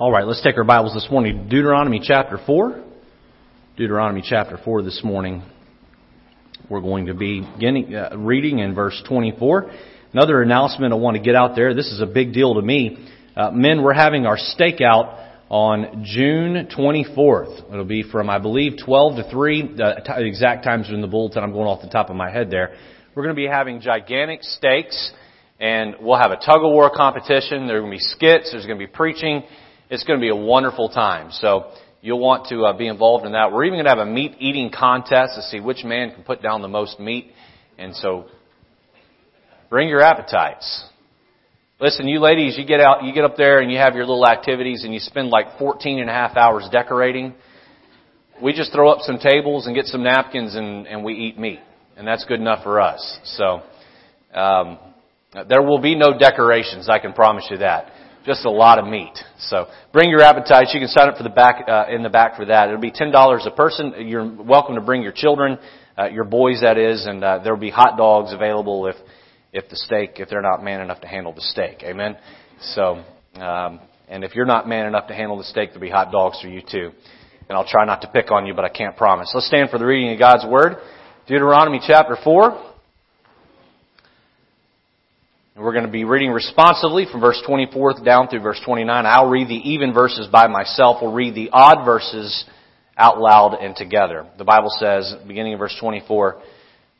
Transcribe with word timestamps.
All 0.00 0.12
right, 0.12 0.24
let's 0.24 0.44
take 0.44 0.56
our 0.56 0.62
Bibles 0.62 0.94
this 0.94 1.08
morning 1.10 1.48
Deuteronomy 1.48 2.00
chapter 2.00 2.38
4. 2.46 2.84
Deuteronomy 3.76 4.22
chapter 4.24 4.56
4 4.56 4.82
this 4.82 5.00
morning. 5.02 5.42
We're 6.70 6.82
going 6.82 7.06
to 7.06 7.14
be 7.14 7.40
beginning, 7.40 7.92
uh, 7.96 8.16
reading 8.16 8.60
in 8.60 8.76
verse 8.76 9.02
24. 9.08 9.72
Another 10.12 10.40
announcement 10.40 10.92
I 10.92 10.96
want 10.96 11.16
to 11.16 11.20
get 11.20 11.34
out 11.34 11.56
there. 11.56 11.74
This 11.74 11.88
is 11.88 12.00
a 12.00 12.06
big 12.06 12.32
deal 12.32 12.54
to 12.54 12.62
me. 12.62 13.08
Uh, 13.36 13.50
men, 13.50 13.82
we're 13.82 13.92
having 13.92 14.24
our 14.24 14.36
stakeout 14.36 15.30
on 15.48 16.04
June 16.06 16.68
24th. 16.68 17.68
It'll 17.72 17.84
be 17.84 18.04
from, 18.04 18.30
I 18.30 18.38
believe, 18.38 18.74
12 18.84 19.16
to 19.16 19.30
3. 19.32 19.74
The 19.78 20.24
exact 20.24 20.62
times 20.62 20.88
are 20.90 20.94
in 20.94 21.00
the 21.00 21.08
bulletin. 21.08 21.42
I'm 21.42 21.52
going 21.52 21.66
off 21.66 21.82
the 21.82 21.88
top 21.88 22.08
of 22.08 22.14
my 22.14 22.30
head 22.30 22.52
there. 22.52 22.76
We're 23.16 23.24
going 23.24 23.34
to 23.34 23.42
be 23.42 23.48
having 23.48 23.80
gigantic 23.80 24.44
steaks, 24.44 25.10
and 25.58 25.96
we'll 26.00 26.18
have 26.18 26.30
a 26.30 26.36
tug 26.36 26.62
of 26.62 26.70
war 26.70 26.88
competition. 26.88 27.66
There 27.66 27.78
are 27.78 27.80
going 27.80 27.90
to 27.90 27.96
be 27.96 28.04
skits. 28.04 28.52
There's 28.52 28.64
going 28.64 28.78
to 28.78 28.86
be 28.86 28.92
preaching. 28.92 29.42
It's 29.90 30.04
going 30.04 30.18
to 30.18 30.22
be 30.22 30.28
a 30.28 30.36
wonderful 30.36 30.90
time. 30.90 31.30
So 31.32 31.72
you'll 32.02 32.20
want 32.20 32.48
to 32.48 32.64
uh, 32.64 32.76
be 32.76 32.86
involved 32.86 33.24
in 33.24 33.32
that. 33.32 33.52
We're 33.52 33.64
even 33.64 33.76
going 33.76 33.86
to 33.86 33.90
have 33.90 34.06
a 34.06 34.10
meat 34.10 34.36
eating 34.38 34.70
contest 34.70 35.36
to 35.36 35.42
see 35.42 35.60
which 35.60 35.82
man 35.82 36.12
can 36.12 36.24
put 36.24 36.42
down 36.42 36.60
the 36.60 36.68
most 36.68 37.00
meat. 37.00 37.32
And 37.78 37.96
so 37.96 38.26
bring 39.70 39.88
your 39.88 40.02
appetites. 40.02 40.84
Listen, 41.80 42.06
you 42.06 42.20
ladies, 42.20 42.58
you 42.58 42.66
get 42.66 42.80
out, 42.80 43.04
you 43.04 43.14
get 43.14 43.24
up 43.24 43.36
there 43.36 43.60
and 43.60 43.70
you 43.70 43.78
have 43.78 43.94
your 43.94 44.04
little 44.04 44.26
activities 44.26 44.84
and 44.84 44.92
you 44.92 45.00
spend 45.00 45.28
like 45.28 45.58
14 45.58 46.00
and 46.00 46.10
a 46.10 46.12
half 46.12 46.36
hours 46.36 46.68
decorating. 46.70 47.34
We 48.42 48.52
just 48.52 48.72
throw 48.72 48.90
up 48.90 49.00
some 49.02 49.18
tables 49.18 49.66
and 49.66 49.74
get 49.74 49.86
some 49.86 50.02
napkins 50.02 50.54
and, 50.54 50.86
and 50.86 51.02
we 51.02 51.14
eat 51.14 51.38
meat. 51.38 51.60
And 51.96 52.06
that's 52.06 52.24
good 52.24 52.40
enough 52.40 52.62
for 52.62 52.80
us. 52.80 53.18
So, 53.24 53.62
um, 54.34 54.78
there 55.48 55.62
will 55.62 55.80
be 55.80 55.94
no 55.94 56.16
decorations, 56.18 56.88
I 56.88 56.98
can 56.98 57.12
promise 57.12 57.46
you 57.50 57.58
that 57.58 57.92
just 58.28 58.44
a 58.44 58.50
lot 58.50 58.78
of 58.78 58.86
meat. 58.86 59.18
So 59.40 59.66
bring 59.92 60.10
your 60.10 60.20
appetites. 60.20 60.72
You 60.74 60.80
can 60.80 60.88
sign 60.88 61.08
up 61.08 61.16
for 61.16 61.22
the 61.22 61.30
back 61.30 61.64
uh, 61.66 61.86
in 61.90 62.02
the 62.02 62.10
back 62.10 62.36
for 62.36 62.44
that. 62.44 62.68
It'll 62.68 62.80
be 62.80 62.92
ten 62.92 63.10
dollars 63.10 63.44
a 63.46 63.50
person. 63.50 63.94
You're 64.06 64.30
welcome 64.30 64.74
to 64.74 64.82
bring 64.82 65.02
your 65.02 65.12
children, 65.12 65.58
uh, 65.98 66.10
your 66.10 66.24
boys, 66.24 66.60
that 66.60 66.76
is, 66.76 67.06
and 67.06 67.24
uh, 67.24 67.40
there 67.42 67.54
will 67.54 67.60
be 67.60 67.70
hot 67.70 67.96
dogs 67.96 68.32
available 68.32 68.86
if 68.86 68.96
if 69.52 69.68
the 69.70 69.76
steak 69.76 70.16
if 70.16 70.28
they're 70.28 70.42
not 70.42 70.62
man 70.62 70.82
enough 70.82 71.00
to 71.00 71.08
handle 71.08 71.32
the 71.32 71.40
steak. 71.40 71.82
Amen. 71.82 72.18
So 72.60 73.02
um, 73.40 73.80
and 74.08 74.24
if 74.24 74.34
you're 74.34 74.46
not 74.46 74.68
man 74.68 74.86
enough 74.86 75.08
to 75.08 75.14
handle 75.14 75.38
the 75.38 75.44
steak, 75.44 75.70
there'll 75.70 75.80
be 75.80 75.90
hot 75.90 76.12
dogs 76.12 76.40
for 76.40 76.48
you 76.48 76.60
too. 76.60 76.90
And 77.48 77.56
I'll 77.56 77.66
try 77.66 77.86
not 77.86 78.02
to 78.02 78.08
pick 78.08 78.30
on 78.30 78.46
you, 78.46 78.52
but 78.52 78.66
I 78.66 78.68
can't 78.68 78.94
promise. 78.94 79.30
Let's 79.32 79.46
stand 79.46 79.70
for 79.70 79.78
the 79.78 79.86
reading 79.86 80.12
of 80.12 80.18
God's 80.18 80.44
Word. 80.44 80.76
Deuteronomy 81.26 81.80
chapter 81.86 82.16
4. 82.22 82.67
We're 85.58 85.72
going 85.72 85.86
to 85.86 85.90
be 85.90 86.04
reading 86.04 86.30
responsively 86.30 87.06
from 87.10 87.20
verse 87.20 87.42
24 87.44 88.04
down 88.04 88.28
through 88.28 88.42
verse 88.42 88.60
29. 88.64 89.06
I'll 89.06 89.28
read 89.28 89.48
the 89.48 89.56
even 89.70 89.92
verses 89.92 90.28
by 90.30 90.46
myself. 90.46 90.98
We'll 91.02 91.12
read 91.12 91.34
the 91.34 91.50
odd 91.52 91.84
verses 91.84 92.44
out 92.96 93.18
loud 93.18 93.58
and 93.60 93.74
together. 93.74 94.28
The 94.38 94.44
Bible 94.44 94.70
says, 94.78 95.16
beginning 95.26 95.54
in 95.54 95.58
verse 95.58 95.76
24, 95.80 96.40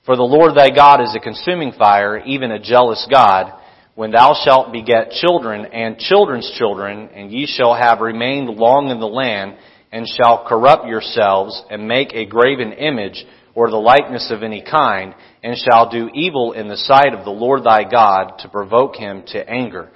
For 0.04 0.16
the 0.16 0.24
Lord 0.24 0.56
thy 0.56 0.70
God 0.70 1.00
is 1.00 1.14
a 1.14 1.20
consuming 1.20 1.70
fire, 1.70 2.18
even 2.26 2.50
a 2.50 2.58
jealous 2.58 3.06
God. 3.08 3.52
When 3.94 4.10
thou 4.10 4.34
shalt 4.44 4.72
beget 4.72 5.12
children 5.12 5.66
and 5.66 5.96
children's 5.98 6.50
children, 6.58 7.10
and 7.14 7.30
ye 7.30 7.46
shall 7.46 7.76
have 7.76 8.00
remained 8.00 8.48
long 8.48 8.88
in 8.88 8.98
the 8.98 9.06
land, 9.06 9.56
and 9.92 10.04
shall 10.20 10.46
corrupt 10.48 10.88
yourselves, 10.88 11.62
and 11.70 11.86
make 11.86 12.12
a 12.12 12.26
graven 12.26 12.72
image, 12.72 13.24
or 13.58 13.70
the 13.70 13.76
likeness 13.76 14.30
of 14.30 14.44
any 14.44 14.62
kind, 14.62 15.12
and 15.42 15.56
shall 15.58 15.90
do 15.90 16.08
evil 16.14 16.52
in 16.52 16.68
the 16.68 16.76
sight 16.76 17.12
of 17.12 17.24
the 17.24 17.30
Lord 17.32 17.64
thy 17.64 17.82
God 17.82 18.38
to 18.38 18.48
provoke 18.48 18.94
him 18.94 19.24
to 19.32 19.50
anger. 19.50 19.90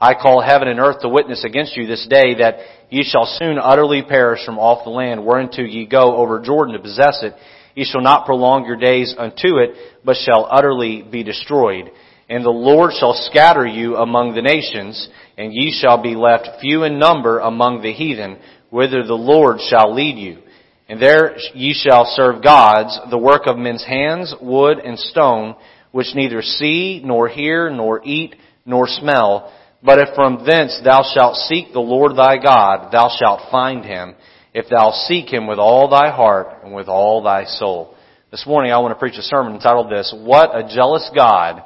I 0.00 0.14
call 0.14 0.40
heaven 0.40 0.68
and 0.68 0.78
earth 0.78 1.00
to 1.00 1.08
witness 1.08 1.44
against 1.44 1.76
you 1.76 1.88
this 1.88 2.06
day 2.08 2.36
that 2.38 2.58
ye 2.90 3.02
shall 3.02 3.26
soon 3.26 3.58
utterly 3.58 4.04
perish 4.08 4.46
from 4.46 4.60
off 4.60 4.84
the 4.84 4.90
land 4.90 5.26
whereunto 5.26 5.62
ye 5.62 5.84
go 5.84 6.14
over 6.14 6.40
Jordan 6.40 6.74
to 6.74 6.80
possess 6.80 7.24
it. 7.24 7.34
Ye 7.74 7.84
shall 7.84 8.02
not 8.02 8.24
prolong 8.24 8.66
your 8.66 8.76
days 8.76 9.12
unto 9.18 9.58
it, 9.58 9.70
but 10.04 10.14
shall 10.24 10.46
utterly 10.48 11.02
be 11.02 11.24
destroyed. 11.24 11.90
And 12.28 12.44
the 12.44 12.50
Lord 12.50 12.92
shall 13.00 13.14
scatter 13.14 13.66
you 13.66 13.96
among 13.96 14.36
the 14.36 14.42
nations, 14.42 15.08
and 15.36 15.52
ye 15.52 15.76
shall 15.76 16.00
be 16.00 16.14
left 16.14 16.60
few 16.60 16.84
in 16.84 17.00
number 17.00 17.40
among 17.40 17.82
the 17.82 17.92
heathen, 17.92 18.38
whither 18.70 19.02
the 19.02 19.14
Lord 19.14 19.58
shall 19.68 19.92
lead 19.92 20.18
you. 20.18 20.38
And 20.88 21.00
there 21.00 21.36
ye 21.54 21.74
shall 21.74 22.06
serve 22.06 22.42
gods, 22.42 22.98
the 23.10 23.18
work 23.18 23.42
of 23.46 23.58
men's 23.58 23.84
hands, 23.84 24.34
wood 24.40 24.78
and 24.78 24.98
stone, 24.98 25.54
which 25.92 26.14
neither 26.14 26.40
see, 26.40 27.02
nor 27.04 27.28
hear, 27.28 27.68
nor 27.68 28.02
eat, 28.04 28.36
nor 28.64 28.86
smell. 28.86 29.52
But 29.82 29.98
if 29.98 30.14
from 30.14 30.44
thence 30.46 30.80
thou 30.82 31.02
shalt 31.02 31.36
seek 31.36 31.72
the 31.72 31.80
Lord 31.80 32.16
thy 32.16 32.38
God, 32.38 32.90
thou 32.90 33.10
shalt 33.18 33.50
find 33.50 33.84
him, 33.84 34.14
if 34.54 34.68
thou 34.70 34.90
seek 35.06 35.30
him 35.32 35.46
with 35.46 35.58
all 35.58 35.88
thy 35.90 36.10
heart 36.10 36.64
and 36.64 36.74
with 36.74 36.88
all 36.88 37.22
thy 37.22 37.44
soul. 37.44 37.94
This 38.30 38.46
morning 38.46 38.72
I 38.72 38.78
want 38.78 38.92
to 38.92 38.98
preach 38.98 39.18
a 39.18 39.22
sermon 39.22 39.54
entitled 39.54 39.90
this, 39.90 40.14
What 40.16 40.56
a 40.56 40.74
Jealous 40.74 41.10
God 41.14 41.62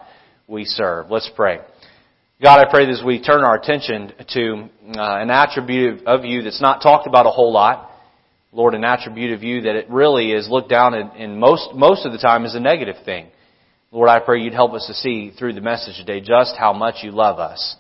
We 0.49 0.65
Serve. 0.65 1.11
Let's 1.11 1.31
pray. 1.35 1.61
God, 2.43 2.59
I 2.59 2.69
pray 2.69 2.87
that 2.87 2.93
as 2.93 3.05
we 3.05 3.23
turn 3.23 3.45
our 3.45 3.55
attention 3.55 4.13
to 4.35 4.69
uh, 4.99 5.17
an 5.21 5.31
attribute 5.31 6.07
of 6.07 6.25
you 6.25 6.43
that's 6.43 6.61
not 6.61 6.83
talked 6.83 7.07
about 7.07 7.27
a 7.27 7.31
whole 7.31 7.53
lot, 7.53 7.92
Lord, 8.55 8.75
an 8.75 8.85
attribute 8.85 9.33
of 9.33 9.43
you 9.43 9.63
that 9.63 9.77
it 9.77 9.89
really 9.89 10.31
is 10.33 10.47
looked 10.47 10.69
down 10.69 10.93
in, 10.93 11.11
in 11.13 11.41
most, 11.41 11.71
most 11.75 12.05
of 12.05 12.13
the 12.13 12.19
time 12.19 12.45
as 12.45 12.55
a 12.55 12.61
negative 12.61 12.97
thing. 13.03 13.29
Lord, 13.91 14.11
I 14.11 14.21
pray 14.21 14.41
you'd 14.41 14.53
help 14.53 14.75
us 14.75 14.87
to 14.89 14.95
see 14.95 15.33
through 15.39 15.55
the 15.55 15.63
message 15.63 15.97
today 15.97 16.21
just 16.21 16.55
how 16.59 16.75
much 16.75 16.97
you 17.03 17.13
love 17.13 17.39
us 17.39 17.77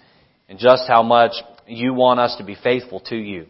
and 0.49 0.59
just 0.59 0.85
how 0.89 1.03
much 1.03 1.33
you 1.67 1.93
want 1.93 2.21
us 2.21 2.37
to 2.39 2.45
be 2.45 2.57
faithful 2.63 3.01
to 3.11 3.17
you. 3.17 3.47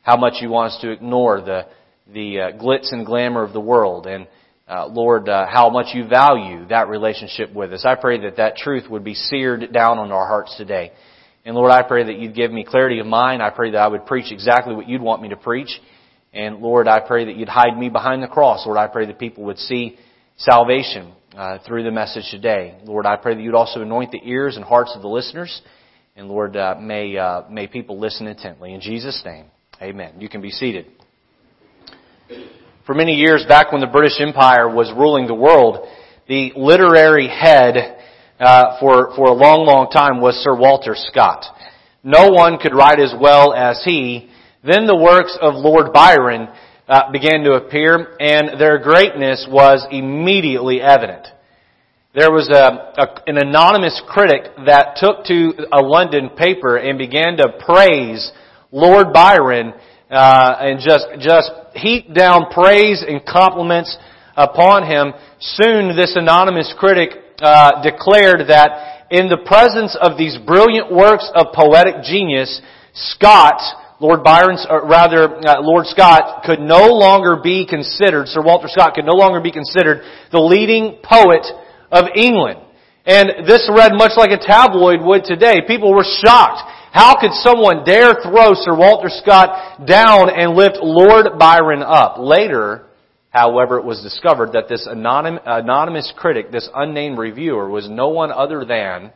How 0.00 0.16
much 0.16 0.34
you 0.40 0.48
want 0.48 0.72
us 0.72 0.80
to 0.80 0.90
ignore 0.90 1.42
the, 1.42 1.66
the 2.10 2.40
uh, 2.40 2.52
glitz 2.52 2.92
and 2.92 3.04
glamour 3.04 3.42
of 3.42 3.52
the 3.52 3.60
world 3.60 4.06
and 4.06 4.26
uh, 4.66 4.86
Lord, 4.86 5.28
uh, 5.28 5.46
how 5.46 5.68
much 5.68 5.94
you 5.94 6.08
value 6.08 6.66
that 6.68 6.88
relationship 6.88 7.52
with 7.52 7.74
us. 7.74 7.84
I 7.84 7.96
pray 7.96 8.22
that 8.22 8.38
that 8.38 8.56
truth 8.56 8.88
would 8.88 9.04
be 9.04 9.12
seared 9.12 9.70
down 9.74 9.98
on 9.98 10.10
our 10.10 10.26
hearts 10.26 10.56
today. 10.56 10.92
And 11.44 11.54
Lord, 11.54 11.70
I 11.70 11.82
pray 11.82 12.04
that 12.04 12.18
you'd 12.18 12.34
give 12.34 12.50
me 12.50 12.64
clarity 12.64 12.98
of 12.98 13.06
mind. 13.06 13.42
I 13.42 13.50
pray 13.50 13.72
that 13.72 13.78
I 13.78 13.88
would 13.88 14.06
preach 14.06 14.32
exactly 14.32 14.74
what 14.74 14.88
you'd 14.88 15.02
want 15.02 15.20
me 15.20 15.28
to 15.28 15.36
preach. 15.36 15.68
And 16.34 16.58
Lord, 16.58 16.88
I 16.88 16.98
pray 16.98 17.26
that 17.26 17.36
you'd 17.36 17.48
hide 17.48 17.78
me 17.78 17.88
behind 17.88 18.22
the 18.22 18.26
cross. 18.26 18.66
Lord, 18.66 18.76
I 18.76 18.88
pray 18.88 19.06
that 19.06 19.20
people 19.20 19.44
would 19.44 19.58
see 19.58 19.96
salvation 20.36 21.12
uh, 21.36 21.58
through 21.64 21.84
the 21.84 21.92
message 21.92 22.28
today. 22.30 22.76
Lord, 22.84 23.06
I 23.06 23.16
pray 23.16 23.36
that 23.36 23.40
you'd 23.40 23.54
also 23.54 23.82
anoint 23.82 24.10
the 24.10 24.20
ears 24.24 24.56
and 24.56 24.64
hearts 24.64 24.92
of 24.96 25.02
the 25.02 25.08
listeners. 25.08 25.62
And 26.16 26.26
Lord, 26.28 26.56
uh, 26.56 26.74
may 26.80 27.16
uh, 27.16 27.42
may 27.48 27.68
people 27.68 28.00
listen 28.00 28.26
intently. 28.26 28.74
In 28.74 28.80
Jesus' 28.80 29.22
name, 29.24 29.46
Amen. 29.80 30.14
You 30.18 30.28
can 30.28 30.40
be 30.40 30.50
seated. 30.50 30.86
For 32.86 32.94
many 32.94 33.14
years 33.14 33.44
back, 33.48 33.72
when 33.72 33.80
the 33.80 33.86
British 33.86 34.20
Empire 34.20 34.68
was 34.68 34.92
ruling 34.96 35.26
the 35.26 35.34
world, 35.34 35.88
the 36.28 36.52
literary 36.56 37.28
head 37.28 37.98
uh, 38.40 38.78
for 38.80 39.14
for 39.14 39.28
a 39.28 39.32
long, 39.32 39.66
long 39.66 39.88
time 39.90 40.20
was 40.20 40.34
Sir 40.42 40.56
Walter 40.56 40.94
Scott. 40.96 41.44
No 42.02 42.28
one 42.30 42.58
could 42.58 42.74
write 42.74 43.00
as 43.00 43.14
well 43.18 43.54
as 43.54 43.82
he 43.84 44.30
then 44.64 44.86
the 44.86 44.96
works 44.96 45.36
of 45.40 45.54
Lord 45.54 45.92
Byron 45.92 46.48
uh, 46.88 47.12
began 47.12 47.44
to 47.44 47.52
appear, 47.52 48.16
and 48.18 48.58
their 48.60 48.78
greatness 48.78 49.46
was 49.50 49.86
immediately 49.90 50.80
evident. 50.80 51.26
There 52.14 52.30
was 52.30 52.48
a, 52.48 53.02
a, 53.02 53.22
an 53.26 53.38
anonymous 53.38 54.00
critic 54.08 54.52
that 54.66 54.96
took 54.96 55.24
to 55.26 55.66
a 55.72 55.82
London 55.82 56.30
paper 56.30 56.76
and 56.76 56.96
began 56.96 57.36
to 57.38 57.58
praise 57.64 58.30
Lord 58.70 59.12
Byron 59.12 59.74
uh, 60.10 60.56
and 60.60 60.80
just 60.80 61.06
just 61.18 61.50
heap 61.74 62.14
down 62.14 62.46
praise 62.52 63.04
and 63.06 63.24
compliments 63.26 63.96
upon 64.36 64.86
him. 64.86 65.12
Soon, 65.40 65.96
this 65.96 66.14
anonymous 66.14 66.72
critic 66.78 67.10
uh, 67.40 67.82
declared 67.82 68.48
that 68.48 69.06
in 69.10 69.28
the 69.28 69.38
presence 69.44 69.96
of 70.00 70.16
these 70.16 70.38
brilliant 70.46 70.92
works 70.92 71.28
of 71.34 71.52
poetic 71.52 72.02
genius, 72.04 72.62
Scott 72.94 73.60
Lord 74.04 74.22
Byron, 74.22 74.58
or 74.68 74.86
rather, 74.86 75.32
uh, 75.32 75.62
Lord 75.62 75.86
Scott 75.86 76.44
could 76.44 76.60
no 76.60 76.92
longer 76.92 77.40
be 77.42 77.64
considered, 77.64 78.28
Sir 78.28 78.42
Walter 78.42 78.68
Scott 78.68 78.92
could 78.92 79.06
no 79.06 79.16
longer 79.16 79.40
be 79.40 79.50
considered 79.50 80.02
the 80.30 80.40
leading 80.40 81.00
poet 81.02 81.40
of 81.90 82.04
England. 82.14 82.60
And 83.06 83.48
this 83.48 83.64
read 83.72 83.92
much 83.94 84.12
like 84.18 84.28
a 84.28 84.36
tabloid 84.36 85.00
would 85.00 85.24
today. 85.24 85.64
People 85.66 85.94
were 85.94 86.04
shocked. 86.04 86.60
How 86.92 87.18
could 87.18 87.32
someone 87.32 87.84
dare 87.84 88.12
throw 88.20 88.52
Sir 88.52 88.76
Walter 88.76 89.08
Scott 89.08 89.86
down 89.86 90.28
and 90.28 90.52
lift 90.52 90.76
Lord 90.82 91.38
Byron 91.38 91.82
up? 91.82 92.16
Later, 92.18 92.84
however, 93.30 93.78
it 93.78 93.86
was 93.86 94.02
discovered 94.02 94.52
that 94.52 94.68
this 94.68 94.86
anonymous 94.86 96.12
critic, 96.14 96.52
this 96.52 96.68
unnamed 96.74 97.16
reviewer, 97.16 97.70
was 97.70 97.88
no 97.88 98.08
one 98.08 98.30
other 98.30 98.66
than 98.66 99.12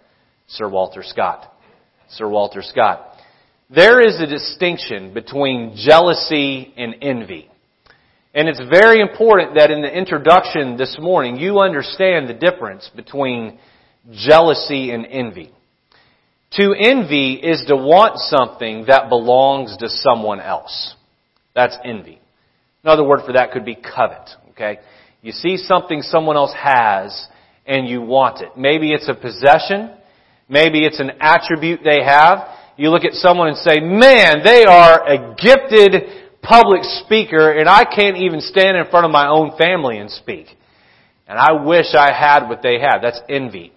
Sir 0.49 0.67
Walter 0.67 1.03
Scott. 1.05 1.53
Sir 2.09 2.27
Walter 2.27 2.63
Scott. 2.63 3.08
There 3.71 4.01
is 4.01 4.19
a 4.19 4.27
distinction 4.27 5.13
between 5.13 5.75
jealousy 5.77 6.73
and 6.79 6.95
envy. 7.03 7.51
And 8.33 8.49
it's 8.49 8.63
very 8.71 9.01
important 9.01 9.57
that 9.59 9.71
in 9.71 9.83
the 9.83 9.95
introduction 9.95 10.79
this 10.79 10.97
morning 10.99 11.37
you 11.37 11.59
understand 11.59 12.31
the 12.31 12.35
difference 12.35 12.91
between 12.97 13.59
jealousy 14.11 14.91
and 14.91 15.05
envy. 15.05 15.53
To 16.53 16.73
envy 16.73 17.35
is 17.35 17.63
to 17.69 17.77
want 17.77 18.19
something 18.19 18.87
that 18.87 19.11
belongs 19.11 19.77
to 19.81 19.91
someone 19.91 20.41
else. 20.41 20.95
That's 21.55 21.77
envy. 21.85 22.21
Another 22.85 23.07
word 23.07 23.21
for 23.27 23.35
that 23.35 23.53
could 23.53 23.67
be 23.67 23.75
covet, 23.75 24.31
okay? 24.53 24.79
You 25.21 25.33
see 25.33 25.59
something 25.59 26.01
someone 26.01 26.37
else 26.37 26.55
has 26.57 27.27
and 27.67 27.87
you 27.87 28.01
want 28.01 28.41
it. 28.41 28.57
Maybe 28.57 28.93
it's 28.93 29.11
a 29.11 29.15
possession. 29.15 29.95
Maybe 30.49 30.87
it's 30.87 31.01
an 31.01 31.11
attribute 31.21 31.81
they 31.85 32.03
have. 32.03 32.58
You 32.79 32.91
look 32.91 33.05
at 33.05 33.15
someone 33.15 33.49
and 33.49 33.57
say, 33.57 33.81
man, 33.81 34.45
they 34.45 34.65
are 34.65 35.05
a 35.05 35.35
gifted 35.35 36.41
public 36.41 36.85
speaker 37.05 37.51
and 37.51 37.69
I 37.69 37.85
can't 37.85 38.17
even 38.19 38.41
stand 38.41 38.77
in 38.77 38.87
front 38.89 39.05
of 39.05 39.11
my 39.11 39.27
own 39.29 39.59
family 39.59 39.99
and 39.99 40.09
speak. 40.09 40.47
And 41.27 41.37
I 41.37 41.65
wish 41.65 41.87
I 41.95 42.13
had 42.13 42.49
what 42.49 42.63
they 42.63 42.79
have. 42.79 43.03
That's 43.03 43.21
envy. 43.29 43.73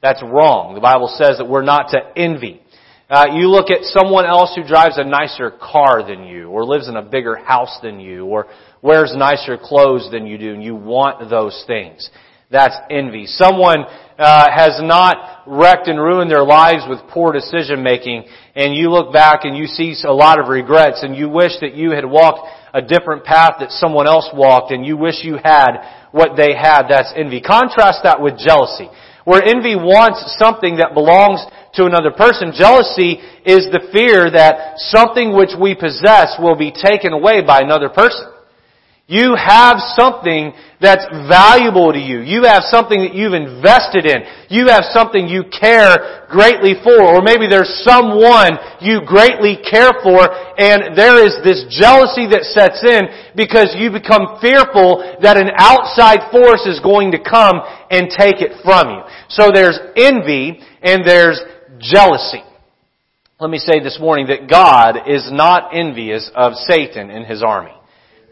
That's 0.00 0.22
wrong. 0.22 0.74
The 0.74 0.80
Bible 0.80 1.12
says 1.18 1.38
that 1.38 1.48
we're 1.48 1.64
not 1.64 1.90
to 1.90 1.98
envy. 2.16 2.62
Uh, 3.10 3.26
you 3.34 3.50
look 3.50 3.70
at 3.70 3.82
someone 3.82 4.24
else 4.24 4.52
who 4.54 4.66
drives 4.66 4.98
a 4.98 5.04
nicer 5.04 5.50
car 5.50 6.06
than 6.06 6.24
you, 6.24 6.48
or 6.48 6.64
lives 6.64 6.88
in 6.88 6.96
a 6.96 7.02
bigger 7.02 7.36
house 7.36 7.78
than 7.82 8.00
you, 8.00 8.24
or 8.24 8.46
wears 8.82 9.12
nicer 9.14 9.58
clothes 9.60 10.08
than 10.10 10.26
you 10.26 10.38
do, 10.38 10.54
and 10.54 10.62
you 10.62 10.74
want 10.74 11.28
those 11.28 11.64
things. 11.66 12.08
That's 12.50 12.76
envy. 12.90 13.26
Someone 13.26 13.84
uh, 14.18 14.46
has 14.54 14.80
not 14.82 15.42
wrecked 15.46 15.88
and 15.88 15.98
ruined 15.98 16.30
their 16.30 16.44
lives 16.44 16.82
with 16.88 17.00
poor 17.10 17.32
decision 17.32 17.82
making, 17.82 18.24
and 18.54 18.74
you 18.74 18.90
look 18.90 19.12
back 19.12 19.40
and 19.44 19.56
you 19.56 19.66
see 19.66 19.94
a 20.04 20.12
lot 20.12 20.40
of 20.40 20.48
regrets, 20.48 21.02
and 21.02 21.16
you 21.16 21.28
wish 21.28 21.52
that 21.60 21.74
you 21.74 21.90
had 21.90 22.04
walked 22.04 22.48
a 22.72 22.82
different 22.82 23.24
path 23.24 23.54
that 23.60 23.70
someone 23.70 24.06
else 24.06 24.28
walked, 24.34 24.72
and 24.72 24.84
you 24.84 24.96
wish 24.96 25.22
you 25.22 25.38
had 25.42 25.78
what 26.12 26.36
they 26.36 26.54
had. 26.54 26.86
That's 26.88 27.12
envy. 27.16 27.40
Contrast 27.40 28.00
that 28.04 28.20
with 28.20 28.38
jealousy. 28.38 28.88
Where 29.24 29.42
envy 29.42 29.74
wants 29.74 30.36
something 30.38 30.76
that 30.76 30.92
belongs 30.92 31.40
to 31.74 31.86
another 31.86 32.12
person, 32.12 32.52
jealousy 32.52 33.18
is 33.46 33.66
the 33.72 33.88
fear 33.90 34.30
that 34.30 34.78
something 34.92 35.34
which 35.34 35.56
we 35.58 35.74
possess 35.74 36.36
will 36.38 36.56
be 36.56 36.70
taken 36.70 37.12
away 37.12 37.40
by 37.40 37.60
another 37.60 37.88
person. 37.88 38.33
You 39.06 39.36
have 39.36 39.76
something 40.00 40.54
that's 40.80 41.04
valuable 41.28 41.92
to 41.92 42.00
you. 42.00 42.24
You 42.24 42.48
have 42.48 42.64
something 42.72 43.04
that 43.04 43.12
you've 43.12 43.36
invested 43.36 44.08
in. 44.08 44.24
You 44.48 44.72
have 44.72 44.88
something 44.96 45.28
you 45.28 45.44
care 45.52 46.24
greatly 46.32 46.72
for. 46.80 47.12
Or 47.12 47.20
maybe 47.20 47.44
there's 47.44 47.68
someone 47.84 48.56
you 48.80 49.04
greatly 49.04 49.60
care 49.60 49.92
for 50.00 50.24
and 50.56 50.96
there 50.96 51.20
is 51.20 51.36
this 51.44 51.68
jealousy 51.68 52.32
that 52.32 52.48
sets 52.48 52.80
in 52.80 53.12
because 53.36 53.76
you 53.76 53.92
become 53.92 54.40
fearful 54.40 55.04
that 55.20 55.36
an 55.36 55.52
outside 55.52 56.32
force 56.32 56.64
is 56.64 56.80
going 56.80 57.12
to 57.12 57.20
come 57.20 57.60
and 57.92 58.08
take 58.08 58.40
it 58.40 58.56
from 58.64 58.88
you. 58.88 59.00
So 59.28 59.52
there's 59.52 59.76
envy 60.00 60.64
and 60.80 61.04
there's 61.04 61.44
jealousy. 61.76 62.40
Let 63.38 63.50
me 63.50 63.58
say 63.58 63.84
this 63.84 64.00
morning 64.00 64.28
that 64.28 64.48
God 64.48 64.96
is 65.12 65.28
not 65.30 65.76
envious 65.76 66.30
of 66.34 66.54
Satan 66.54 67.10
and 67.10 67.26
his 67.26 67.42
army. 67.42 67.76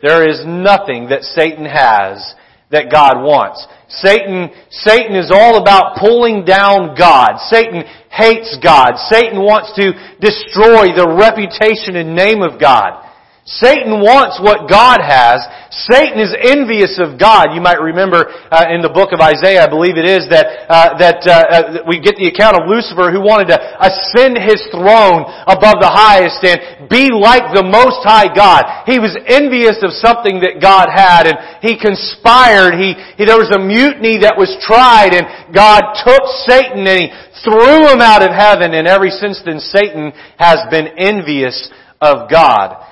There 0.02 0.28
is 0.28 0.42
nothing 0.44 1.08
that 1.08 1.22
Satan 1.22 1.64
has 1.64 2.34
that 2.70 2.90
God 2.90 3.22
wants. 3.22 3.64
Satan, 3.88 4.50
Satan 4.70 5.14
is 5.14 5.30
all 5.30 5.60
about 5.60 5.96
pulling 6.00 6.44
down 6.44 6.96
God. 6.98 7.38
Satan 7.48 7.84
hates 8.10 8.58
God. 8.62 8.96
Satan 9.12 9.38
wants 9.38 9.70
to 9.76 9.92
destroy 10.18 10.90
the 10.96 11.06
reputation 11.06 11.96
and 11.96 12.16
name 12.16 12.42
of 12.42 12.58
God. 12.58 13.04
Satan 13.42 13.98
wants 13.98 14.38
what 14.38 14.70
God 14.70 15.02
has. 15.02 15.42
Satan 15.90 16.22
is 16.22 16.30
envious 16.30 16.94
of 17.02 17.18
God. 17.18 17.50
You 17.50 17.58
might 17.58 17.82
remember 17.82 18.30
uh, 18.30 18.70
in 18.70 18.86
the 18.86 18.92
book 18.94 19.10
of 19.10 19.18
Isaiah, 19.18 19.66
I 19.66 19.70
believe 19.70 19.98
it 19.98 20.06
is, 20.06 20.30
that 20.30 20.46
uh, 20.70 20.94
that 21.02 21.26
uh, 21.26 21.34
uh 21.34 21.62
we 21.82 21.98
get 21.98 22.14
the 22.14 22.30
account 22.30 22.54
of 22.54 22.70
Lucifer 22.70 23.10
who 23.10 23.18
wanted 23.18 23.50
to 23.50 23.58
ascend 23.58 24.38
his 24.38 24.62
throne 24.70 25.26
above 25.50 25.82
the 25.82 25.90
highest 25.90 26.38
and 26.46 26.86
be 26.86 27.10
like 27.10 27.50
the 27.50 27.66
Most 27.66 28.06
High 28.06 28.30
God. 28.30 28.86
He 28.86 29.02
was 29.02 29.18
envious 29.26 29.82
of 29.82 29.90
something 29.98 30.38
that 30.46 30.62
God 30.62 30.86
had, 30.86 31.26
and 31.26 31.34
he 31.66 31.74
conspired. 31.74 32.78
He, 32.78 32.94
he 33.18 33.26
there 33.26 33.42
was 33.42 33.50
a 33.50 33.58
mutiny 33.58 34.22
that 34.22 34.38
was 34.38 34.54
tried, 34.62 35.18
and 35.18 35.26
God 35.50 35.98
took 36.06 36.22
Satan 36.46 36.86
and 36.86 36.98
he 37.00 37.08
threw 37.42 37.90
him 37.90 37.98
out 37.98 38.22
of 38.22 38.30
heaven. 38.30 38.70
And 38.70 38.86
ever 38.86 39.10
since 39.10 39.42
then, 39.42 39.58
Satan 39.58 40.14
has 40.38 40.62
been 40.70 40.94
envious 40.94 41.66
of 41.98 42.30
God. 42.30 42.91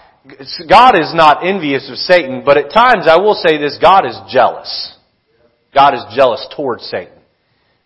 God 0.69 0.99
is 0.99 1.13
not 1.15 1.47
envious 1.47 1.89
of 1.91 1.97
Satan, 1.97 2.43
but 2.45 2.57
at 2.57 2.73
times 2.73 3.07
I 3.09 3.17
will 3.17 3.35
say 3.35 3.59
this, 3.59 3.79
God 3.81 4.07
is 4.07 4.17
jealous. 4.29 4.97
God 5.75 5.95
is 5.95 6.05
jealous 6.15 6.47
towards 6.57 6.85
Satan. 6.85 7.15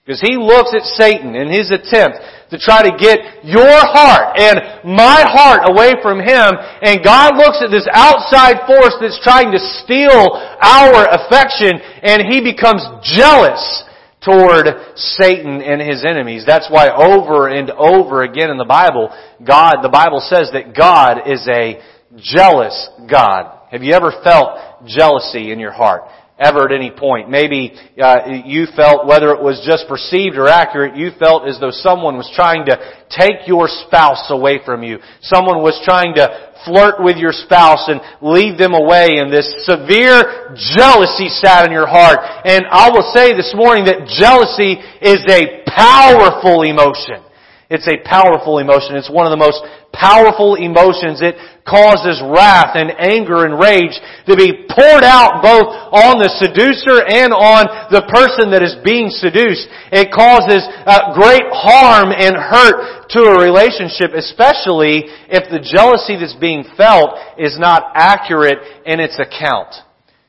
Because 0.05 0.21
he 0.21 0.37
looks 0.37 0.75
at 0.77 0.85
Satan 0.85 1.35
in 1.35 1.49
his 1.49 1.73
attempt 1.73 2.19
to 2.51 2.59
try 2.59 2.85
to 2.85 2.93
get 3.01 3.41
your 3.41 3.81
heart 3.89 4.37
and 4.37 4.85
my 4.85 5.25
heart 5.25 5.65
away 5.65 5.97
from 6.05 6.21
him, 6.21 6.53
and 6.85 7.03
God 7.03 7.37
looks 7.37 7.65
at 7.65 7.73
this 7.73 7.89
outside 7.91 8.69
force 8.69 8.93
that's 9.01 9.21
trying 9.25 9.51
to 9.53 9.59
steal 9.81 10.29
our 10.61 11.09
affection, 11.09 11.81
and 12.05 12.21
he 12.29 12.45
becomes 12.45 12.85
jealous 13.17 13.85
toward 14.21 14.69
Satan 14.97 15.61
and 15.61 15.81
his 15.81 16.05
enemies. 16.05 16.45
That's 16.47 16.69
why 16.69 16.89
over 16.89 17.49
and 17.49 17.71
over 17.71 18.23
again 18.25 18.51
in 18.51 18.59
the 18.59 18.69
Bible, 18.69 19.09
God, 19.41 19.81
the 19.83 19.93
Bible 19.93 20.21
says 20.21 20.51
that 20.53 20.77
God 20.77 21.29
is 21.29 21.49
a 21.49 21.81
jealous 22.17 22.89
God. 23.11 23.59
Have 23.71 23.83
you 23.83 23.93
ever 23.95 24.13
felt 24.23 24.59
jealousy 24.87 25.51
in 25.51 25.59
your 25.59 25.73
heart? 25.73 26.03
Ever 26.39 26.67
at 26.67 26.73
any 26.73 26.91
point? 26.91 27.31
Maybe 27.31 27.73
uh, 28.03 28.43
you 28.45 28.67
felt, 28.75 29.07
whether 29.07 29.31
it 29.31 29.41
was 29.41 29.63
just 29.65 29.87
perceived 29.87 30.35
or 30.37 30.49
accurate, 30.49 30.97
you 30.97 31.11
felt 31.19 31.47
as 31.47 31.61
though 31.61 31.71
someone 31.71 32.17
was 32.17 32.31
trying 32.35 32.67
to 32.67 32.75
take 33.11 33.47
your 33.47 33.69
spouse 33.69 34.27
away 34.31 34.59
from 34.65 34.83
you. 34.83 34.99
Someone 35.23 35.63
was 35.63 35.81
trying 35.85 36.15
to 36.17 36.55
flirt 36.65 36.99
with 36.99 37.17
your 37.19 37.33
spouse 37.33 37.87
and 37.87 38.01
lead 38.21 38.59
them 38.59 38.75
away 38.75 39.23
and 39.23 39.31
this 39.31 39.47
severe 39.63 40.57
jealousy 40.75 41.29
sat 41.29 41.67
in 41.67 41.73
your 41.73 41.87
heart. 41.87 42.19
And 42.45 42.67
I 42.67 42.91
will 42.91 43.07
say 43.15 43.37
this 43.37 43.55
morning 43.55 43.85
that 43.87 44.11
jealousy 44.11 44.81
is 45.03 45.23
a 45.31 45.63
powerful 45.71 46.63
emotion. 46.63 47.23
It's 47.71 47.89
a 47.89 47.97
powerful 48.05 48.59
emotion. 48.59 48.97
It's 48.97 49.11
one 49.11 49.25
of 49.25 49.33
the 49.33 49.41
most 49.41 49.65
powerful 49.93 50.55
emotions. 50.55 51.25
It 51.25 51.39
causes 51.65 52.21
wrath 52.21 52.77
and 52.77 52.93
anger 53.01 53.49
and 53.49 53.57
rage 53.57 53.97
to 54.29 54.37
be 54.37 54.69
poured 54.69 55.07
out 55.07 55.41
both 55.41 55.71
on 55.97 56.21
the 56.21 56.29
seducer 56.37 57.01
and 57.01 57.33
on 57.33 57.89
the 57.89 58.05
person 58.13 58.53
that 58.53 58.61
is 58.61 58.77
being 58.85 59.09
seduced. 59.09 59.65
It 59.89 60.13
causes 60.13 60.61
uh, 60.85 61.17
great 61.17 61.49
harm 61.57 62.13
and 62.13 62.37
hurt 62.37 63.09
to 63.17 63.33
a 63.33 63.41
relationship, 63.41 64.13
especially 64.13 65.09
if 65.33 65.49
the 65.49 65.65
jealousy 65.65 66.21
that's 66.21 66.37
being 66.37 66.69
felt 66.77 67.17
is 67.41 67.57
not 67.57 67.97
accurate 67.97 68.61
in 68.85 69.01
its 69.01 69.17
account. 69.17 69.73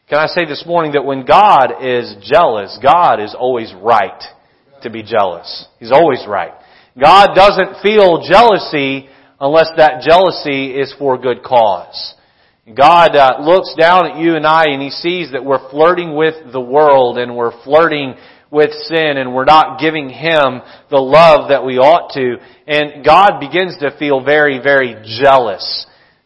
Can 0.08 0.20
I 0.20 0.28
say 0.28 0.46
this 0.46 0.64
morning 0.66 0.94
that 0.94 1.04
when 1.04 1.26
God 1.26 1.84
is 1.84 2.16
jealous, 2.22 2.78
God 2.82 3.20
is 3.20 3.36
always 3.38 3.74
right 3.74 4.22
to 4.84 4.90
be 4.90 5.02
jealous. 5.02 5.68
He's 5.80 5.92
always 5.92 6.24
right. 6.28 6.54
God 7.00 7.36
doesn't 7.36 7.82
feel 7.84 8.24
jealousy 8.28 9.10
unless 9.40 9.68
that 9.76 10.02
jealousy 10.02 10.72
is 10.72 10.94
for 10.98 11.18
good 11.18 11.44
cause. 11.44 12.16
God 12.74 13.16
uh, 13.16 13.38
looks 13.42 13.76
down 13.78 14.10
at 14.10 14.18
you 14.18 14.36
and 14.36 14.46
I 14.48 14.66
and 14.70 14.82
He 14.82 14.90
sees 14.90 15.34
that 15.34 15.44
we're 15.44 15.70
flirting 15.70 16.16
with 16.16 16.52
the 16.54 16.62
world 16.62 17.18
and 17.18 17.36
we're 17.36 17.62
flirting 17.64 18.16
with 18.50 18.72
sin 18.88 19.18
and 19.18 19.36
we're 19.36 19.46
not 19.46 19.80
giving 19.80 20.10
Him 20.10 20.62
the 20.90 20.98
love 20.98 21.50
that 21.50 21.66
we 21.66 21.78
ought 21.78 22.14
to. 22.14 22.38
And 22.66 23.04
God 23.04 23.40
begins 23.42 23.78
to 23.82 23.96
feel 24.00 24.24
very, 24.24 24.60
very 24.64 24.96
jealous 25.22 25.86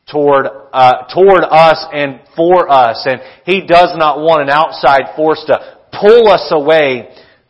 toward, 0.09 0.45
uh, 0.71 1.07
toward 1.13 1.43
us 1.43 1.83
and 1.91 2.21
for 2.35 2.71
us. 2.71 3.05
And 3.09 3.21
He 3.45 3.65
does 3.65 3.95
not 3.97 4.19
want 4.19 4.43
an 4.43 4.49
outside 4.49 5.15
force 5.15 5.43
to 5.47 5.77
pull 5.99 6.29
us 6.29 6.47
away 6.51 7.09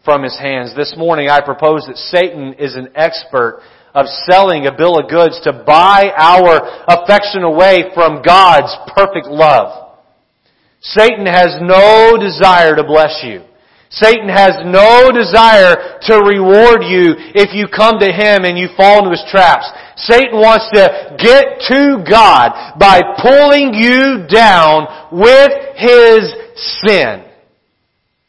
from 0.09 0.23
His 0.23 0.39
hands. 0.39 0.73
This 0.75 0.95
morning 0.97 1.29
I 1.29 1.39
propose 1.39 1.85
that 1.85 1.95
Satan 2.09 2.55
is 2.57 2.73
an 2.73 2.89
expert 2.95 3.61
of 3.93 4.07
selling 4.25 4.65
a 4.65 4.73
bill 4.75 4.97
of 4.97 5.07
goods 5.07 5.39
to 5.43 5.53
buy 5.53 6.09
our 6.17 6.65
affection 6.89 7.43
away 7.43 7.93
from 7.93 8.23
God's 8.25 8.73
perfect 8.97 9.27
love. 9.27 9.93
Satan 10.81 11.27
has 11.27 11.61
no 11.61 12.17
desire 12.17 12.75
to 12.75 12.83
bless 12.83 13.21
you. 13.21 13.45
Satan 13.91 14.29
has 14.29 14.57
no 14.65 15.13
desire 15.13 16.01
to 16.09 16.25
reward 16.25 16.81
you 16.89 17.13
if 17.37 17.53
you 17.53 17.69
come 17.69 18.01
to 18.01 18.09
him 18.09 18.49
and 18.49 18.57
you 18.57 18.69
fall 18.75 19.05
into 19.05 19.11
his 19.11 19.25
traps. 19.29 19.69
Satan 20.09 20.41
wants 20.41 20.65
to 20.73 21.13
get 21.21 21.61
to 21.69 22.01
God 22.01 22.79
by 22.81 22.97
pulling 23.21 23.77
you 23.77 24.25
down 24.25 24.89
with 25.13 25.53
his 25.77 26.33
sin. 26.81 27.28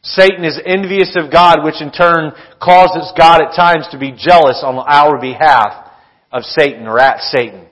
Satan 0.03 0.43
is 0.43 0.59
envious 0.65 1.15
of 1.15 1.31
God, 1.31 1.63
which 1.63 1.79
in 1.79 1.91
turn 1.91 2.31
causes 2.59 3.13
God 3.15 3.41
at 3.41 3.55
times 3.55 3.87
to 3.91 3.99
be 3.99 4.11
jealous 4.11 4.63
on 4.65 4.81
our 4.81 5.21
behalf 5.21 5.93
of 6.31 6.41
Satan 6.43 6.87
or 6.87 6.97
at 6.99 7.21
Satan. 7.21 7.67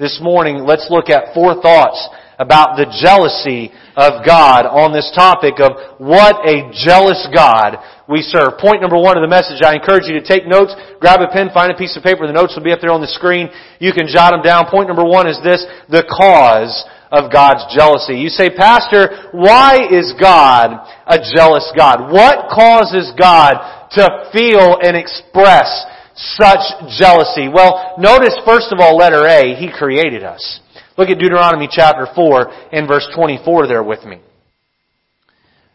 This 0.00 0.18
morning, 0.22 0.64
let's 0.64 0.88
look 0.88 1.10
at 1.10 1.34
four 1.34 1.60
thoughts 1.60 2.08
about 2.38 2.80
the 2.80 2.88
jealousy 2.88 3.70
of 3.94 4.24
God 4.24 4.64
on 4.64 4.96
this 4.96 5.12
topic 5.14 5.60
of 5.60 6.00
what 6.00 6.40
a 6.48 6.72
jealous 6.72 7.28
God 7.36 7.76
we 8.08 8.24
serve. 8.24 8.58
Point 8.58 8.80
number 8.80 8.96
one 8.96 9.20
of 9.20 9.22
the 9.22 9.30
message, 9.30 9.60
I 9.62 9.76
encourage 9.76 10.08
you 10.08 10.18
to 10.18 10.24
take 10.24 10.48
notes, 10.48 10.74
grab 10.98 11.20
a 11.20 11.28
pen, 11.28 11.52
find 11.52 11.70
a 11.70 11.76
piece 11.76 11.94
of 11.96 12.02
paper, 12.02 12.26
the 12.26 12.32
notes 12.32 12.56
will 12.56 12.64
be 12.64 12.72
up 12.72 12.80
there 12.80 12.96
on 12.96 13.04
the 13.04 13.12
screen. 13.12 13.52
You 13.78 13.92
can 13.92 14.08
jot 14.08 14.32
them 14.32 14.42
down. 14.42 14.72
Point 14.72 14.88
number 14.88 15.04
one 15.04 15.28
is 15.28 15.38
this, 15.44 15.62
the 15.92 16.02
cause 16.08 16.72
of 17.14 17.32
God's 17.32 17.62
jealousy. 17.74 18.18
You 18.18 18.28
say, 18.28 18.50
Pastor, 18.50 19.30
why 19.32 19.78
is 19.90 20.12
God 20.20 20.74
a 21.06 21.18
jealous 21.34 21.70
God? 21.76 22.10
What 22.10 22.50
causes 22.50 23.12
God 23.18 23.54
to 23.92 24.30
feel 24.32 24.78
and 24.82 24.96
express 24.96 25.70
such 26.14 26.60
jealousy? 26.98 27.48
Well, 27.48 27.94
notice 27.98 28.34
first 28.44 28.72
of 28.72 28.80
all 28.80 28.96
letter 28.96 29.26
A, 29.26 29.54
He 29.54 29.70
created 29.70 30.24
us. 30.24 30.60
Look 30.98 31.08
at 31.08 31.18
Deuteronomy 31.18 31.68
chapter 31.70 32.06
4 32.14 32.70
and 32.72 32.86
verse 32.86 33.06
24 33.14 33.66
there 33.66 33.82
with 33.82 34.04
me. 34.04 34.20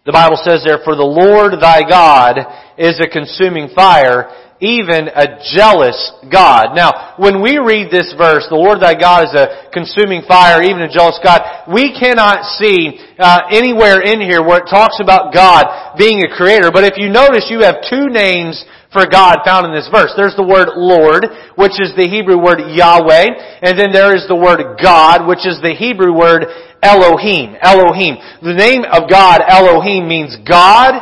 The 0.06 0.14
Bible 0.14 0.38
says 0.44 0.64
there, 0.66 0.80
For 0.84 0.96
the 0.96 1.04
Lord 1.04 1.60
thy 1.60 1.88
God 1.88 2.40
is 2.78 3.00
a 3.00 3.12
consuming 3.12 3.70
fire, 3.76 4.32
even 4.62 5.08
a 5.08 5.40
jealous 5.56 5.96
God. 6.28 6.76
Now, 6.76 7.16
when 7.16 7.42
we 7.42 7.60
read 7.60 7.88
this 7.92 8.14
verse, 8.18 8.44
the 8.50 8.60
Lord 8.60 8.84
thy 8.84 8.94
God 8.94 9.32
is 9.32 9.34
a 9.34 9.72
consuming 9.72 10.24
fire, 10.28 10.62
even 10.62 10.84
a 10.84 10.92
jealous 10.92 11.20
God, 11.24 11.40
we 11.72 11.96
cannot 11.96 12.44
see 12.60 13.00
uh, 13.18 13.48
anywhere 13.52 14.04
in 14.04 14.20
here 14.20 14.44
where 14.44 14.60
it 14.60 14.70
talks 14.70 15.00
about 15.00 15.34
God 15.34 15.96
being 15.98 16.20
a 16.24 16.36
creator. 16.36 16.72
But 16.72 16.84
if 16.84 17.00
you 17.00 17.08
notice, 17.08 17.48
you 17.48 17.64
have 17.64 17.80
two 17.88 18.12
names 18.12 18.60
for 18.92 19.08
God 19.08 19.40
found 19.46 19.66
in 19.66 19.74
this 19.74 19.88
verse. 19.88 20.12
There's 20.18 20.36
the 20.36 20.44
word 20.44 20.76
Lord, 20.76 21.24
which 21.56 21.80
is 21.80 21.96
the 21.96 22.10
Hebrew 22.10 22.42
word 22.42 22.60
Yahweh, 22.60 23.64
and 23.64 23.80
then 23.80 23.94
there 23.94 24.16
is 24.16 24.28
the 24.28 24.36
word 24.36 24.60
God, 24.82 25.28
which 25.28 25.48
is 25.48 25.62
the 25.62 25.76
Hebrew 25.78 26.12
word 26.12 26.46
Elohim. 26.84 27.56
Elohim. 27.62 28.18
The 28.42 28.60
name 28.60 28.84
of 28.92 29.10
God, 29.10 29.42
Elohim, 29.48 30.08
means 30.08 30.36
God, 30.48 31.00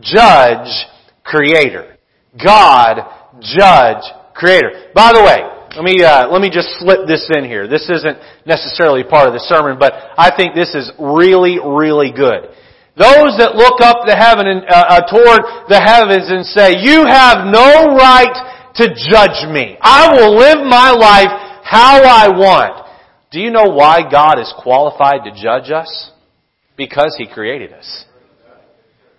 Judge, 0.00 0.70
Creator. 1.24 1.91
God, 2.36 3.04
Judge, 3.40 4.04
Creator. 4.34 4.92
By 4.94 5.12
the 5.12 5.22
way, 5.22 5.52
let 5.76 5.84
me 5.84 6.04
uh, 6.04 6.28
let 6.28 6.40
me 6.40 6.50
just 6.52 6.68
slip 6.80 7.06
this 7.06 7.28
in 7.32 7.44
here. 7.44 7.68
This 7.68 7.88
isn't 7.88 8.18
necessarily 8.44 9.04
part 9.04 9.28
of 9.28 9.32
the 9.32 9.44
sermon, 9.48 9.78
but 9.78 9.92
I 10.16 10.32
think 10.36 10.54
this 10.54 10.74
is 10.74 10.92
really, 10.98 11.56
really 11.60 12.12
good. 12.12 12.52
Those 12.92 13.40
that 13.40 13.56
look 13.56 13.80
up 13.80 14.04
the 14.04 14.12
heaven 14.12 14.44
and, 14.44 14.68
uh, 14.68 15.00
uh, 15.00 15.08
toward 15.08 15.40
the 15.72 15.80
heavens 15.80 16.28
and 16.28 16.44
say, 16.44 16.76
"You 16.76 17.08
have 17.08 17.48
no 17.48 17.96
right 17.96 18.36
to 18.76 18.84
judge 18.92 19.48
me. 19.48 19.78
I 19.80 20.12
will 20.12 20.36
live 20.36 20.60
my 20.60 20.92
life 20.92 21.32
how 21.64 22.04
I 22.04 22.28
want." 22.28 22.84
Do 23.30 23.40
you 23.40 23.50
know 23.50 23.72
why 23.72 24.04
God 24.10 24.38
is 24.38 24.52
qualified 24.58 25.24
to 25.24 25.32
judge 25.32 25.70
us? 25.70 26.10
Because 26.76 27.16
He 27.16 27.26
created 27.26 27.72
us. 27.72 28.04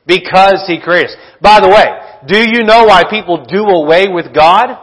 Because 0.06 0.66
He 0.68 0.80
created 0.80 1.10
us. 1.10 1.18
By 1.42 1.60
the 1.60 1.70
way, 1.70 2.03
do 2.28 2.38
you 2.38 2.64
know 2.64 2.86
why 2.86 3.04
people 3.10 3.46
do 3.46 3.64
away 3.64 4.08
with 4.08 4.34
God? 4.34 4.78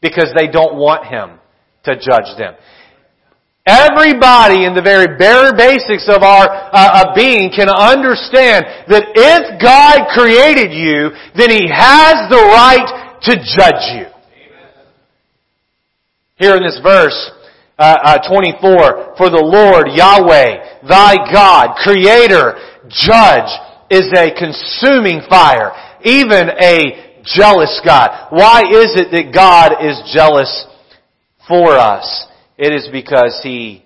Because 0.00 0.32
they 0.36 0.48
don't 0.48 0.76
want 0.76 1.06
Him 1.06 1.38
to 1.84 1.94
judge 1.94 2.36
them. 2.38 2.54
Everybody 3.66 4.64
in 4.64 4.72
the 4.74 4.80
very 4.80 5.18
bare 5.18 5.52
basics 5.52 6.08
of 6.08 6.22
our 6.22 6.48
uh, 6.48 7.14
being 7.14 7.52
can 7.52 7.68
understand 7.68 8.64
that 8.88 9.12
if 9.12 9.60
God 9.60 10.08
created 10.16 10.72
you, 10.72 11.10
then 11.36 11.50
He 11.50 11.68
has 11.68 12.16
the 12.32 12.40
right 12.48 13.18
to 13.28 13.36
judge 13.36 13.84
you. 13.92 14.06
Here 16.36 16.56
in 16.56 16.62
this 16.62 16.80
verse, 16.82 17.30
uh, 17.78 18.16
uh, 18.16 18.28
24, 18.30 19.16
for 19.18 19.28
the 19.28 19.42
Lord 19.42 19.88
Yahweh, 19.92 20.82
thy 20.88 21.16
God, 21.30 21.76
Creator, 21.82 22.56
Judge, 22.88 23.52
is 23.90 24.08
a 24.16 24.32
consuming 24.32 25.20
fire, 25.28 25.72
even 26.04 26.50
a 26.50 27.20
jealous 27.24 27.80
God. 27.84 28.28
Why 28.30 28.62
is 28.62 28.94
it 28.96 29.10
that 29.12 29.34
God 29.34 29.84
is 29.84 30.00
jealous 30.12 30.66
for 31.46 31.72
us? 31.76 32.26
It 32.56 32.72
is 32.72 32.88
because 32.92 33.40
He 33.42 33.84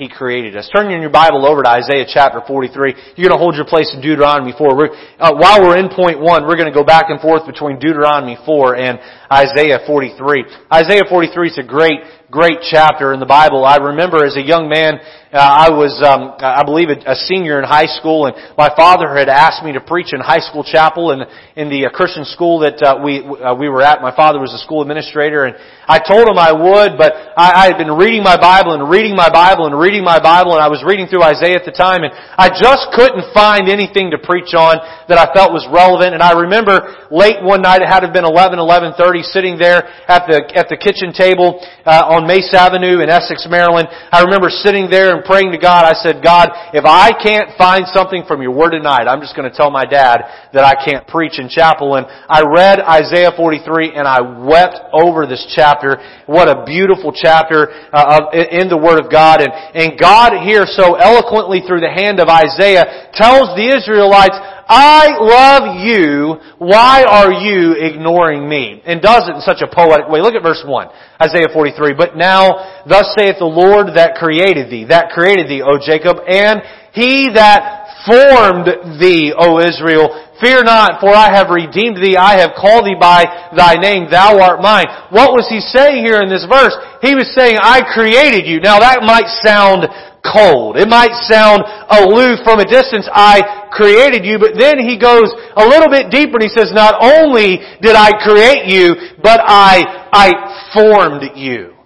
he 0.00 0.08
created 0.08 0.56
us. 0.56 0.64
Turn 0.74 0.90
in 0.90 1.02
your 1.02 1.12
Bible 1.12 1.44
over 1.44 1.62
to 1.62 1.68
Isaiah 1.68 2.08
chapter 2.08 2.40
43. 2.40 3.20
You're 3.20 3.28
going 3.28 3.36
to 3.36 3.42
hold 3.42 3.54
your 3.54 3.68
place 3.68 3.92
in 3.92 4.00
Deuteronomy 4.00 4.56
4. 4.56 4.74
We're, 4.74 4.96
uh, 5.20 5.36
while 5.36 5.60
we're 5.60 5.76
in 5.76 5.92
point 5.92 6.18
1, 6.18 6.48
we're 6.48 6.56
going 6.56 6.72
to 6.72 6.74
go 6.74 6.82
back 6.82 7.12
and 7.12 7.20
forth 7.20 7.44
between 7.44 7.78
Deuteronomy 7.78 8.38
4 8.46 8.76
and 8.80 8.98
Isaiah 9.30 9.84
43. 9.86 10.72
Isaiah 10.72 11.04
43 11.04 11.48
is 11.48 11.58
a 11.60 11.68
great 11.68 12.00
great 12.30 12.58
chapter 12.62 13.12
in 13.12 13.18
the 13.18 13.26
Bible. 13.26 13.64
I 13.64 13.76
remember 13.76 14.24
as 14.24 14.36
a 14.36 14.42
young 14.42 14.68
man, 14.68 15.00
uh, 15.30 15.38
I 15.38 15.70
was, 15.70 15.94
um, 16.02 16.34
I 16.42 16.62
believe, 16.66 16.90
a, 16.90 17.14
a, 17.14 17.14
senior 17.14 17.62
in 17.62 17.66
high 17.66 17.86
school, 17.86 18.26
and 18.26 18.34
my 18.58 18.66
father 18.74 19.14
had 19.14 19.30
asked 19.30 19.62
me 19.62 19.70
to 19.74 19.80
preach 19.80 20.10
in 20.10 20.18
high 20.18 20.42
school 20.42 20.66
chapel 20.66 21.14
in 21.14 21.22
in 21.54 21.70
the 21.70 21.86
uh, 21.86 21.90
Christian 21.94 22.26
school 22.26 22.66
that 22.66 22.82
uh, 22.82 22.98
we 22.98 23.22
uh, 23.22 23.54
we 23.54 23.70
were 23.70 23.78
at. 23.78 24.02
My 24.02 24.10
father 24.10 24.42
was 24.42 24.50
a 24.50 24.58
school 24.58 24.82
administrator, 24.82 25.46
and 25.46 25.54
I 25.86 26.02
told 26.02 26.26
him 26.26 26.34
I 26.34 26.50
would, 26.50 26.98
but 26.98 27.14
I, 27.38 27.62
I 27.62 27.64
had 27.70 27.78
been 27.78 27.94
reading 27.94 28.26
my 28.26 28.34
Bible 28.34 28.74
and 28.74 28.90
reading 28.90 29.14
my 29.14 29.30
Bible 29.30 29.70
and 29.70 29.78
reading 29.78 30.02
my 30.02 30.18
Bible, 30.18 30.58
and 30.58 30.62
I 30.62 30.66
was 30.66 30.82
reading 30.82 31.06
through 31.06 31.22
Isaiah 31.22 31.62
at 31.62 31.66
the 31.66 31.74
time, 31.74 32.02
and 32.02 32.10
I 32.10 32.50
just 32.50 32.90
couldn't 32.90 33.30
find 33.30 33.70
anything 33.70 34.10
to 34.10 34.18
preach 34.18 34.50
on 34.50 34.82
that 35.06 35.14
I 35.14 35.30
felt 35.30 35.54
was 35.54 35.62
relevant. 35.70 36.10
And 36.10 36.26
I 36.26 36.34
remember 36.34 37.06
late 37.14 37.38
one 37.38 37.62
night, 37.62 37.82
it 37.82 37.90
had 37.90 38.02
to 38.02 38.10
have 38.10 38.14
been 38.14 38.26
11, 38.26 38.58
11:30, 38.58 38.98
sitting 39.30 39.62
there 39.62 39.86
at 40.10 40.26
the 40.26 40.42
at 40.58 40.66
the 40.66 40.78
kitchen 40.78 41.14
table 41.14 41.62
uh, 41.86 42.18
on 42.18 42.19
on 42.20 42.28
Mace 42.28 42.52
Avenue 42.52 43.00
in 43.00 43.08
Essex, 43.08 43.46
Maryland. 43.48 43.88
I 44.12 44.20
remember 44.20 44.52
sitting 44.52 44.92
there 44.92 45.16
and 45.16 45.24
praying 45.24 45.52
to 45.52 45.58
God. 45.58 45.88
I 45.88 45.96
said, 45.96 46.20
God, 46.20 46.52
if 46.76 46.84
I 46.84 47.16
can't 47.16 47.56
find 47.56 47.88
something 47.88 48.24
from 48.28 48.42
your 48.42 48.52
word 48.52 48.76
tonight, 48.76 49.08
I'm 49.08 49.20
just 49.20 49.34
going 49.34 49.48
to 49.48 49.56
tell 49.56 49.70
my 49.70 49.86
dad 49.88 50.50
that 50.52 50.64
I 50.64 50.76
can't 50.76 51.08
preach 51.08 51.40
in 51.40 51.48
chapel. 51.48 51.96
And 51.96 52.04
I 52.04 52.44
read 52.44 52.80
Isaiah 52.80 53.32
43 53.32 53.96
and 53.96 54.06
I 54.06 54.20
wept 54.20 54.76
over 54.92 55.24
this 55.24 55.40
chapter. 55.56 55.96
What 56.26 56.48
a 56.48 56.64
beautiful 56.68 57.12
chapter 57.12 57.72
uh, 57.92 58.28
in 58.36 58.68
the 58.68 58.76
Word 58.76 59.00
of 59.00 59.10
God. 59.10 59.40
And, 59.40 59.52
and 59.74 59.98
God 59.98 60.44
here 60.44 60.68
so 60.68 60.94
eloquently 61.00 61.64
through 61.64 61.80
the 61.80 61.90
hand 61.90 62.20
of 62.20 62.28
Isaiah 62.28 63.08
tells 63.16 63.56
the 63.56 63.72
Israelites, 63.72 64.36
I 64.70 65.18
love 65.18 65.82
you. 65.82 66.38
Why 66.58 67.02
are 67.02 67.32
you 67.32 67.74
ignoring 67.74 68.48
me? 68.48 68.80
And 68.86 69.02
does 69.02 69.26
it 69.26 69.34
in 69.34 69.40
such 69.40 69.62
a 69.62 69.66
poetic 69.66 70.08
way. 70.08 70.22
Look 70.22 70.34
at 70.34 70.44
verse 70.44 70.62
1, 70.64 70.88
Isaiah 71.20 71.50
43. 71.52 71.94
But 71.98 72.16
now, 72.16 72.84
thus 72.86 73.12
saith 73.18 73.42
the 73.42 73.50
Lord 73.50 73.98
that 73.98 74.14
created 74.14 74.70
thee, 74.70 74.86
that 74.86 75.10
created 75.10 75.50
thee, 75.50 75.60
O 75.60 75.74
Jacob, 75.82 76.22
and 76.22 76.62
he 76.94 77.34
that 77.34 78.06
formed 78.06 79.02
thee, 79.02 79.34
O 79.36 79.58
Israel. 79.58 80.29
Fear 80.40 80.64
not, 80.64 81.04
for 81.04 81.12
I 81.12 81.28
have 81.28 81.52
redeemed 81.52 82.00
thee. 82.00 82.16
I 82.16 82.40
have 82.40 82.56
called 82.56 82.88
thee 82.88 82.96
by 82.96 83.28
thy 83.52 83.76
name. 83.76 84.08
Thou 84.08 84.40
art 84.40 84.64
mine. 84.64 84.88
What 85.12 85.36
was 85.36 85.44
he 85.52 85.60
saying 85.60 86.00
here 86.00 86.24
in 86.24 86.32
this 86.32 86.48
verse? 86.48 86.72
He 87.04 87.12
was 87.12 87.28
saying, 87.36 87.60
I 87.60 87.84
created 87.84 88.48
you. 88.48 88.58
Now 88.58 88.80
that 88.80 89.04
might 89.04 89.28
sound 89.44 89.84
cold. 90.24 90.80
It 90.80 90.88
might 90.88 91.12
sound 91.28 91.60
aloof 91.92 92.40
from 92.40 92.60
a 92.60 92.64
distance. 92.64 93.04
I 93.12 93.68
created 93.68 94.24
you, 94.24 94.40
but 94.40 94.56
then 94.56 94.80
he 94.80 94.96
goes 94.96 95.28
a 95.56 95.64
little 95.64 95.92
bit 95.92 96.08
deeper 96.08 96.40
and 96.40 96.48
he 96.48 96.52
says, 96.52 96.72
not 96.72 96.96
only 96.96 97.60
did 97.84 97.92
I 97.92 98.16
create 98.24 98.64
you, 98.64 98.96
but 99.20 99.44
I, 99.44 100.08
I 100.08 100.72
formed 100.72 101.36
you. 101.36 101.76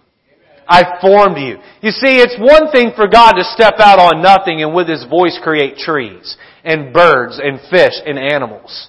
I 0.67 0.97
formed 1.03 1.39
you. 1.39 1.59
You 1.83 1.91
see, 1.91 2.23
it's 2.23 2.39
one 2.39 2.71
thing 2.73 2.93
for 2.97 3.07
God 3.07 3.35
to 3.35 3.45
step 3.53 3.75
out 3.79 3.99
on 3.99 4.23
nothing 4.23 4.63
and 4.63 4.75
with 4.75 4.89
His 4.89 5.05
voice 5.05 5.39
create 5.43 5.77
trees 5.77 6.39
and 6.65 6.93
birds 6.93 7.41
and 7.43 7.61
fish 7.71 7.95
and 8.07 8.19
animals. 8.19 8.89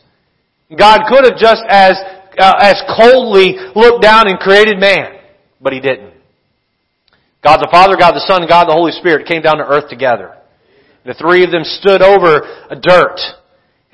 God 0.77 1.01
could 1.07 1.25
have 1.25 1.37
just 1.37 1.63
as, 1.69 1.93
uh, 2.39 2.53
as 2.59 2.81
coldly 2.97 3.55
looked 3.75 4.01
down 4.01 4.27
and 4.27 4.39
created 4.39 4.79
man, 4.79 5.19
but 5.61 5.73
He 5.73 5.79
didn't. 5.79 6.13
God 7.43 7.57
the 7.57 7.69
Father, 7.71 7.95
God 7.95 8.13
the 8.13 8.25
Son, 8.25 8.47
God 8.49 8.65
the 8.65 8.73
Holy 8.73 8.91
Spirit 8.91 9.27
came 9.27 9.43
down 9.43 9.57
to 9.57 9.65
earth 9.65 9.89
together. 9.89 10.33
The 11.05 11.13
three 11.13 11.43
of 11.43 11.51
them 11.51 11.63
stood 11.63 12.01
over 12.01 12.41
a 12.71 12.75
dirt, 12.75 13.19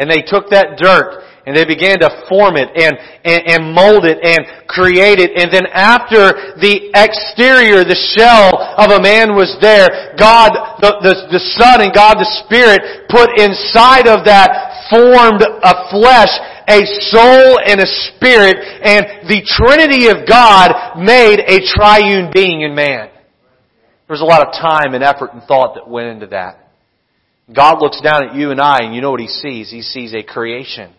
and 0.02 0.10
they 0.10 0.26
took 0.26 0.50
that 0.50 0.82
dirt 0.82 1.22
and 1.46 1.54
they 1.54 1.66
began 1.66 2.02
to 2.02 2.10
form 2.30 2.58
it 2.58 2.70
and, 2.74 2.98
and, 3.22 3.42
and, 3.46 3.62
mold 3.74 4.06
it 4.06 4.18
and 4.22 4.66
create 4.66 5.18
it. 5.22 5.34
And 5.38 5.50
then 5.54 5.66
after 5.74 6.58
the 6.58 6.90
exterior, 6.94 7.86
the 7.86 7.98
shell 8.18 8.58
of 8.78 8.94
a 8.94 9.02
man 9.02 9.34
was 9.38 9.58
there, 9.62 10.14
God, 10.18 10.54
the, 10.82 11.02
the, 11.02 11.14
the 11.38 11.44
Son 11.58 11.82
and 11.82 11.94
God 11.94 12.18
the 12.18 12.30
Spirit 12.46 13.10
put 13.10 13.30
inside 13.42 14.10
of 14.10 14.26
that 14.26 14.90
formed 14.90 15.42
a 15.42 15.74
flesh 15.94 16.34
a 16.70 16.86
soul 17.10 17.60
and 17.60 17.82
a 17.82 17.90
spirit, 18.08 18.56
and 18.56 19.28
the 19.28 19.44
Trinity 19.44 20.08
of 20.08 20.28
God 20.28 20.96
made 20.98 21.40
a 21.40 21.60
triune 21.76 22.32
being 22.34 22.62
in 22.62 22.74
man. 22.76 23.10
There's 24.08 24.22
a 24.22 24.26
lot 24.26 24.48
of 24.48 24.54
time 24.54 24.94
and 24.94 25.04
effort 25.04 25.34
and 25.34 25.44
thought 25.44 25.76
that 25.76 25.90
went 25.90 26.08
into 26.08 26.28
that. 26.28 26.71
God 27.56 27.82
looks 27.82 28.00
down 28.02 28.30
at 28.30 28.36
you 28.36 28.52
and 28.52 28.62
I 28.62 28.80
and 28.82 28.96
you 28.96 29.02
know 29.02 29.12
what 29.12 29.20
He 29.20 29.28
sees? 29.28 29.70
He 29.70 29.82
sees 29.82 30.14
a 30.14 30.24
creation. 30.24 30.94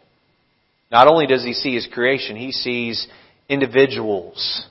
Not 0.91 1.09
only 1.09 1.27
does 1.27 1.45
He 1.45 1.55
see 1.55 1.75
His 1.75 1.89
creation, 1.93 2.37
He 2.37 2.53
sees 2.53 3.07
individuals 3.49 4.67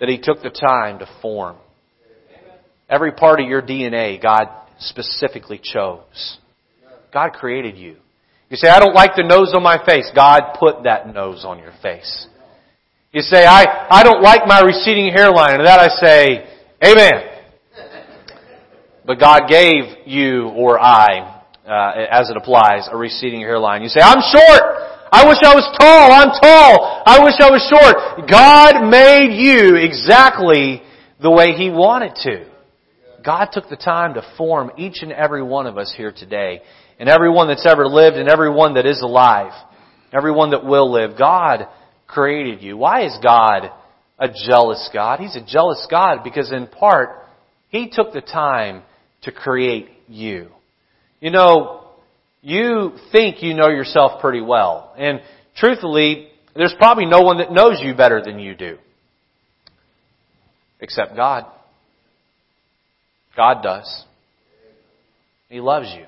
that 0.00 0.08
He 0.08 0.18
took 0.18 0.42
the 0.42 0.50
time 0.50 0.98
to 0.98 1.08
form. 1.20 1.56
Every 2.88 3.12
part 3.12 3.40
of 3.40 3.48
your 3.48 3.62
DNA, 3.62 4.20
God 4.20 4.48
specifically 4.78 5.60
chose. 5.62 6.38
God 7.12 7.32
created 7.32 7.76
you. 7.76 7.96
You 8.50 8.56
say, 8.56 8.68
I 8.68 8.80
don't 8.80 8.94
like 8.94 9.12
the 9.16 9.22
nose 9.22 9.52
on 9.54 9.62
my 9.62 9.82
face. 9.84 10.10
God 10.14 10.58
put 10.58 10.84
that 10.84 11.12
nose 11.12 11.44
on 11.44 11.58
your 11.58 11.72
face. 11.82 12.26
You 13.12 13.22
say, 13.22 13.44
I, 13.46 13.86
I 13.90 14.02
don't 14.02 14.22
like 14.22 14.42
my 14.46 14.60
receding 14.60 15.10
hairline. 15.12 15.56
And 15.56 15.66
that 15.66 15.80
I 15.80 15.88
say, 15.88 16.48
Amen. 16.84 17.31
But 19.04 19.18
God 19.18 19.48
gave 19.48 20.06
you 20.06 20.48
or 20.48 20.80
I, 20.80 21.42
uh, 21.66 22.06
as 22.10 22.30
it 22.30 22.36
applies, 22.36 22.88
a 22.90 22.96
receding 22.96 23.40
hairline. 23.40 23.82
You 23.82 23.88
say, 23.88 24.00
I'm 24.00 24.20
short. 24.20 24.62
I 25.14 25.26
wish 25.28 25.38
I 25.44 25.54
was 25.54 25.68
tall. 25.78 26.12
I'm 26.12 26.30
tall. 26.40 27.02
I 27.04 27.22
wish 27.22 27.34
I 27.40 27.50
was 27.50 27.62
short. 27.68 28.30
God 28.30 28.88
made 28.88 29.36
you 29.36 29.76
exactly 29.76 30.82
the 31.20 31.30
way 31.30 31.52
He 31.52 31.68
wanted 31.68 32.14
to. 32.22 32.46
God 33.24 33.48
took 33.52 33.68
the 33.68 33.76
time 33.76 34.14
to 34.14 34.34
form 34.36 34.70
each 34.78 35.02
and 35.02 35.12
every 35.12 35.42
one 35.42 35.66
of 35.66 35.78
us 35.78 35.92
here 35.96 36.12
today. 36.12 36.62
And 36.98 37.08
everyone 37.08 37.48
that's 37.48 37.66
ever 37.66 37.86
lived 37.86 38.16
and 38.16 38.28
everyone 38.28 38.74
that 38.74 38.86
is 38.86 39.02
alive. 39.02 39.52
Everyone 40.12 40.50
that 40.50 40.64
will 40.64 40.90
live. 40.90 41.18
God 41.18 41.66
created 42.06 42.62
you. 42.62 42.76
Why 42.76 43.04
is 43.04 43.16
God 43.22 43.70
a 44.18 44.28
jealous 44.46 44.88
God? 44.92 45.20
He's 45.20 45.36
a 45.36 45.44
jealous 45.44 45.86
God 45.90 46.22
because 46.24 46.52
in 46.52 46.66
part, 46.66 47.26
He 47.68 47.90
took 47.90 48.12
the 48.12 48.20
time 48.20 48.82
to 49.22 49.32
create 49.32 49.88
you. 50.08 50.48
You 51.20 51.30
know, 51.30 51.84
you 52.42 52.92
think 53.12 53.42
you 53.42 53.54
know 53.54 53.68
yourself 53.68 54.20
pretty 54.20 54.40
well. 54.40 54.92
And 54.98 55.20
truthfully, 55.56 56.28
there's 56.54 56.74
probably 56.76 57.06
no 57.06 57.22
one 57.22 57.38
that 57.38 57.52
knows 57.52 57.80
you 57.80 57.94
better 57.94 58.20
than 58.22 58.38
you 58.38 58.54
do. 58.54 58.78
Except 60.80 61.14
God. 61.14 61.46
God 63.36 63.62
does. 63.62 64.04
He 65.48 65.60
loves 65.60 65.86
you. 65.96 66.06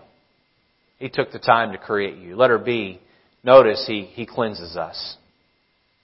He 0.99 1.09
took 1.09 1.31
the 1.31 1.39
time 1.39 1.73
to 1.73 1.79
create 1.79 2.19
you. 2.19 2.37
Letter 2.37 2.59
B, 2.59 3.01
notice 3.43 3.85
He, 3.87 4.03
He 4.03 4.27
cleanses 4.27 4.77
us. 4.77 5.17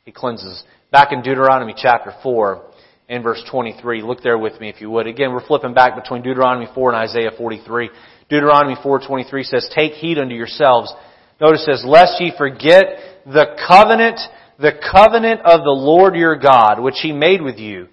He 0.05 0.12
cleanses. 0.12 0.62
Back 0.93 1.12
in 1.12 1.23
Deuteronomy 1.23 1.75
chapter 1.76 2.12
4, 2.23 2.69
in 3.11 3.25
verse 3.25 3.43
23, 3.50 4.02
look 4.02 4.23
there 4.23 4.38
with 4.38 4.61
me 4.61 4.69
if 4.69 4.81
you 4.81 4.88
would. 4.88 5.09
Again, 5.09 5.33
we're 5.33 5.45
flipping 5.45 5.75
back 5.75 6.00
between 6.00 6.23
Deuteronomy 6.23 6.69
4 6.73 6.95
and 6.95 7.11
Isaiah 7.11 7.33
43. 7.37 7.90
Deuteronomy 8.29 8.76
4.23 8.76 9.45
says, 9.45 9.69
Take 9.75 9.95
heed 9.95 10.17
unto 10.17 10.35
yourselves. 10.37 10.95
Notice 11.40 11.67
says, 11.67 11.83
Lest 11.85 12.21
ye 12.21 12.33
forget 12.38 12.85
the 13.26 13.57
covenant, 13.67 14.21
the 14.61 14.75
covenant 14.93 15.40
of 15.40 15.64
the 15.64 15.71
Lord 15.71 16.14
your 16.14 16.37
God, 16.37 16.81
which 16.81 17.00
he 17.02 17.11
made 17.12 17.43
with 17.43 17.59
you, 17.59 17.88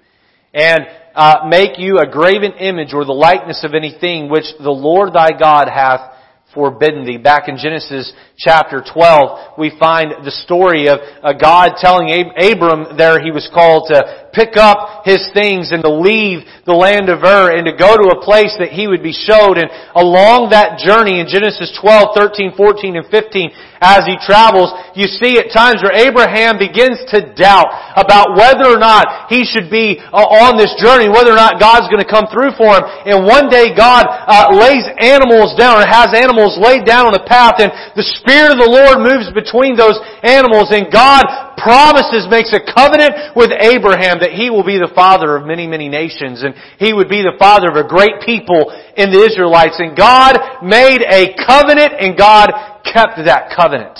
and 0.53 0.81
uh, 1.15 1.47
make 1.49 1.79
you 1.79 1.97
a 1.97 2.07
graven 2.07 2.53
image 2.53 2.93
or 2.93 3.03
the 3.03 3.11
likeness 3.11 3.63
of 3.63 3.73
anything 3.73 4.29
which 4.29 4.45
the 4.59 4.69
Lord 4.69 5.13
thy 5.13 5.31
God 5.31 5.67
hath 5.67 6.13
forbidden 6.53 7.05
thee. 7.05 7.17
Back 7.17 7.47
in 7.47 7.57
Genesis 7.57 8.13
chapter 8.37 8.83
12, 8.93 9.57
we 9.57 9.71
find 9.79 10.25
the 10.25 10.31
story 10.31 10.89
of 10.89 10.99
God 11.39 11.73
telling 11.77 12.09
Abram 12.09 12.97
there 12.97 13.19
he 13.19 13.31
was 13.31 13.49
called 13.53 13.89
to 13.89 14.26
pick 14.37 14.53
up 14.53 15.01
his 15.01 15.25
things 15.33 15.73
and 15.73 15.81
to 15.81 15.89
leave 15.89 16.45
the 16.69 16.77
land 16.77 17.09
of 17.09 17.25
Ur 17.25 17.57
and 17.57 17.65
to 17.65 17.73
go 17.73 17.97
to 17.97 18.13
a 18.13 18.21
place 18.21 18.53
that 18.61 18.69
he 18.69 18.85
would 18.85 19.01
be 19.01 19.15
showed. 19.15 19.57
And 19.57 19.73
along 19.97 20.53
that 20.53 20.77
journey 20.77 21.17
in 21.17 21.25
Genesis 21.25 21.73
12, 21.81 22.13
13, 22.13 22.53
14, 22.53 23.01
and 23.01 23.07
15, 23.09 23.49
as 23.81 24.05
he 24.05 24.17
travels, 24.21 24.73
you 24.93 25.09
see 25.09 25.37
at 25.41 25.53
times 25.53 25.81
where 25.81 25.93
Abraham 25.93 26.61
begins 26.61 27.01
to 27.13 27.33
doubt 27.33 27.69
about 27.97 28.37
whether 28.37 28.69
or 28.69 28.77
not 28.77 29.29
he 29.29 29.45
should 29.45 29.73
be 29.73 29.97
uh, 29.97 30.45
on 30.45 30.57
this 30.57 30.73
journey, 30.77 31.09
whether 31.09 31.33
or 31.33 31.39
not 31.39 31.57
God's 31.57 31.89
going 31.89 32.01
to 32.01 32.09
come 32.09 32.29
through 32.29 32.53
for 32.57 32.77
him. 32.77 32.83
And 33.09 33.17
one 33.25 33.49
day 33.49 33.73
God 33.73 34.05
uh, 34.05 34.53
lays 34.53 34.85
animals 35.01 35.57
down 35.57 35.81
or 35.81 35.85
has 35.85 36.13
animals 36.13 36.57
laid 36.61 36.85
down 36.85 37.09
on 37.09 37.15
a 37.17 37.25
path 37.25 37.57
and 37.57 37.73
the 37.95 38.05
Spirit 38.21 38.53
of 38.53 38.59
the 38.61 38.69
Lord 38.69 39.01
moves 39.01 39.29
between 39.33 39.77
those 39.77 39.97
animals 40.21 40.69
and 40.69 40.91
God 40.91 41.25
promises, 41.57 42.29
makes 42.29 42.53
a 42.53 42.61
covenant 42.61 43.33
with 43.33 43.49
Abraham 43.49 44.21
that 44.27 44.35
he 44.35 44.49
will 44.49 44.63
be 44.63 44.77
the 44.77 44.91
father 44.93 45.37
of 45.37 45.47
many, 45.47 45.67
many 45.67 45.87
nations 45.87 46.43
and 46.43 46.53
he 46.79 46.91
would 46.91 47.07
be 47.07 47.23
the 47.23 47.39
father 47.39 47.71
of 47.71 47.79
a 47.79 47.87
great 47.87 48.19
people 48.25 48.67
in 48.95 49.09
the 49.09 49.23
Israelites. 49.23 49.79
And 49.79 49.95
God 49.95 50.35
made 50.61 50.99
a 50.99 51.31
covenant 51.47 51.95
and 51.95 52.17
God 52.17 52.51
kept 52.83 53.23
that 53.23 53.55
covenant. 53.55 53.97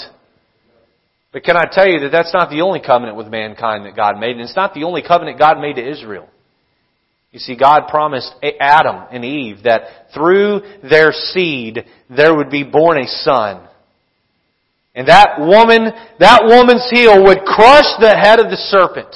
But 1.32 1.44
can 1.44 1.56
I 1.56 1.64
tell 1.70 1.88
you 1.88 2.00
that 2.00 2.12
that's 2.12 2.34
not 2.34 2.50
the 2.50 2.60
only 2.60 2.80
covenant 2.80 3.16
with 3.16 3.28
mankind 3.28 3.86
that 3.86 3.96
God 3.96 4.18
made, 4.18 4.32
and 4.32 4.40
it's 4.40 4.56
not 4.56 4.74
the 4.74 4.84
only 4.84 5.02
covenant 5.02 5.38
God 5.38 5.60
made 5.60 5.76
to 5.76 5.90
Israel. 5.90 6.28
You 7.32 7.38
see, 7.38 7.56
God 7.56 7.88
promised 7.88 8.32
Adam 8.58 9.06
and 9.10 9.24
Eve 9.24 9.64
that 9.64 10.12
through 10.14 10.60
their 10.88 11.12
seed 11.12 11.84
there 12.08 12.34
would 12.34 12.50
be 12.50 12.64
born 12.64 12.98
a 12.98 13.06
son. 13.06 13.68
And 14.94 15.08
that 15.08 15.38
woman, 15.38 15.92
that 16.18 16.42
woman's 16.44 16.88
heel 16.90 17.22
would 17.24 17.44
crush 17.44 17.86
the 18.00 18.16
head 18.16 18.40
of 18.40 18.50
the 18.50 18.56
serpent 18.56 19.14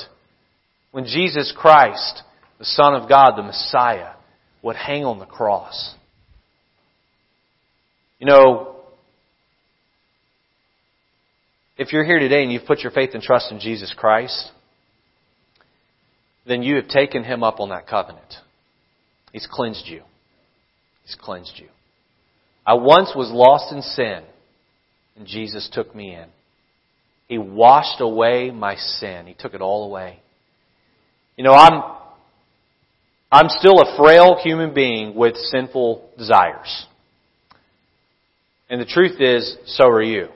when 0.92 1.06
Jesus 1.06 1.52
Christ, 1.56 2.22
the 2.58 2.64
Son 2.64 2.94
of 2.94 3.08
God, 3.08 3.36
the 3.36 3.42
Messiah, 3.42 4.12
would 4.62 4.76
hang 4.76 5.04
on 5.04 5.18
the 5.18 5.26
cross. 5.26 5.94
You 8.20 8.26
know, 8.26 8.76
if 11.76 11.92
you're 11.92 12.04
here 12.04 12.20
today 12.20 12.44
and 12.44 12.52
you've 12.52 12.66
put 12.66 12.80
your 12.80 12.92
faith 12.92 13.10
and 13.14 13.22
trust 13.22 13.50
in 13.50 13.58
Jesus 13.58 13.92
Christ, 13.96 14.50
then 16.46 16.62
you 16.62 16.76
have 16.76 16.88
taken 16.88 17.24
Him 17.24 17.42
up 17.42 17.58
on 17.58 17.70
that 17.70 17.88
covenant. 17.88 18.34
He's 19.32 19.48
cleansed 19.50 19.86
you. 19.86 20.02
He's 21.04 21.16
cleansed 21.16 21.54
you. 21.56 21.68
I 22.64 22.74
once 22.74 23.12
was 23.16 23.30
lost 23.32 23.72
in 23.72 23.82
sin, 23.82 24.22
and 25.16 25.26
Jesus 25.26 25.68
took 25.72 25.94
me 25.94 26.14
in. 26.14 26.26
He 27.26 27.38
washed 27.38 28.00
away 28.00 28.50
my 28.50 28.76
sin. 28.76 29.26
He 29.26 29.34
took 29.34 29.54
it 29.54 29.60
all 29.60 29.86
away. 29.86 30.21
You 31.42 31.48
know, 31.48 31.54
I'm, 31.54 31.82
I'm 33.32 33.48
still 33.48 33.80
a 33.80 33.96
frail 33.96 34.38
human 34.40 34.72
being 34.72 35.16
with 35.16 35.34
sinful 35.34 36.08
desires. 36.16 36.86
And 38.70 38.80
the 38.80 38.84
truth 38.84 39.20
is, 39.20 39.56
so 39.66 39.88
are 39.88 40.00
you. 40.00 40.28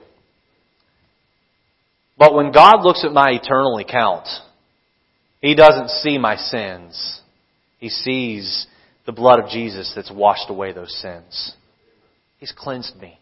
But 2.18 2.34
when 2.34 2.50
God 2.50 2.82
looks 2.82 3.04
at 3.04 3.12
my 3.12 3.38
eternal 3.40 3.78
account, 3.78 4.26
He 5.40 5.54
doesn't 5.54 5.90
see 5.90 6.18
my 6.18 6.34
sins. 6.34 7.20
He 7.78 7.88
sees 7.88 8.66
the 9.06 9.12
blood 9.12 9.38
of 9.38 9.48
Jesus 9.48 9.92
that's 9.94 10.10
washed 10.10 10.50
away 10.50 10.72
those 10.72 10.92
sins. 11.00 11.54
He's 12.38 12.50
cleansed 12.50 12.96
me. 12.96 13.16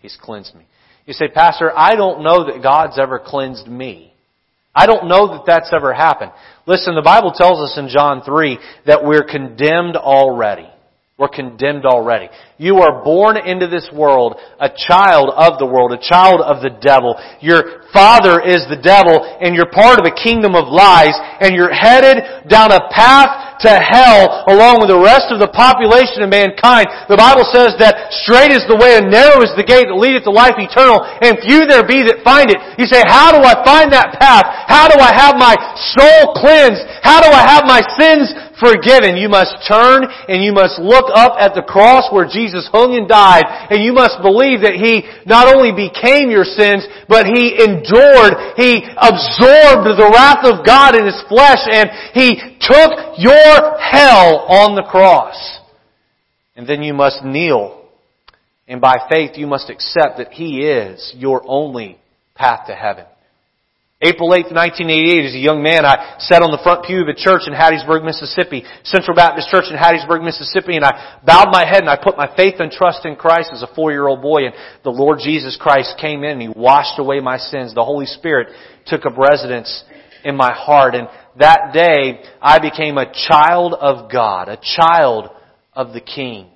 He's 0.00 0.18
cleansed 0.20 0.56
me. 0.56 0.66
You 1.06 1.12
say, 1.12 1.28
Pastor, 1.28 1.70
I 1.72 1.94
don't 1.94 2.24
know 2.24 2.46
that 2.46 2.64
God's 2.64 2.98
ever 2.98 3.20
cleansed 3.24 3.68
me. 3.68 4.11
I 4.74 4.86
don't 4.86 5.08
know 5.08 5.28
that 5.28 5.44
that's 5.46 5.70
ever 5.72 5.92
happened. 5.92 6.32
Listen, 6.66 6.94
the 6.94 7.02
Bible 7.02 7.32
tells 7.32 7.60
us 7.60 7.76
in 7.78 7.88
John 7.88 8.22
3 8.22 8.58
that 8.86 9.04
we're 9.04 9.24
condemned 9.24 9.96
already. 9.96 10.68
We're 11.18 11.28
condemned 11.28 11.84
already. 11.84 12.32
You 12.56 12.80
are 12.80 13.04
born 13.04 13.36
into 13.36 13.68
this 13.68 13.84
world 13.92 14.40
a 14.58 14.72
child 14.72 15.28
of 15.28 15.60
the 15.60 15.68
world, 15.68 15.92
a 15.92 16.00
child 16.00 16.40
of 16.40 16.64
the 16.64 16.72
devil. 16.80 17.20
Your 17.44 17.84
father 17.92 18.40
is 18.40 18.64
the 18.72 18.80
devil 18.80 19.20
and 19.20 19.52
you're 19.52 19.68
part 19.68 20.00
of 20.00 20.08
a 20.08 20.16
kingdom 20.16 20.56
of 20.56 20.72
lies 20.72 21.12
and 21.44 21.52
you're 21.52 21.70
headed 21.70 22.48
down 22.48 22.72
a 22.72 22.80
path 22.88 23.60
to 23.60 23.70
hell 23.70 24.48
along 24.48 24.80
with 24.80 24.88
the 24.88 24.98
rest 24.98 25.28
of 25.28 25.36
the 25.36 25.52
population 25.52 26.24
of 26.24 26.32
mankind. 26.32 26.88
The 27.12 27.20
Bible 27.20 27.44
says 27.52 27.76
that 27.76 28.08
straight 28.24 28.50
is 28.50 28.64
the 28.64 28.80
way 28.80 28.96
and 28.96 29.12
narrow 29.12 29.44
is 29.44 29.52
the 29.52 29.68
gate 29.68 29.92
that 29.92 30.00
leadeth 30.00 30.24
to 30.24 30.32
life 30.32 30.56
eternal 30.56 31.04
and 31.04 31.36
few 31.44 31.68
there 31.68 31.84
be 31.84 32.02
that 32.08 32.24
find 32.24 32.48
it. 32.48 32.56
You 32.80 32.88
say, 32.88 33.04
how 33.04 33.36
do 33.36 33.44
I 33.44 33.60
find 33.62 33.92
that 33.92 34.16
path? 34.16 34.48
How 34.64 34.88
do 34.88 34.96
I 34.96 35.12
have 35.12 35.36
my 35.36 35.54
soul 35.92 36.32
cleansed? 36.40 36.82
How 37.04 37.20
do 37.20 37.28
I 37.28 37.44
have 37.44 37.68
my 37.68 37.84
sins 38.00 38.32
forgiven. 38.62 39.18
You 39.18 39.26
must 39.26 39.66
turn 39.66 40.06
and 40.06 40.38
you 40.38 40.54
must 40.54 40.78
look 40.78 41.10
up 41.10 41.34
at 41.42 41.58
the 41.58 41.66
cross 41.66 42.06
where 42.14 42.30
Jesus 42.30 42.70
hung 42.70 42.94
and 42.94 43.10
died 43.10 43.42
and 43.74 43.82
you 43.82 43.90
must 43.90 44.22
believe 44.22 44.62
that 44.62 44.78
He 44.78 45.02
not 45.26 45.50
only 45.50 45.74
became 45.74 46.30
your 46.30 46.46
sins, 46.46 46.86
but 47.10 47.26
He 47.26 47.58
endured, 47.58 48.54
He 48.54 48.86
absorbed 48.86 49.90
the 49.98 50.10
wrath 50.14 50.46
of 50.46 50.62
God 50.62 50.94
in 50.94 51.04
His 51.04 51.18
flesh 51.26 51.66
and 51.66 51.90
He 52.14 52.38
took 52.62 53.18
your 53.18 53.82
hell 53.82 54.46
on 54.46 54.78
the 54.78 54.86
cross. 54.86 55.36
And 56.54 56.66
then 56.66 56.86
you 56.86 56.94
must 56.94 57.24
kneel 57.24 57.82
and 58.68 58.80
by 58.80 58.96
faith 59.10 59.32
you 59.36 59.46
must 59.46 59.68
accept 59.68 60.18
that 60.18 60.32
He 60.32 60.60
is 60.60 61.12
your 61.16 61.42
only 61.46 61.98
path 62.34 62.66
to 62.68 62.74
heaven. 62.74 63.04
April 64.02 64.34
8th, 64.34 64.50
1988, 64.50 65.30
as 65.30 65.34
a 65.34 65.38
young 65.38 65.62
man, 65.62 65.86
I 65.86 66.18
sat 66.18 66.42
on 66.42 66.50
the 66.50 66.58
front 66.66 66.82
pew 66.82 67.06
of 67.06 67.08
a 67.08 67.14
church 67.14 67.46
in 67.46 67.54
Hattiesburg, 67.54 68.02
Mississippi, 68.02 68.66
Central 68.82 69.14
Baptist 69.14 69.46
Church 69.46 69.70
in 69.70 69.78
Hattiesburg, 69.78 70.26
Mississippi, 70.26 70.74
and 70.74 70.84
I 70.84 71.22
bowed 71.22 71.54
my 71.54 71.62
head 71.62 71.86
and 71.86 71.88
I 71.88 71.94
put 71.94 72.18
my 72.18 72.26
faith 72.34 72.58
and 72.58 72.66
trust 72.66 73.06
in 73.06 73.14
Christ 73.14 73.54
as 73.54 73.62
a 73.62 73.70
four-year-old 73.78 74.20
boy, 74.20 74.50
and 74.50 74.54
the 74.82 74.90
Lord 74.90 75.20
Jesus 75.22 75.54
Christ 75.54 75.94
came 76.02 76.24
in 76.24 76.42
and 76.42 76.42
He 76.42 76.48
washed 76.50 76.98
away 76.98 77.20
my 77.20 77.38
sins. 77.38 77.74
The 77.78 77.86
Holy 77.86 78.06
Spirit 78.06 78.50
took 78.90 79.06
up 79.06 79.16
residence 79.16 79.70
in 80.24 80.34
my 80.34 80.50
heart, 80.50 80.96
and 80.96 81.06
that 81.38 81.70
day, 81.72 82.26
I 82.42 82.58
became 82.58 82.98
a 82.98 83.06
child 83.06 83.72
of 83.72 84.10
God, 84.10 84.48
a 84.48 84.58
child 84.58 85.30
of 85.74 85.94
the 85.94 86.00
King. 86.00 86.50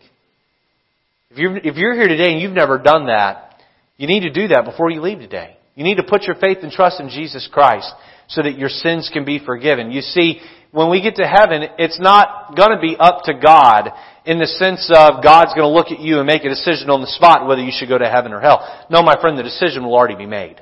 If 1.30 1.38
you're, 1.38 1.56
if 1.56 1.76
you're 1.76 1.94
here 1.94 2.08
today 2.08 2.32
and 2.32 2.40
you've 2.40 2.52
never 2.52 2.78
done 2.78 3.06
that, 3.06 3.62
you 3.96 4.08
need 4.08 4.20
to 4.20 4.32
do 4.32 4.48
that 4.48 4.64
before 4.64 4.90
you 4.90 5.00
leave 5.00 5.18
today. 5.18 5.55
You 5.76 5.84
need 5.84 5.98
to 5.98 6.02
put 6.02 6.24
your 6.24 6.34
faith 6.36 6.58
and 6.62 6.72
trust 6.72 7.00
in 7.00 7.08
Jesus 7.08 7.48
Christ 7.52 7.92
so 8.28 8.42
that 8.42 8.58
your 8.58 8.70
sins 8.70 9.08
can 9.12 9.24
be 9.24 9.38
forgiven. 9.38 9.92
You 9.92 10.00
see, 10.00 10.40
when 10.72 10.90
we 10.90 11.00
get 11.00 11.16
to 11.16 11.26
heaven, 11.26 11.62
it's 11.78 12.00
not 12.00 12.56
going 12.56 12.70
to 12.70 12.80
be 12.80 12.96
up 12.98 13.22
to 13.24 13.34
God 13.34 13.90
in 14.24 14.38
the 14.38 14.46
sense 14.46 14.90
of 14.90 15.22
God's 15.22 15.54
going 15.54 15.68
to 15.68 15.68
look 15.68 15.92
at 15.92 16.00
you 16.00 16.18
and 16.18 16.26
make 16.26 16.44
a 16.44 16.48
decision 16.48 16.90
on 16.90 17.02
the 17.02 17.06
spot 17.06 17.46
whether 17.46 17.62
you 17.62 17.70
should 17.72 17.88
go 17.88 17.98
to 17.98 18.08
heaven 18.08 18.32
or 18.32 18.40
hell. 18.40 18.86
No, 18.90 19.02
my 19.02 19.20
friend, 19.20 19.38
the 19.38 19.42
decision 19.42 19.84
will 19.84 19.94
already 19.94 20.16
be 20.16 20.26
made. 20.26 20.60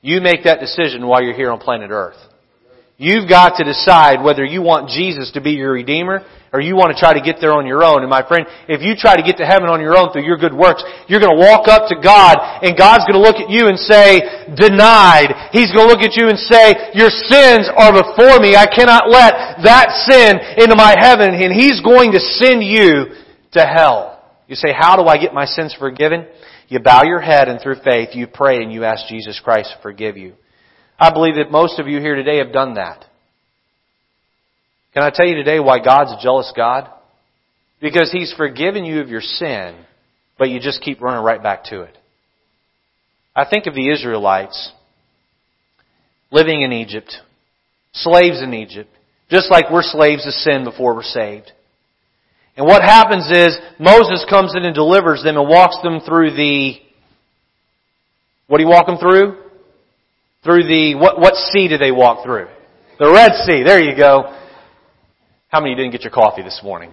You 0.00 0.20
make 0.20 0.44
that 0.44 0.60
decision 0.60 1.06
while 1.06 1.22
you're 1.22 1.36
here 1.36 1.50
on 1.50 1.58
planet 1.58 1.90
Earth. 1.90 2.16
You've 2.96 3.28
got 3.28 3.56
to 3.56 3.64
decide 3.64 4.22
whether 4.22 4.44
you 4.44 4.62
want 4.62 4.88
Jesus 4.88 5.32
to 5.32 5.40
be 5.40 5.52
your 5.52 5.72
Redeemer 5.72 6.24
or 6.52 6.60
you 6.60 6.76
want 6.76 6.92
to 6.92 6.98
try 7.00 7.16
to 7.16 7.24
get 7.24 7.40
there 7.40 7.56
on 7.56 7.64
your 7.64 7.80
own. 7.80 8.04
And 8.04 8.12
my 8.12 8.20
friend, 8.20 8.44
if 8.68 8.84
you 8.84 8.92
try 8.92 9.16
to 9.16 9.24
get 9.24 9.40
to 9.40 9.46
heaven 9.48 9.72
on 9.72 9.80
your 9.80 9.96
own 9.96 10.12
through 10.12 10.28
your 10.28 10.36
good 10.36 10.52
works, 10.52 10.84
you're 11.08 11.18
going 11.18 11.32
to 11.32 11.40
walk 11.40 11.64
up 11.64 11.88
to 11.88 11.96
God 11.96 12.36
and 12.60 12.76
God's 12.76 13.08
going 13.08 13.16
to 13.16 13.24
look 13.24 13.40
at 13.40 13.48
you 13.48 13.72
and 13.72 13.80
say, 13.80 14.20
denied. 14.52 15.32
He's 15.56 15.72
going 15.72 15.88
to 15.88 15.92
look 15.92 16.04
at 16.04 16.12
you 16.12 16.28
and 16.28 16.36
say, 16.36 16.92
your 16.92 17.08
sins 17.08 17.72
are 17.72 17.96
before 17.96 18.36
me. 18.36 18.52
I 18.52 18.68
cannot 18.68 19.08
let 19.08 19.64
that 19.64 19.96
sin 20.04 20.36
into 20.60 20.76
my 20.76 20.92
heaven. 20.92 21.32
And 21.32 21.56
He's 21.56 21.80
going 21.80 22.12
to 22.12 22.20
send 22.20 22.60
you 22.60 23.16
to 23.56 23.64
hell. 23.64 24.20
You 24.44 24.54
say, 24.54 24.76
how 24.76 25.00
do 25.00 25.08
I 25.08 25.16
get 25.16 25.32
my 25.32 25.46
sins 25.46 25.72
forgiven? 25.72 26.28
You 26.68 26.80
bow 26.80 27.04
your 27.04 27.20
head 27.20 27.48
and 27.48 27.60
through 27.60 27.80
faith 27.84 28.10
you 28.12 28.26
pray 28.26 28.62
and 28.62 28.72
you 28.72 28.84
ask 28.84 29.08
Jesus 29.08 29.40
Christ 29.40 29.72
to 29.76 29.82
forgive 29.82 30.16
you. 30.16 30.34
I 30.98 31.12
believe 31.12 31.36
that 31.36 31.50
most 31.50 31.78
of 31.80 31.88
you 31.88 32.00
here 32.00 32.14
today 32.14 32.38
have 32.38 32.52
done 32.52 32.74
that. 32.74 33.06
Can 34.94 35.02
I 35.02 35.10
tell 35.10 35.26
you 35.26 35.36
today 35.36 35.58
why 35.58 35.78
God's 35.78 36.12
a 36.12 36.22
jealous 36.22 36.52
God? 36.54 36.88
Because 37.80 38.12
He's 38.12 38.32
forgiven 38.36 38.84
you 38.84 39.00
of 39.00 39.08
your 39.08 39.22
sin, 39.22 39.76
but 40.38 40.50
you 40.50 40.60
just 40.60 40.82
keep 40.82 41.00
running 41.00 41.24
right 41.24 41.42
back 41.42 41.64
to 41.64 41.82
it. 41.82 41.96
I 43.34 43.46
think 43.48 43.66
of 43.66 43.74
the 43.74 43.88
Israelites 43.88 44.72
living 46.30 46.60
in 46.60 46.72
Egypt, 46.72 47.14
slaves 47.92 48.42
in 48.42 48.52
Egypt, 48.52 48.90
just 49.30 49.50
like 49.50 49.70
we're 49.70 49.82
slaves 49.82 50.24
to 50.24 50.32
sin 50.32 50.64
before 50.64 50.94
we're 50.94 51.02
saved. 51.02 51.50
And 52.54 52.66
what 52.66 52.82
happens 52.82 53.30
is 53.30 53.58
Moses 53.78 54.26
comes 54.28 54.54
in 54.54 54.64
and 54.64 54.74
delivers 54.74 55.22
them 55.22 55.38
and 55.38 55.48
walks 55.48 55.78
them 55.82 56.00
through 56.00 56.32
the, 56.32 56.74
what 58.46 58.58
do 58.58 58.64
you 58.64 58.68
walk 58.68 58.86
them 58.86 58.98
through? 58.98 59.38
Through 60.44 60.64
the, 60.64 60.96
what, 60.96 61.18
what 61.18 61.34
sea 61.34 61.68
do 61.68 61.78
they 61.78 61.92
walk 61.92 62.24
through? 62.24 62.48
The 62.98 63.10
Red 63.10 63.32
Sea. 63.46 63.62
There 63.64 63.82
you 63.82 63.96
go. 63.96 64.38
How 65.52 65.60
many 65.60 65.74
didn't 65.74 65.92
get 65.92 66.00
your 66.00 66.16
coffee 66.16 66.40
this 66.40 66.64
morning? 66.64 66.90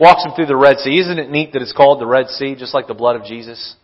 Walks 0.00 0.24
them 0.24 0.34
through 0.34 0.50
the 0.50 0.56
Red 0.56 0.78
Sea. 0.82 0.98
Isn't 0.98 1.20
it 1.20 1.30
neat 1.30 1.52
that 1.52 1.62
it's 1.62 1.72
called 1.72 2.00
the 2.00 2.06
Red 2.06 2.26
Sea, 2.26 2.56
just 2.58 2.74
like 2.74 2.88
the 2.88 2.98
blood 2.98 3.14
of 3.14 3.22
Jesus? 3.22 3.76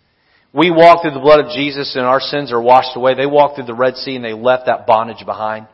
We 0.52 0.72
walk 0.72 1.02
through 1.02 1.14
the 1.14 1.22
blood 1.22 1.38
of 1.38 1.54
Jesus 1.54 1.94
and 1.94 2.02
our 2.02 2.18
sins 2.18 2.50
are 2.50 2.60
washed 2.60 2.96
away. 2.96 3.14
They 3.14 3.30
walked 3.30 3.54
through 3.54 3.70
the 3.70 3.78
Red 3.78 3.94
Sea 3.94 4.16
and 4.16 4.24
they 4.24 4.32
left 4.32 4.66
that 4.66 4.88
bondage 4.88 5.24
behind. 5.24 5.68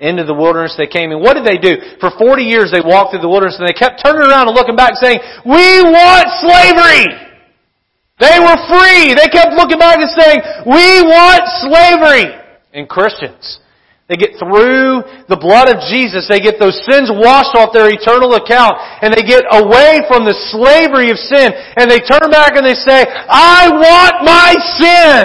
Into 0.00 0.24
the 0.24 0.34
wilderness 0.34 0.74
they 0.74 0.90
came 0.90 1.14
and 1.14 1.22
what 1.22 1.38
did 1.38 1.46
they 1.46 1.62
do? 1.62 1.78
For 2.02 2.10
40 2.10 2.42
years 2.42 2.74
they 2.74 2.82
walked 2.82 3.14
through 3.14 3.22
the 3.22 3.30
wilderness 3.30 3.54
and 3.54 3.70
they 3.70 3.78
kept 3.78 4.02
turning 4.02 4.26
around 4.26 4.50
and 4.50 4.58
looking 4.58 4.74
back 4.74 4.98
saying, 4.98 5.22
we 5.46 5.86
want 5.86 6.26
slavery! 6.42 7.06
They 8.18 8.42
were 8.42 8.58
free. 8.66 9.14
They 9.14 9.30
kept 9.30 9.54
looking 9.54 9.78
back 9.78 10.02
and 10.02 10.10
saying, 10.10 10.42
we 10.66 11.06
want 11.06 11.46
slavery. 11.62 12.34
And 12.74 12.88
Christians, 12.90 13.62
they 14.08 14.16
get 14.16 14.40
through 14.40 15.04
the 15.28 15.36
blood 15.36 15.68
of 15.68 15.84
Jesus. 15.92 16.24
They 16.32 16.40
get 16.40 16.56
those 16.56 16.80
sins 16.88 17.12
washed 17.12 17.52
off 17.52 17.76
their 17.76 17.92
eternal 17.92 18.32
account. 18.40 18.80
And 19.04 19.12
they 19.12 19.20
get 19.20 19.44
away 19.52 20.00
from 20.08 20.24
the 20.24 20.32
slavery 20.48 21.12
of 21.12 21.20
sin. 21.20 21.52
And 21.76 21.92
they 21.92 22.00
turn 22.00 22.32
back 22.32 22.56
and 22.56 22.64
they 22.64 22.72
say, 22.72 23.04
I 23.04 23.68
want 23.68 24.24
my 24.24 24.50
sin. 24.80 25.22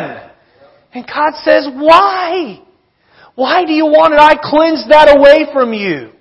And 1.00 1.08
God 1.08 1.32
says, 1.48 1.72
why? 1.80 2.60
Why 3.36 3.64
do 3.64 3.72
you 3.72 3.88
want 3.88 4.14
it? 4.14 4.20
I 4.20 4.36
cleansed 4.36 4.92
that 4.92 5.08
away 5.08 5.48
from 5.56 5.72
you. 5.72 6.12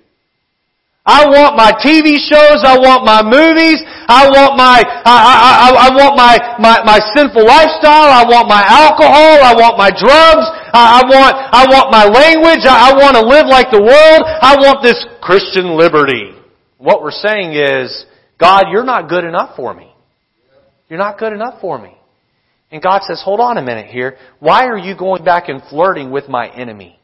I 1.03 1.27
want 1.27 1.59
my 1.59 1.75
TV 1.83 2.15
shows. 2.15 2.63
I 2.63 2.79
want 2.79 3.03
my 3.03 3.19
movies. 3.19 3.83
I 4.07 4.23
want 4.31 4.55
my, 4.55 4.79
I, 5.03 5.67
I, 5.67 5.67
I, 5.67 5.89
want 5.91 6.15
my, 6.15 6.39
my, 6.63 6.79
my 6.87 6.99
sinful 7.11 7.43
lifestyle. 7.43 8.07
I 8.07 8.23
want 8.23 8.47
my 8.47 8.63
alcohol. 8.63 9.43
I 9.43 9.51
want 9.51 9.75
my 9.75 9.91
drugs. 9.91 10.47
I, 10.73 11.01
I 11.01 11.05
want, 11.05 11.33
I 11.37 11.63
want 11.69 11.91
my 11.91 12.05
language. 12.05 12.65
I, 12.65 12.89
I 12.89 12.93
want 12.93 13.15
to 13.15 13.21
live 13.21 13.45
like 13.45 13.69
the 13.69 13.81
world. 13.81 14.21
I 14.25 14.57
want 14.57 14.81
this 14.81 15.05
Christian 15.21 15.77
liberty. 15.77 16.33
What 16.77 17.03
we're 17.03 17.11
saying 17.11 17.53
is, 17.53 18.05
God, 18.39 18.65
you're 18.71 18.83
not 18.83 19.07
good 19.07 19.23
enough 19.23 19.55
for 19.55 19.73
me. 19.73 19.93
You're 20.89 20.99
not 20.99 21.17
good 21.17 21.31
enough 21.31 21.61
for 21.61 21.77
me. 21.77 21.95
And 22.71 22.81
God 22.81 23.03
says, 23.03 23.21
hold 23.23 23.39
on 23.39 23.57
a 23.57 23.61
minute 23.61 23.87
here. 23.87 24.17
Why 24.39 24.65
are 24.65 24.77
you 24.77 24.97
going 24.97 25.23
back 25.23 25.47
and 25.47 25.61
flirting 25.69 26.09
with 26.09 26.27
my 26.27 26.49
enemy 26.49 26.99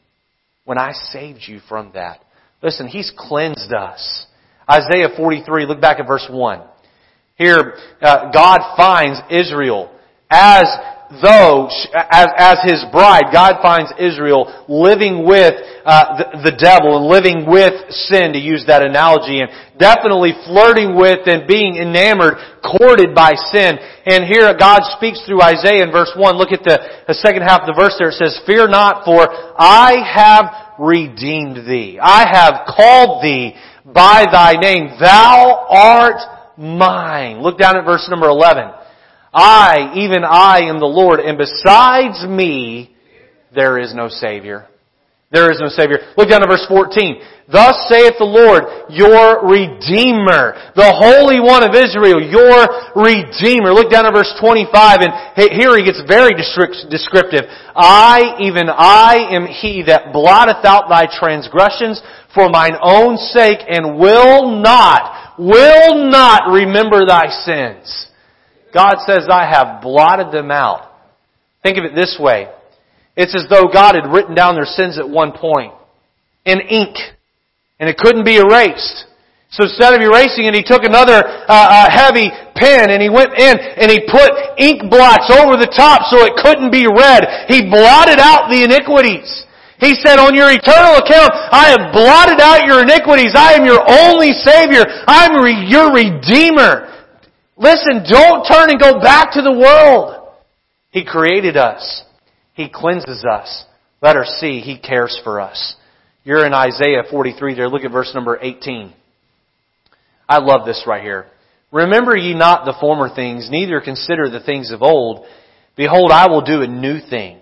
when 0.65 0.79
I 0.79 0.91
saved 1.11 1.41
you 1.47 1.59
from 1.69 1.91
that? 1.93 2.23
Listen, 2.63 2.87
He's 2.87 3.13
cleansed 3.15 3.71
us. 3.71 4.25
Isaiah 4.69 5.09
43, 5.15 5.67
look 5.67 5.79
back 5.79 5.99
at 5.99 6.07
verse 6.07 6.27
1. 6.29 6.61
Here, 7.35 7.75
uh, 8.01 8.31
God 8.31 8.75
finds 8.75 9.19
Israel 9.29 9.91
as 10.29 10.65
though, 11.09 11.67
as, 11.93 12.27
as 12.37 12.57
His 12.63 12.85
bride, 12.91 13.33
God 13.33 13.57
finds 13.61 13.91
Israel 13.97 14.45
living 14.69 15.25
with 15.25 15.57
uh, 15.85 16.21
the, 16.21 16.51
the 16.51 16.55
devil 16.55 17.01
and 17.01 17.05
living 17.09 17.49
with 17.49 17.73
sin, 18.09 18.33
to 18.33 18.39
use 18.39 18.63
that 18.67 18.85
analogy, 18.85 19.41
and 19.41 19.49
definitely 19.81 20.37
flirting 20.45 20.93
with 20.93 21.25
and 21.25 21.49
being 21.49 21.81
enamored, 21.81 22.37
courted 22.61 23.17
by 23.17 23.33
sin. 23.49 23.81
And 24.05 24.25
here 24.29 24.53
God 24.53 24.85
speaks 24.97 25.21
through 25.25 25.41
Isaiah 25.41 25.81
in 25.81 25.91
verse 25.91 26.13
1. 26.13 26.37
Look 26.37 26.51
at 26.53 26.61
the, 26.61 26.77
the 27.07 27.17
second 27.17 27.41
half 27.41 27.65
of 27.65 27.67
the 27.67 27.77
verse 27.77 27.97
there. 27.97 28.13
It 28.13 28.21
says, 28.21 28.37
Fear 28.45 28.69
not, 28.69 29.03
for 29.03 29.25
I 29.57 29.97
have 30.05 30.77
redeemed 30.77 31.65
thee. 31.65 31.99
I 32.01 32.29
have 32.29 32.69
called 32.69 33.23
thee 33.23 33.55
by 33.85 34.25
thy 34.31 34.53
name. 34.61 34.93
Thou 34.99 35.65
art 35.69 36.21
mine. 36.57 37.41
Look 37.41 37.57
down 37.57 37.77
at 37.77 37.85
verse 37.85 38.07
number 38.09 38.27
11. 38.27 38.71
I, 39.33 39.93
even 39.95 40.23
I 40.23 40.61
am 40.63 40.79
the 40.79 40.85
Lord, 40.85 41.19
and 41.19 41.37
besides 41.37 42.25
me, 42.27 42.95
there 43.53 43.77
is 43.77 43.93
no 43.93 44.09
Savior. 44.09 44.67
There 45.31 45.51
is 45.51 45.59
no 45.61 45.69
Savior. 45.69 45.99
Look 46.17 46.29
down 46.29 46.41
to 46.41 46.47
verse 46.47 46.65
14. 46.67 47.21
Thus 47.51 47.85
saith 47.89 48.17
the 48.17 48.25
Lord, 48.25 48.89
your 48.89 49.45
Redeemer, 49.45 50.57
the 50.73 50.89
Holy 50.89 51.37
One 51.37 51.61
of 51.61 51.77
Israel, 51.77 52.17
your 52.17 52.65
Redeemer. 52.97 53.69
Look 53.69 53.93
down 53.93 54.09
at 54.09 54.13
verse 54.13 54.33
25 54.41 55.01
and 55.05 55.13
here 55.53 55.77
he 55.77 55.85
gets 55.85 56.01
very 56.09 56.33
descriptive. 56.33 57.45
I, 57.75 58.37
even 58.41 58.69
I 58.69 59.29
am 59.33 59.45
he 59.45 59.83
that 59.85 60.13
blotteth 60.13 60.65
out 60.65 60.89
thy 60.89 61.05
transgressions 61.05 62.01
for 62.33 62.49
mine 62.49 62.77
own 62.81 63.17
sake 63.17 63.61
and 63.69 63.97
will 63.97 64.61
not, 64.61 65.37
will 65.37 66.09
not 66.09 66.49
remember 66.49 67.05
thy 67.05 67.29
sins. 67.29 68.08
God 68.73 68.97
says, 69.05 69.27
I 69.29 69.45
have 69.49 69.81
blotted 69.81 70.31
them 70.31 70.51
out. 70.51 70.91
Think 71.63 71.77
of 71.77 71.83
it 71.85 71.95
this 71.95 72.17
way. 72.19 72.47
It's 73.15 73.35
as 73.35 73.47
though 73.49 73.67
God 73.67 73.95
had 73.95 74.11
written 74.11 74.35
down 74.35 74.55
their 74.55 74.65
sins 74.65 74.97
at 74.97 75.09
one 75.09 75.33
point 75.33 75.73
in 76.45 76.59
ink, 76.61 76.95
and 77.79 77.89
it 77.89 77.97
couldn't 77.97 78.23
be 78.23 78.37
erased. 78.37 79.05
So 79.51 79.65
instead 79.65 79.97
of 79.97 80.01
erasing 80.01 80.45
it, 80.45 80.53
he 80.53 80.61
took 80.61 80.85
another 80.85 81.25
uh, 81.25 81.49
uh, 81.49 81.89
heavy 81.89 82.29
pen 82.53 82.93
and 82.93 83.01
he 83.01 83.09
went 83.09 83.33
in 83.33 83.57
and 83.57 83.89
he 83.89 84.05
put 84.05 84.29
ink 84.61 84.93
blots 84.93 85.25
over 85.33 85.57
the 85.57 85.73
top 85.73 86.05
so 86.05 86.21
it 86.21 86.37
couldn't 86.37 86.69
be 86.69 86.85
read. 86.85 87.49
He 87.49 87.65
blotted 87.65 88.21
out 88.21 88.53
the 88.53 88.61
iniquities. 88.61 89.25
He 89.81 89.97
said, 89.97 90.21
on 90.21 90.35
your 90.35 90.53
eternal 90.53 91.01
account, 91.01 91.33
I 91.33 91.73
have 91.73 91.89
blotted 91.95 92.37
out 92.37 92.67
your 92.67 92.83
iniquities. 92.85 93.33
I 93.33 93.57
am 93.57 93.65
your 93.65 93.81
only 93.81 94.37
Savior. 94.37 94.85
I'm 95.07 95.41
re- 95.41 95.65
your 95.65 95.95
Redeemer. 95.95 96.88
Listen, 97.59 98.03
don't 98.09 98.45
turn 98.45 98.69
and 98.69 98.79
go 98.79 99.01
back 99.01 99.33
to 99.33 99.41
the 99.41 99.51
world. 99.51 100.29
He 100.91 101.05
created 101.05 101.57
us. 101.57 102.03
He 102.53 102.69
cleanses 102.73 103.25
us. 103.29 103.65
Let 104.01 104.15
her 104.15 104.25
see 104.25 104.61
He 104.61 104.79
cares 104.79 105.19
for 105.23 105.41
us. 105.41 105.75
You're 106.23 106.45
in 106.45 106.53
Isaiah 106.53 107.03
43 107.09 107.55
there. 107.55 107.69
Look 107.69 107.83
at 107.83 107.91
verse 107.91 108.11
number 108.15 108.39
18. 108.41 108.93
I 110.27 110.39
love 110.39 110.65
this 110.65 110.83
right 110.87 111.01
here. 111.03 111.25
Remember 111.71 112.15
ye 112.15 112.33
not 112.33 112.65
the 112.65 112.77
former 112.79 113.13
things, 113.13 113.49
neither 113.51 113.81
consider 113.81 114.29
the 114.29 114.39
things 114.39 114.71
of 114.71 114.81
old. 114.81 115.25
Behold, 115.75 116.11
I 116.11 116.27
will 116.27 116.41
do 116.41 116.61
a 116.61 116.67
new 116.67 116.99
thing. 116.99 117.41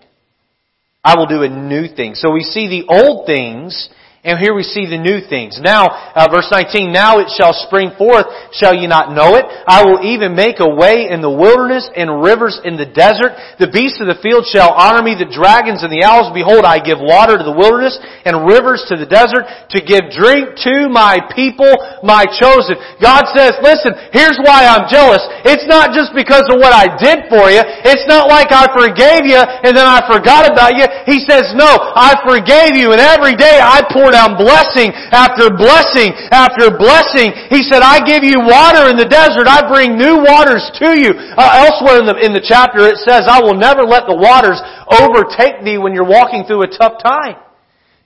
I 1.03 1.15
will 1.15 1.27
do 1.27 1.43
a 1.43 1.49
new 1.49 1.87
thing. 1.87 2.15
So 2.15 2.31
we 2.31 2.41
see 2.41 2.67
the 2.67 2.93
old 2.93 3.25
things 3.25 3.87
And 4.27 4.35
here 4.35 4.51
we 4.51 4.67
see 4.67 4.83
the 4.83 4.99
new 4.99 5.23
things. 5.23 5.55
Now, 5.63 5.87
uh, 5.87 6.27
verse 6.27 6.51
19, 6.51 6.91
now 6.91 7.23
it 7.23 7.31
shall 7.31 7.55
spring 7.55 7.95
forth, 7.95 8.27
shall 8.51 8.75
ye 8.75 8.83
not 8.83 9.15
know 9.15 9.39
it? 9.39 9.47
I 9.47 9.87
will 9.87 10.03
even 10.03 10.35
make 10.35 10.59
a 10.59 10.67
way 10.67 11.07
in 11.07 11.23
the 11.23 11.31
wilderness 11.31 11.87
and 11.95 12.19
rivers 12.19 12.59
in 12.59 12.75
the 12.75 12.83
desert. 12.83 13.39
The 13.55 13.71
beasts 13.71 14.03
of 14.03 14.11
the 14.11 14.19
field 14.19 14.43
shall 14.51 14.75
honor 14.75 14.99
me, 14.99 15.15
the 15.15 15.31
dragons 15.31 15.79
and 15.79 15.87
the 15.87 16.03
owls. 16.03 16.35
Behold, 16.35 16.67
I 16.67 16.83
give 16.83 16.99
water 16.99 17.39
to 17.39 17.45
the 17.47 17.55
wilderness 17.55 17.95
and 18.27 18.43
rivers 18.43 18.83
to 18.91 18.99
the 18.99 19.07
desert 19.07 19.47
to 19.71 19.79
give 19.79 20.11
drink 20.11 20.59
to 20.67 20.91
my 20.91 21.23
people, 21.31 21.71
my 22.03 22.27
chosen. 22.27 22.75
God 22.99 23.31
says, 23.31 23.55
listen, 23.63 23.95
here's 24.11 24.43
why 24.43 24.67
I'm 24.67 24.91
jealous. 24.91 25.23
It's 25.47 25.71
not 25.71 25.95
just 25.95 26.11
because 26.11 26.43
of 26.51 26.59
what 26.59 26.75
I 26.75 26.91
did 26.99 27.31
for 27.31 27.47
you. 27.47 27.63
It's 27.63 28.03
not 28.11 28.27
like 28.27 28.51
I 28.51 28.67
forgave 28.75 29.23
you 29.23 29.39
and 29.39 29.71
then 29.71 29.87
I 29.87 30.03
forgot 30.03 30.51
about 30.51 30.75
you. 30.75 30.83
He 31.07 31.23
says, 31.23 31.55
no, 31.55 31.79
I 31.95 32.19
forgave 32.27 32.75
you 32.75 32.91
and 32.91 32.99
every 32.99 33.39
day 33.39 33.63
I 33.63 33.87
poured 33.87 34.16
down 34.17 34.33
blessing 34.33 34.89
after 35.13 35.53
blessing 35.53 36.09
after 36.33 36.73
blessing. 36.73 37.29
He 37.53 37.61
said, 37.61 37.85
I 37.85 38.01
give 38.01 38.25
you 38.25 38.41
water 38.41 38.89
in 38.89 38.97
the 38.97 39.05
desert. 39.05 39.45
I 39.45 39.69
bring 39.69 39.93
new 39.93 40.25
waters 40.25 40.65
to 40.81 40.97
you. 40.97 41.13
Uh, 41.13 41.69
elsewhere 41.69 42.01
in 42.01 42.09
the, 42.09 42.17
in 42.17 42.33
the 42.33 42.41
chapter 42.41 42.81
it 42.89 42.97
says, 43.05 43.29
I 43.29 43.45
will 43.45 43.53
never 43.55 43.85
let 43.85 44.09
the 44.09 44.17
waters 44.17 44.57
overtake 44.89 45.61
thee 45.61 45.77
when 45.77 45.93
you're 45.93 46.09
walking 46.09 46.49
through 46.49 46.65
a 46.65 46.71
tough 46.73 46.97
time. 47.05 47.37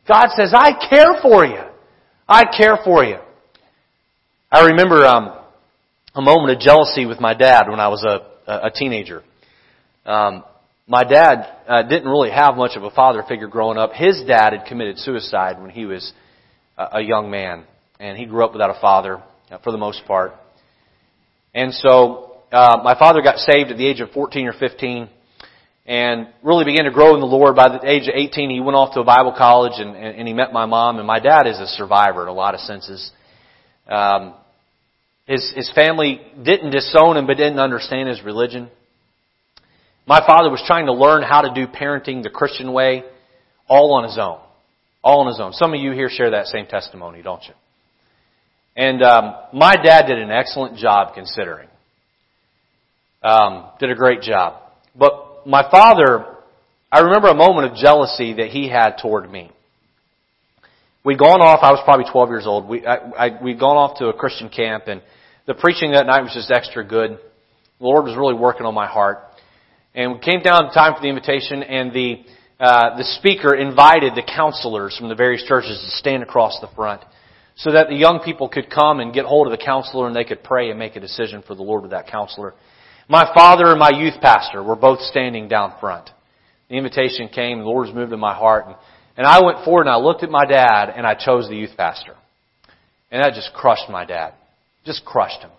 God 0.07 0.27
says, 0.35 0.51
I 0.51 0.75
care 0.75 1.21
for 1.23 1.45
you. 1.45 1.63
I 2.27 2.45
care 2.45 2.77
for 2.83 3.03
you. 3.03 3.17
I 4.51 4.67
remember 4.67 5.05
um, 5.05 5.31
a 6.13 6.21
moment 6.21 6.51
of 6.51 6.59
jealousy 6.59 7.05
with 7.05 7.21
my 7.21 7.33
dad 7.33 7.69
when 7.69 7.79
I 7.79 7.87
was 7.87 8.03
a, 8.03 8.67
a 8.67 8.71
teenager. 8.71 9.23
Um, 10.05 10.43
my 10.91 11.05
dad 11.05 11.47
uh, 11.69 11.83
didn't 11.83 12.09
really 12.09 12.31
have 12.31 12.57
much 12.57 12.75
of 12.75 12.83
a 12.83 12.91
father 12.91 13.23
figure 13.25 13.47
growing 13.47 13.77
up. 13.77 13.93
His 13.93 14.21
dad 14.27 14.51
had 14.51 14.65
committed 14.67 14.97
suicide 14.97 15.61
when 15.61 15.69
he 15.69 15.85
was 15.85 16.11
a, 16.77 17.01
young 17.01 17.31
man, 17.31 17.63
and 17.97 18.17
he 18.17 18.25
grew 18.25 18.43
up 18.43 18.51
without 18.51 18.75
a 18.75 18.81
father 18.81 19.23
uh, 19.49 19.57
for 19.59 19.71
the 19.71 19.77
most 19.77 20.01
part. 20.05 20.33
And 21.53 21.73
so 21.73 22.41
uh, 22.51 22.81
my 22.83 22.99
father 22.99 23.21
got 23.21 23.37
saved 23.37 23.71
at 23.71 23.77
the 23.77 23.87
age 23.87 24.01
of 24.01 24.11
14 24.11 24.47
or 24.47 24.53
15 24.53 25.07
and 25.85 26.27
really 26.43 26.65
began 26.65 26.83
to 26.83 26.91
grow 26.91 27.13
in 27.15 27.21
the 27.21 27.25
Lord. 27.25 27.55
By 27.55 27.69
the 27.69 27.89
age 27.89 28.09
of 28.09 28.13
18, 28.13 28.49
he 28.49 28.59
went 28.59 28.75
off 28.75 28.93
to 28.95 28.99
a 28.99 29.05
Bible 29.05 29.33
college 29.37 29.73
and, 29.77 29.95
and, 29.95 30.17
and 30.17 30.27
he 30.27 30.33
met 30.33 30.51
my 30.51 30.65
mom. 30.65 30.97
And 30.97 31.07
my 31.07 31.19
dad 31.19 31.47
is 31.47 31.57
a 31.57 31.67
survivor 31.67 32.23
in 32.23 32.27
a 32.27 32.33
lot 32.33 32.53
of 32.53 32.59
senses. 32.59 33.11
Um, 33.87 34.33
his, 35.25 35.53
his 35.55 35.71
family 35.73 36.19
didn't 36.43 36.71
disown 36.71 37.15
him 37.15 37.27
but 37.27 37.37
didn't 37.37 37.59
understand 37.59 38.09
his 38.09 38.21
religion. 38.23 38.69
My 40.07 40.25
father 40.25 40.49
was 40.49 40.63
trying 40.65 40.87
to 40.87 40.93
learn 40.93 41.23
how 41.23 41.41
to 41.41 41.53
do 41.53 41.67
parenting 41.67 42.23
the 42.23 42.29
Christian 42.29 42.73
way 42.73 43.03
all 43.67 43.93
on 43.93 44.03
his 44.03 44.17
own. 44.17 44.39
All 45.03 45.21
on 45.21 45.27
his 45.27 45.39
own. 45.39 45.53
Some 45.53 45.73
of 45.73 45.79
you 45.79 45.91
here 45.91 46.09
share 46.09 46.31
that 46.31 46.47
same 46.47 46.65
testimony, 46.65 47.21
don't 47.21 47.43
you? 47.43 47.53
And 48.75 49.01
um, 49.03 49.35
my 49.53 49.75
dad 49.75 50.07
did 50.07 50.19
an 50.19 50.31
excellent 50.31 50.77
job 50.77 51.13
considering. 51.13 51.67
Um, 53.23 53.65
did 53.79 53.91
a 53.91 53.95
great 53.95 54.21
job. 54.21 54.61
But 54.95 55.45
my 55.45 55.69
father, 55.69 56.25
I 56.91 56.99
remember 56.99 57.27
a 57.27 57.35
moment 57.35 57.71
of 57.71 57.77
jealousy 57.77 58.33
that 58.33 58.47
he 58.47 58.69
had 58.69 58.97
toward 59.01 59.29
me. 59.31 59.51
We'd 61.03 61.17
gone 61.17 61.41
off, 61.41 61.59
I 61.63 61.71
was 61.71 61.81
probably 61.83 62.05
12 62.11 62.29
years 62.29 62.45
old, 62.45 62.67
we, 62.67 62.85
I, 62.85 62.95
I, 62.95 63.43
we'd 63.43 63.59
gone 63.59 63.77
off 63.77 63.97
to 63.99 64.07
a 64.07 64.13
Christian 64.13 64.49
camp 64.49 64.83
and 64.87 65.01
the 65.47 65.55
preaching 65.55 65.93
that 65.93 66.05
night 66.05 66.21
was 66.21 66.33
just 66.33 66.51
extra 66.51 66.85
good. 66.85 67.11
The 67.79 67.83
Lord 67.83 68.05
was 68.05 68.15
really 68.15 68.35
working 68.35 68.65
on 68.65 68.75
my 68.75 68.87
heart. 68.87 69.23
And 69.93 70.13
we 70.13 70.19
came 70.19 70.41
down 70.41 70.71
time 70.71 70.93
for 70.95 71.01
the 71.01 71.09
invitation, 71.09 71.63
and 71.63 71.91
the 71.91 72.23
uh, 72.61 72.95
the 72.95 73.03
speaker 73.03 73.55
invited 73.55 74.13
the 74.13 74.21
counselors 74.21 74.95
from 74.95 75.09
the 75.09 75.15
various 75.15 75.43
churches 75.43 75.81
to 75.83 75.97
stand 75.97 76.21
across 76.21 76.59
the 76.61 76.69
front, 76.75 77.01
so 77.55 77.71
that 77.71 77.89
the 77.89 77.95
young 77.95 78.19
people 78.23 78.47
could 78.47 78.69
come 78.69 78.99
and 78.99 79.13
get 79.13 79.25
hold 79.25 79.47
of 79.47 79.51
the 79.51 79.63
counselor, 79.63 80.07
and 80.07 80.15
they 80.15 80.23
could 80.23 80.43
pray 80.43 80.69
and 80.69 80.79
make 80.79 80.95
a 80.95 80.99
decision 80.99 81.43
for 81.45 81.55
the 81.55 81.63
Lord 81.63 81.81
with 81.81 81.91
that 81.91 82.07
counselor. 82.07 82.53
My 83.09 83.29
father 83.33 83.65
and 83.71 83.79
my 83.79 83.89
youth 83.89 84.21
pastor 84.21 84.63
were 84.63 84.75
both 84.75 85.01
standing 85.01 85.47
down 85.47 85.73
front. 85.79 86.09
The 86.69 86.77
invitation 86.77 87.27
came, 87.27 87.59
the 87.59 87.65
Lord 87.65 87.87
was 87.87 87.95
moved 87.95 88.13
in 88.13 88.19
my 88.19 88.33
heart, 88.33 88.67
and, 88.67 88.75
and 89.17 89.27
I 89.27 89.41
went 89.43 89.65
forward 89.65 89.87
and 89.87 89.89
I 89.89 89.97
looked 89.97 90.23
at 90.23 90.29
my 90.29 90.45
dad, 90.45 90.93
and 90.95 91.05
I 91.05 91.15
chose 91.15 91.49
the 91.49 91.57
youth 91.57 91.75
pastor, 91.75 92.15
and 93.11 93.21
that 93.21 93.33
just 93.33 93.51
crushed 93.53 93.89
my 93.89 94.05
dad, 94.05 94.35
just 94.85 95.03
crushed 95.03 95.41
him. 95.41 95.51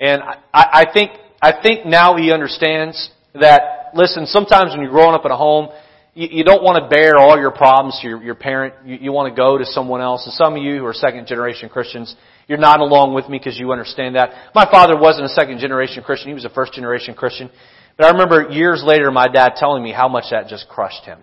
And 0.00 0.20
I, 0.20 0.34
I 0.52 0.92
think 0.92 1.12
I 1.40 1.62
think 1.62 1.86
now 1.86 2.16
he 2.16 2.32
understands 2.32 3.10
that, 3.34 3.90
listen, 3.94 4.26
sometimes 4.26 4.70
when 4.70 4.80
you're 4.80 4.90
growing 4.90 5.14
up 5.14 5.24
in 5.24 5.30
a 5.30 5.36
home, 5.36 5.68
you, 6.14 6.28
you 6.30 6.44
don't 6.44 6.62
want 6.62 6.82
to 6.82 6.88
bear 6.88 7.16
all 7.16 7.38
your 7.38 7.50
problems 7.50 7.98
to 8.00 8.08
your, 8.08 8.22
your 8.22 8.34
parent. 8.34 8.74
You, 8.84 8.96
you 9.00 9.12
want 9.12 9.34
to 9.34 9.36
go 9.36 9.58
to 9.58 9.64
someone 9.66 10.00
else. 10.00 10.24
And 10.24 10.32
some 10.34 10.56
of 10.56 10.62
you 10.62 10.78
who 10.78 10.86
are 10.86 10.94
second 10.94 11.26
generation 11.26 11.68
Christians, 11.68 12.14
you're 12.46 12.58
not 12.58 12.80
along 12.80 13.14
with 13.14 13.28
me 13.28 13.38
because 13.38 13.58
you 13.58 13.72
understand 13.72 14.16
that. 14.16 14.30
My 14.54 14.70
father 14.70 14.96
wasn't 14.96 15.26
a 15.26 15.30
second 15.30 15.58
generation 15.58 16.02
Christian. 16.02 16.28
He 16.28 16.34
was 16.34 16.44
a 16.44 16.50
first 16.50 16.72
generation 16.72 17.14
Christian. 17.14 17.50
But 17.96 18.06
I 18.06 18.10
remember 18.10 18.50
years 18.50 18.82
later 18.84 19.10
my 19.10 19.28
dad 19.28 19.54
telling 19.56 19.82
me 19.82 19.92
how 19.92 20.08
much 20.08 20.24
that 20.30 20.48
just 20.48 20.68
crushed 20.68 21.04
him. 21.04 21.18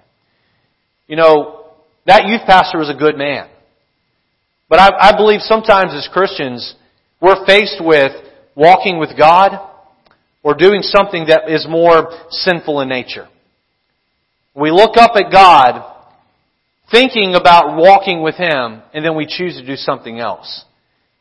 You 1.07 1.15
know, 1.15 1.65
that 2.07 2.27
youth 2.27 2.41
pastor 2.45 2.77
was 2.77 2.89
a 2.89 2.97
good 2.97 3.17
man. 3.17 3.49
But 4.69 4.79
I, 4.79 5.09
I 5.11 5.17
believe 5.17 5.41
sometimes 5.41 5.93
as 5.93 6.09
Christians, 6.11 6.75
we're 7.21 7.45
faced 7.45 7.81
with 7.81 8.11
walking 8.55 8.99
with 8.99 9.17
God 9.17 9.70
or 10.43 10.55
doing 10.55 10.81
something 10.81 11.27
that 11.27 11.49
is 11.49 11.67
more 11.69 12.11
sinful 12.29 12.81
in 12.81 12.89
nature. 12.89 13.27
We 14.55 14.71
look 14.71 14.97
up 14.97 15.11
at 15.15 15.31
God 15.31 15.87
thinking 16.91 17.35
about 17.35 17.77
walking 17.77 18.21
with 18.21 18.35
Him 18.35 18.81
and 18.93 19.05
then 19.05 19.15
we 19.15 19.25
choose 19.25 19.55
to 19.55 19.65
do 19.65 19.75
something 19.75 20.19
else. 20.19 20.65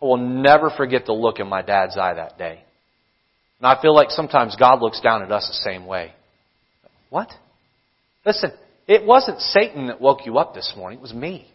I 0.00 0.06
will 0.06 0.16
never 0.16 0.70
forget 0.70 1.06
the 1.06 1.12
look 1.12 1.38
in 1.38 1.48
my 1.48 1.62
dad's 1.62 1.96
eye 1.96 2.14
that 2.14 2.38
day. 2.38 2.62
And 3.59 3.66
I 3.66 3.80
feel 3.80 3.94
like 3.94 4.11
sometimes 4.11 4.56
God 4.59 4.80
looks 4.80 5.00
down 5.00 5.22
at 5.22 5.30
us 5.30 5.46
the 5.46 5.70
same 5.70 5.87
way. 5.87 6.12
What? 7.11 7.28
Listen, 8.24 8.52
it 8.88 9.04
wasn't 9.04 9.40
Satan 9.40 9.88
that 9.88 10.00
woke 10.00 10.24
you 10.24 10.38
up 10.38 10.54
this 10.54 10.72
morning. 10.76 10.98
It 10.98 11.02
was 11.02 11.12
me. 11.12 11.46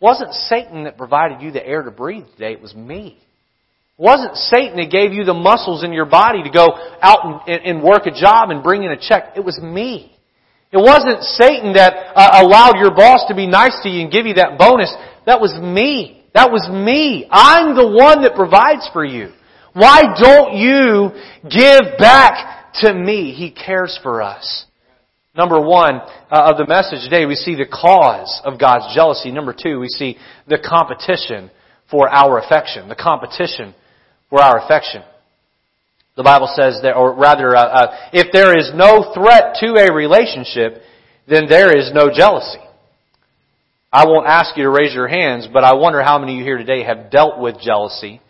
It 0.00 0.04
wasn't 0.04 0.32
Satan 0.32 0.84
that 0.84 0.96
provided 0.96 1.42
you 1.42 1.50
the 1.50 1.66
air 1.66 1.82
to 1.82 1.90
breathe 1.90 2.26
today. 2.32 2.52
It 2.52 2.62
was 2.62 2.74
me 2.74 3.18
wasn't 4.00 4.34
Satan 4.34 4.78
that 4.78 4.90
gave 4.90 5.12
you 5.12 5.24
the 5.24 5.34
muscles 5.34 5.84
in 5.84 5.92
your 5.92 6.06
body 6.06 6.42
to 6.42 6.48
go 6.48 6.68
out 7.02 7.46
and, 7.46 7.60
and 7.62 7.82
work 7.82 8.06
a 8.06 8.10
job 8.10 8.48
and 8.48 8.62
bring 8.62 8.82
in 8.82 8.90
a 8.90 8.96
check. 8.96 9.36
It 9.36 9.44
was 9.44 9.60
me. 9.60 10.16
It 10.72 10.78
wasn't 10.78 11.22
Satan 11.22 11.74
that 11.74 11.92
uh, 12.16 12.42
allowed 12.42 12.80
your 12.80 12.94
boss 12.94 13.26
to 13.28 13.34
be 13.34 13.46
nice 13.46 13.76
to 13.82 13.90
you 13.90 14.00
and 14.00 14.10
give 14.10 14.24
you 14.24 14.34
that 14.34 14.56
bonus. 14.56 14.90
That 15.26 15.38
was 15.38 15.52
me. 15.60 16.24
That 16.32 16.50
was 16.50 16.66
me. 16.70 17.28
I'm 17.30 17.76
the 17.76 17.86
one 17.86 18.22
that 18.22 18.34
provides 18.34 18.88
for 18.90 19.04
you. 19.04 19.32
Why 19.74 20.02
don't 20.18 20.56
you 20.56 21.10
give 21.44 21.98
back 21.98 22.72
to 22.80 22.94
me? 22.94 23.34
He 23.34 23.50
cares 23.50 23.98
for 24.02 24.22
us. 24.22 24.64
Number 25.36 25.60
one 25.60 25.96
uh, 25.96 26.50
of 26.50 26.56
the 26.56 26.66
message 26.66 27.04
today, 27.04 27.26
we 27.26 27.34
see 27.34 27.54
the 27.54 27.66
cause 27.66 28.40
of 28.44 28.58
God's 28.58 28.94
jealousy. 28.94 29.30
Number 29.30 29.54
two, 29.54 29.78
we 29.78 29.88
see 29.88 30.16
the 30.48 30.58
competition 30.58 31.50
for 31.90 32.08
our 32.08 32.38
affection. 32.38 32.88
The 32.88 32.96
competition 32.96 33.74
for 34.30 34.40
our 34.40 34.64
affection. 34.64 35.02
The 36.16 36.22
Bible 36.22 36.50
says 36.54 36.80
that, 36.82 36.94
or 36.96 37.14
rather, 37.14 37.54
uh, 37.54 37.62
uh, 37.62 37.96
if 38.12 38.32
there 38.32 38.56
is 38.56 38.70
no 38.74 39.12
threat 39.14 39.56
to 39.60 39.74
a 39.74 39.92
relationship, 39.92 40.82
then 41.28 41.46
there 41.48 41.76
is 41.76 41.90
no 41.94 42.10
jealousy. 42.14 42.58
I 43.92 44.06
won't 44.06 44.26
ask 44.26 44.56
you 44.56 44.64
to 44.64 44.70
raise 44.70 44.94
your 44.94 45.08
hands, 45.08 45.48
but 45.52 45.64
I 45.64 45.74
wonder 45.74 46.02
how 46.02 46.18
many 46.18 46.34
of 46.34 46.38
you 46.38 46.44
here 46.44 46.58
today 46.58 46.84
have 46.84 47.10
dealt 47.10 47.40
with 47.40 47.60
jealousy 47.60 48.20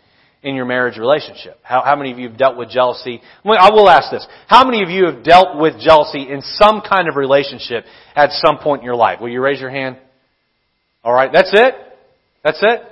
in 0.41 0.55
your 0.55 0.65
marriage 0.65 0.97
relationship. 0.97 1.59
How, 1.61 1.83
how 1.83 1.95
many 1.95 2.11
of 2.11 2.17
you 2.17 2.29
have 2.29 2.37
dealt 2.37 2.57
with 2.57 2.69
jealousy? 2.69 3.21
I 3.45 3.69
will 3.71 3.89
ask 3.89 4.09
this. 4.11 4.25
How 4.47 4.63
many 4.63 4.81
of 4.81 4.89
you 4.89 5.05
have 5.05 5.23
dealt 5.23 5.59
with 5.59 5.79
jealousy 5.79 6.31
in 6.31 6.41
some 6.41 6.81
kind 6.81 7.07
of 7.07 7.15
relationship 7.15 7.85
at 8.15 8.31
some 8.31 8.57
point 8.57 8.81
in 8.81 8.85
your 8.85 8.95
life? 8.95 9.19
Will 9.21 9.29
you 9.29 9.41
raise 9.41 9.59
your 9.59 9.69
hand? 9.69 9.97
Alright, 11.05 11.31
that's 11.31 11.51
it? 11.53 11.75
That's 12.43 12.59
it? 12.61 12.90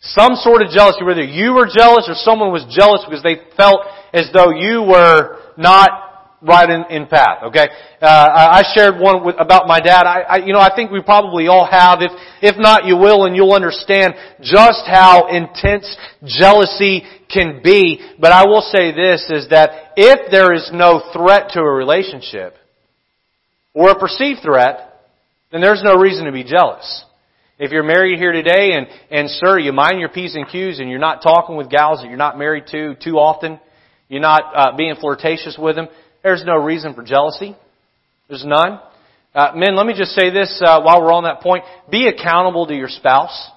Some 0.00 0.34
sort 0.36 0.62
of 0.62 0.70
jealousy, 0.70 1.04
whether 1.04 1.24
you 1.24 1.52
were 1.52 1.66
jealous 1.66 2.06
or 2.08 2.14
someone 2.14 2.52
was 2.52 2.64
jealous 2.70 3.02
because 3.08 3.22
they 3.22 3.40
felt 3.56 3.80
as 4.12 4.28
though 4.32 4.50
you 4.50 4.82
were 4.82 5.40
not 5.56 6.06
right 6.42 6.68
in, 6.68 6.84
in 6.90 7.06
path. 7.06 7.42
Okay, 7.44 7.66
uh, 8.00 8.06
I 8.06 8.62
shared 8.74 8.98
one 8.98 9.24
with, 9.24 9.36
about 9.38 9.66
my 9.66 9.80
dad. 9.80 10.06
I, 10.06 10.20
I, 10.20 10.36
you 10.44 10.52
know, 10.52 10.60
I 10.60 10.74
think 10.74 10.90
we 10.90 11.02
probably 11.02 11.48
all 11.48 11.66
have. 11.66 12.00
If 12.02 12.12
if 12.42 12.56
not, 12.58 12.84
you 12.84 12.96
will, 12.96 13.24
and 13.24 13.34
you'll 13.34 13.54
understand 13.54 14.14
just 14.40 14.82
how 14.86 15.28
intense 15.28 15.96
jealousy 16.24 17.02
can 17.32 17.60
be. 17.62 18.00
But 18.20 18.32
I 18.32 18.46
will 18.46 18.62
say 18.62 18.92
this: 18.92 19.26
is 19.30 19.48
that 19.50 19.92
if 19.96 20.30
there 20.30 20.52
is 20.52 20.70
no 20.72 21.10
threat 21.12 21.50
to 21.54 21.60
a 21.60 21.70
relationship 21.70 22.54
or 23.74 23.90
a 23.90 23.98
perceived 23.98 24.40
threat, 24.42 25.00
then 25.52 25.60
there's 25.60 25.82
no 25.82 25.96
reason 25.96 26.26
to 26.26 26.32
be 26.32 26.44
jealous. 26.44 27.04
If 27.58 27.72
you're 27.72 27.82
married 27.82 28.18
here 28.18 28.32
today 28.32 28.72
and, 28.72 28.86
and 29.10 29.30
sir, 29.30 29.58
you 29.58 29.72
mind 29.72 29.98
your 29.98 30.10
P's 30.10 30.34
and 30.34 30.46
Q's 30.46 30.78
and 30.78 30.90
you're 30.90 30.98
not 30.98 31.22
talking 31.22 31.56
with 31.56 31.70
gals 31.70 32.00
that 32.00 32.08
you're 32.08 32.18
not 32.18 32.38
married 32.38 32.64
to 32.72 32.94
too 33.02 33.18
often, 33.18 33.58
you're 34.08 34.20
not 34.20 34.42
uh, 34.54 34.76
being 34.76 34.94
flirtatious 35.00 35.56
with 35.58 35.76
them, 35.76 35.88
there's 36.22 36.44
no 36.44 36.56
reason 36.56 36.92
for 36.92 37.02
jealousy. 37.02 37.56
There's 38.28 38.44
none. 38.44 38.80
Uh, 39.34 39.52
men, 39.54 39.74
let 39.76 39.86
me 39.86 39.94
just 39.96 40.10
say 40.10 40.30
this 40.30 40.60
uh, 40.64 40.82
while 40.82 41.00
we're 41.00 41.12
on 41.12 41.24
that 41.24 41.40
point. 41.40 41.64
Be 41.90 42.08
accountable 42.08 42.66
to 42.66 42.74
your 42.74 42.88
spouse. 42.88 43.50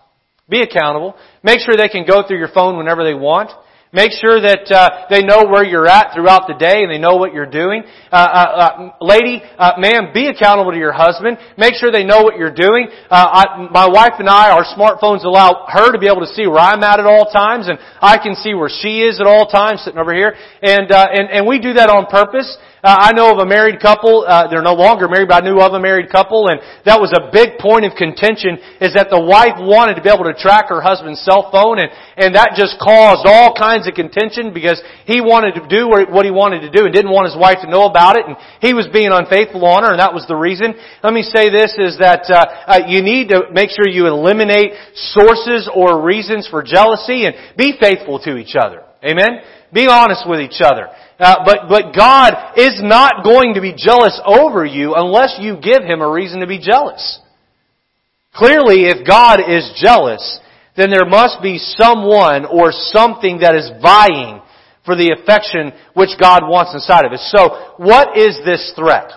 Be 0.47 0.61
accountable. 0.61 1.15
Make 1.43 1.59
sure 1.59 1.75
they 1.75 1.89
can 1.89 2.05
go 2.05 2.25
through 2.25 2.37
your 2.37 2.51
phone 2.53 2.77
whenever 2.77 3.03
they 3.03 3.13
want. 3.13 3.51
Make 3.91 4.11
sure 4.21 4.37
that 4.37 4.69
uh, 4.69 5.09
they 5.09 5.25
know 5.25 5.49
where 5.49 5.65
you're 5.65 5.89
at 5.89 6.13
throughout 6.13 6.45
the 6.45 6.53
day 6.53 6.85
and 6.85 6.93
they 6.93 7.01
know 7.01 7.17
what 7.17 7.33
you're 7.33 7.49
doing. 7.49 7.81
Uh, 8.11 8.15
uh, 8.15 8.37
uh 8.37 8.91
lady, 9.01 9.41
uh, 9.57 9.81
ma'am, 9.81 10.13
be 10.13 10.27
accountable 10.27 10.69
to 10.69 10.77
your 10.77 10.93
husband. 10.93 11.39
Make 11.57 11.73
sure 11.73 11.89
they 11.91 12.05
know 12.05 12.21
what 12.21 12.37
you're 12.37 12.53
doing. 12.53 12.85
Uh, 13.09 13.41
I, 13.41 13.67
my 13.73 13.89
wife 13.89 14.21
and 14.21 14.29
I, 14.29 14.53
our 14.53 14.61
smartphones 14.77 15.25
allow 15.25 15.65
her 15.73 15.91
to 15.91 15.97
be 15.97 16.05
able 16.05 16.21
to 16.21 16.29
see 16.37 16.45
where 16.45 16.61
I'm 16.61 16.83
at 16.83 16.99
at 16.99 17.07
all 17.07 17.33
times, 17.33 17.67
and 17.67 17.79
I 17.99 18.21
can 18.21 18.35
see 18.35 18.53
where 18.53 18.69
she 18.69 19.01
is 19.01 19.19
at 19.19 19.25
all 19.25 19.47
times, 19.49 19.81
sitting 19.81 19.97
over 19.97 20.13
here. 20.13 20.37
And 20.61 20.91
uh, 20.91 21.07
and 21.09 21.31
and 21.31 21.47
we 21.47 21.57
do 21.57 21.73
that 21.73 21.89
on 21.89 22.05
purpose. 22.05 22.45
Uh, 22.79 23.11
I 23.11 23.11
know 23.11 23.35
of 23.35 23.43
a 23.43 23.45
married 23.45 23.83
couple, 23.83 24.23
uh, 24.23 24.47
they're 24.47 24.63
no 24.63 24.73
longer 24.73 25.11
married, 25.11 25.27
but 25.27 25.43
I 25.43 25.45
knew 25.45 25.59
of 25.59 25.75
a 25.75 25.83
married 25.83 26.07
couple, 26.07 26.47
and 26.47 26.63
that 26.87 26.95
was 26.95 27.11
a 27.11 27.27
big 27.27 27.59
point 27.59 27.83
of 27.83 27.91
contention, 27.99 28.55
is 28.79 28.95
that 28.95 29.11
the 29.11 29.19
wife 29.19 29.59
wanted 29.59 29.99
to 29.99 30.01
be 30.01 30.07
able 30.07 30.23
to 30.31 30.37
track 30.37 30.71
her 30.71 30.79
husband's 30.79 31.19
cell 31.27 31.51
phone, 31.51 31.75
and, 31.75 31.91
and 32.15 32.39
that 32.39 32.55
just 32.55 32.79
caused 32.79 33.27
all 33.27 33.51
kinds 33.51 33.83
of 33.83 33.99
contention 33.99 34.55
because 34.55 34.79
he 35.03 35.19
wanted 35.19 35.59
to 35.59 35.63
do 35.67 35.91
what 35.91 36.23
he 36.23 36.31
wanted 36.31 36.63
to 36.63 36.71
do 36.71 36.87
and 36.87 36.95
didn't 36.95 37.11
want 37.11 37.27
his 37.27 37.35
wife 37.35 37.59
to 37.59 37.67
know 37.67 37.83
about 37.83 38.15
it, 38.15 38.23
and 38.23 38.39
he 38.63 38.71
was 38.71 38.87
being 38.95 39.11
unfaithful 39.11 39.67
on 39.67 39.83
her, 39.83 39.91
and 39.91 39.99
that 39.99 40.15
was 40.15 40.23
the 40.31 40.39
reason. 40.39 40.71
Let 41.03 41.11
me 41.11 41.27
say 41.27 41.51
this, 41.51 41.75
is 41.75 41.99
that 41.99 42.31
uh, 42.31 42.47
uh, 42.63 42.87
you 42.87 43.03
need 43.03 43.27
to 43.35 43.51
make 43.51 43.75
sure 43.75 43.91
you 43.91 44.07
eliminate 44.07 44.71
sources 45.11 45.67
or 45.67 45.99
reasons 45.99 46.47
for 46.47 46.63
jealousy, 46.63 47.27
and 47.27 47.35
be 47.59 47.75
faithful 47.75 48.23
to 48.23 48.39
each 48.39 48.55
other. 48.55 48.87
Amen? 49.03 49.43
Be 49.73 49.87
honest 49.91 50.23
with 50.23 50.39
each 50.39 50.63
other. 50.63 50.87
Uh, 51.19 51.43
but, 51.45 51.67
but 51.67 51.93
God 51.93 52.57
is 52.57 52.79
not 52.81 53.25
going 53.25 53.55
to 53.55 53.61
be 53.61 53.75
jealous 53.75 54.19
over 54.25 54.65
you 54.65 54.93
unless 54.95 55.37
you 55.39 55.57
give 55.61 55.83
Him 55.83 56.01
a 56.01 56.09
reason 56.09 56.39
to 56.39 56.47
be 56.47 56.59
jealous. 56.59 57.19
Clearly, 58.33 58.85
if 58.85 59.05
God 59.05 59.41
is 59.41 59.69
jealous, 59.75 60.39
then 60.77 60.91
there 60.91 61.05
must 61.05 61.41
be 61.41 61.57
someone 61.57 62.45
or 62.45 62.71
something 62.71 63.39
that 63.39 63.53
is 63.53 63.69
vying 63.81 64.41
for 64.85 64.95
the 64.95 65.13
affection 65.19 65.73
which 65.93 66.11
God 66.17 66.43
wants 66.47 66.73
inside 66.73 67.05
of 67.05 67.11
us. 67.11 67.33
So, 67.35 67.75
what 67.77 68.17
is 68.17 68.39
this 68.45 68.71
threat? 68.77 69.11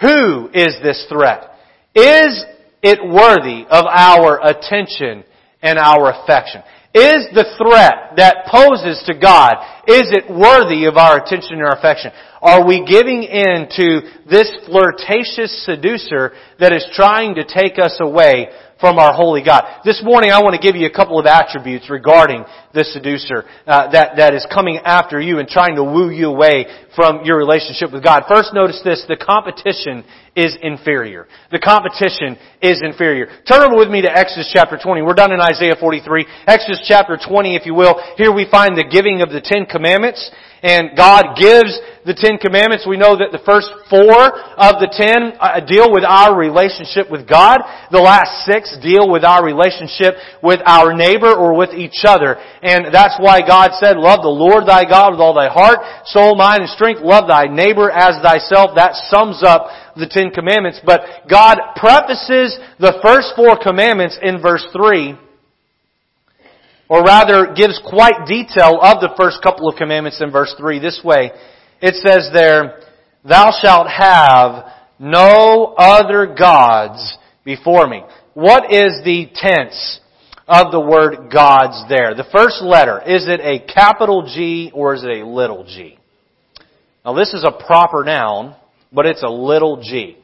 Who 0.00 0.48
is 0.54 0.76
this 0.82 1.04
threat? 1.10 1.50
Is 1.94 2.44
it 2.82 2.98
worthy 3.04 3.66
of 3.68 3.84
our 3.84 4.40
attention 4.42 5.24
and 5.60 5.78
our 5.78 6.10
affection? 6.10 6.62
Is 6.94 7.26
the 7.34 7.58
threat 7.58 8.14
that 8.16 8.46
poses 8.46 9.02
to 9.06 9.18
God, 9.18 9.54
is 9.88 10.14
it 10.14 10.30
worthy 10.30 10.86
of 10.86 10.96
our 10.96 11.18
attention 11.18 11.58
and 11.58 11.66
our 11.66 11.76
affection? 11.76 12.12
Are 12.40 12.64
we 12.64 12.86
giving 12.86 13.24
in 13.24 13.66
to 13.74 14.00
this 14.30 14.46
flirtatious 14.66 15.64
seducer 15.66 16.32
that 16.60 16.72
is 16.72 16.86
trying 16.94 17.34
to 17.34 17.42
take 17.42 17.80
us 17.80 17.98
away 18.00 18.46
from 18.84 18.98
our 18.98 19.14
holy 19.14 19.42
God. 19.42 19.80
This 19.84 20.02
morning 20.04 20.30
I 20.30 20.42
want 20.42 20.54
to 20.54 20.60
give 20.60 20.76
you 20.76 20.86
a 20.86 20.92
couple 20.92 21.18
of 21.18 21.26
attributes 21.26 21.88
regarding 21.88 22.44
the 22.74 22.84
seducer 22.84 23.44
uh, 23.66 23.90
that, 23.92 24.16
that 24.18 24.34
is 24.34 24.46
coming 24.52 24.78
after 24.84 25.20
you 25.20 25.38
and 25.38 25.48
trying 25.48 25.76
to 25.76 25.84
woo 25.84 26.10
you 26.10 26.28
away 26.28 26.66
from 26.94 27.24
your 27.24 27.38
relationship 27.38 27.92
with 27.92 28.02
God. 28.02 28.24
First 28.28 28.52
notice 28.52 28.80
this, 28.84 29.04
the 29.08 29.16
competition 29.16 30.04
is 30.34 30.56
inferior. 30.60 31.26
The 31.50 31.62
competition 31.62 32.36
is 32.60 32.82
inferior. 32.82 33.26
Turn 33.46 33.62
over 33.62 33.78
with 33.78 33.88
me 33.88 34.02
to 34.02 34.10
Exodus 34.10 34.50
chapter 34.52 34.76
20. 34.76 35.02
We're 35.02 35.14
done 35.14 35.32
in 35.32 35.40
Isaiah 35.40 35.76
43. 35.78 36.26
Exodus 36.46 36.82
chapter 36.86 37.16
20, 37.16 37.54
if 37.54 37.66
you 37.66 37.74
will. 37.74 37.94
Here 38.16 38.34
we 38.34 38.46
find 38.50 38.76
the 38.76 38.86
giving 38.90 39.22
of 39.22 39.30
the 39.30 39.40
Ten 39.40 39.66
Commandments 39.66 40.30
and 40.64 40.96
God 40.96 41.36
gives 41.36 41.76
the 42.08 42.16
Ten 42.16 42.40
Commandments. 42.40 42.88
We 42.88 42.96
know 42.96 43.20
that 43.20 43.36
the 43.36 43.44
first 43.44 43.68
four 43.92 44.16
of 44.56 44.80
the 44.80 44.88
ten 44.88 45.36
uh, 45.36 45.60
deal 45.60 45.92
with 45.92 46.08
our 46.08 46.32
relationship 46.32 47.12
with 47.12 47.28
God. 47.28 47.60
The 47.92 48.00
last 48.00 48.48
six 48.48 48.72
deal 48.80 49.12
with 49.12 49.28
our 49.28 49.44
relationship 49.44 50.16
with 50.40 50.64
our 50.64 50.96
neighbor 50.96 51.28
or 51.28 51.52
with 51.52 51.76
each 51.76 52.08
other. 52.08 52.40
And 52.64 52.88
that's 52.88 53.20
why 53.20 53.44
God 53.44 53.76
said, 53.76 53.98
love 54.00 54.24
the 54.24 54.32
Lord 54.32 54.64
thy 54.64 54.88
God 54.88 55.12
with 55.12 55.20
all 55.20 55.36
thy 55.36 55.52
heart, 55.52 55.84
soul, 56.06 56.34
mind, 56.34 56.62
and 56.62 56.70
strength. 56.70 57.02
Love 57.04 57.28
thy 57.28 57.44
neighbor 57.44 57.90
as 57.90 58.16
thyself. 58.24 58.72
That 58.74 58.96
sums 59.12 59.44
up 59.44 59.68
the 59.96 60.08
Ten 60.08 60.30
Commandments. 60.30 60.80
But 60.80 61.28
God 61.28 61.60
prefaces 61.76 62.56
the 62.80 62.96
first 63.04 63.36
four 63.36 63.60
commandments 63.60 64.16
in 64.22 64.40
verse 64.40 64.64
3 64.72 65.18
or 66.88 67.02
rather 67.02 67.52
gives 67.54 67.80
quite 67.84 68.24
detail 68.26 68.80
of 68.80 69.00
the 69.00 69.12
first 69.20 69.42
couple 69.42 69.68
of 69.68 69.76
commandments 69.76 70.22
in 70.22 70.30
verse 70.30 70.54
3 70.56 70.78
this 70.78 71.00
way. 71.04 71.32
It 71.82 71.94
says 72.00 72.30
there, 72.32 72.80
Thou 73.28 73.52
shalt 73.60 73.88
have 73.88 74.72
no 74.98 75.74
other 75.76 76.34
gods 76.34 77.18
before 77.44 77.86
me. 77.86 78.02
What 78.32 78.72
is 78.72 79.04
the 79.04 79.28
tense 79.34 80.00
of 80.46 80.72
the 80.72 80.80
word 80.80 81.30
gods 81.32 81.84
there? 81.88 82.14
The 82.14 82.26
first 82.32 82.62
letter, 82.62 83.00
is 83.00 83.26
it 83.28 83.40
a 83.40 83.64
capital 83.72 84.22
G 84.22 84.70
or 84.74 84.94
is 84.94 85.04
it 85.04 85.20
a 85.22 85.26
little 85.26 85.64
g? 85.64 85.98
Now 87.04 87.14
this 87.14 87.34
is 87.34 87.44
a 87.44 87.52
proper 87.52 88.04
noun, 88.04 88.56
but 88.92 89.06
it's 89.06 89.22
a 89.22 89.30
little 89.30 89.82
g. 89.82 90.16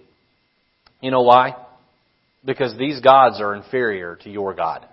You 1.01 1.11
know 1.11 1.23
why? 1.23 1.57
Because 2.45 2.77
these 2.79 3.01
gods 3.01 3.41
are 3.41 3.55
inferior 3.55 4.17
to 4.23 4.31
your 4.31 4.55
God. 4.55 4.87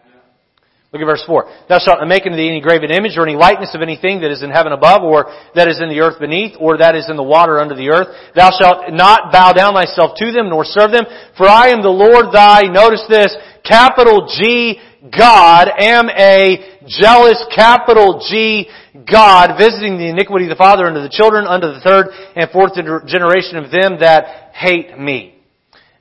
Look 0.93 1.01
at 1.01 1.05
verse 1.05 1.23
4. 1.27 1.67
Thou 1.67 1.79
shalt 1.79 1.99
not 1.99 2.07
make 2.07 2.25
unto 2.25 2.37
thee 2.37 2.47
any 2.47 2.61
graven 2.61 2.91
image 2.91 3.17
or 3.17 3.27
any 3.27 3.35
likeness 3.35 3.75
of 3.75 3.81
anything 3.81 4.21
that 4.21 4.31
is 4.31 4.41
in 4.41 4.49
heaven 4.49 4.71
above 4.71 5.03
or 5.03 5.27
that 5.53 5.67
is 5.67 5.81
in 5.83 5.89
the 5.89 5.99
earth 5.99 6.17
beneath 6.17 6.55
or 6.59 6.77
that 6.77 6.95
is 6.95 7.09
in 7.09 7.17
the 7.17 7.27
water 7.27 7.59
under 7.59 7.75
the 7.75 7.91
earth. 7.91 8.07
Thou 8.35 8.51
shalt 8.55 8.93
not 8.93 9.31
bow 9.31 9.51
down 9.51 9.73
thyself 9.75 10.15
to 10.15 10.31
them 10.31 10.47
nor 10.47 10.63
serve 10.63 10.91
them. 10.91 11.03
For 11.35 11.45
I 11.45 11.75
am 11.75 11.83
the 11.83 11.91
Lord 11.91 12.31
thy, 12.31 12.71
notice 12.71 13.03
this, 13.09 13.35
capital 13.67 14.31
G, 14.31 14.79
God, 15.01 15.69
am 15.77 16.09
a 16.09 16.79
jealous 16.87 17.45
capital 17.53 18.25
G, 18.29 18.67
God, 19.09 19.57
visiting 19.57 19.97
the 19.97 20.09
iniquity 20.09 20.45
of 20.45 20.49
the 20.49 20.55
father 20.55 20.85
unto 20.87 21.01
the 21.01 21.09
children, 21.09 21.45
unto 21.45 21.67
the 21.67 21.81
third 21.81 22.07
and 22.35 22.49
fourth 22.51 22.73
generation 23.07 23.57
of 23.57 23.71
them 23.71 23.99
that 23.99 24.53
hate 24.53 24.97
me. 24.97 25.35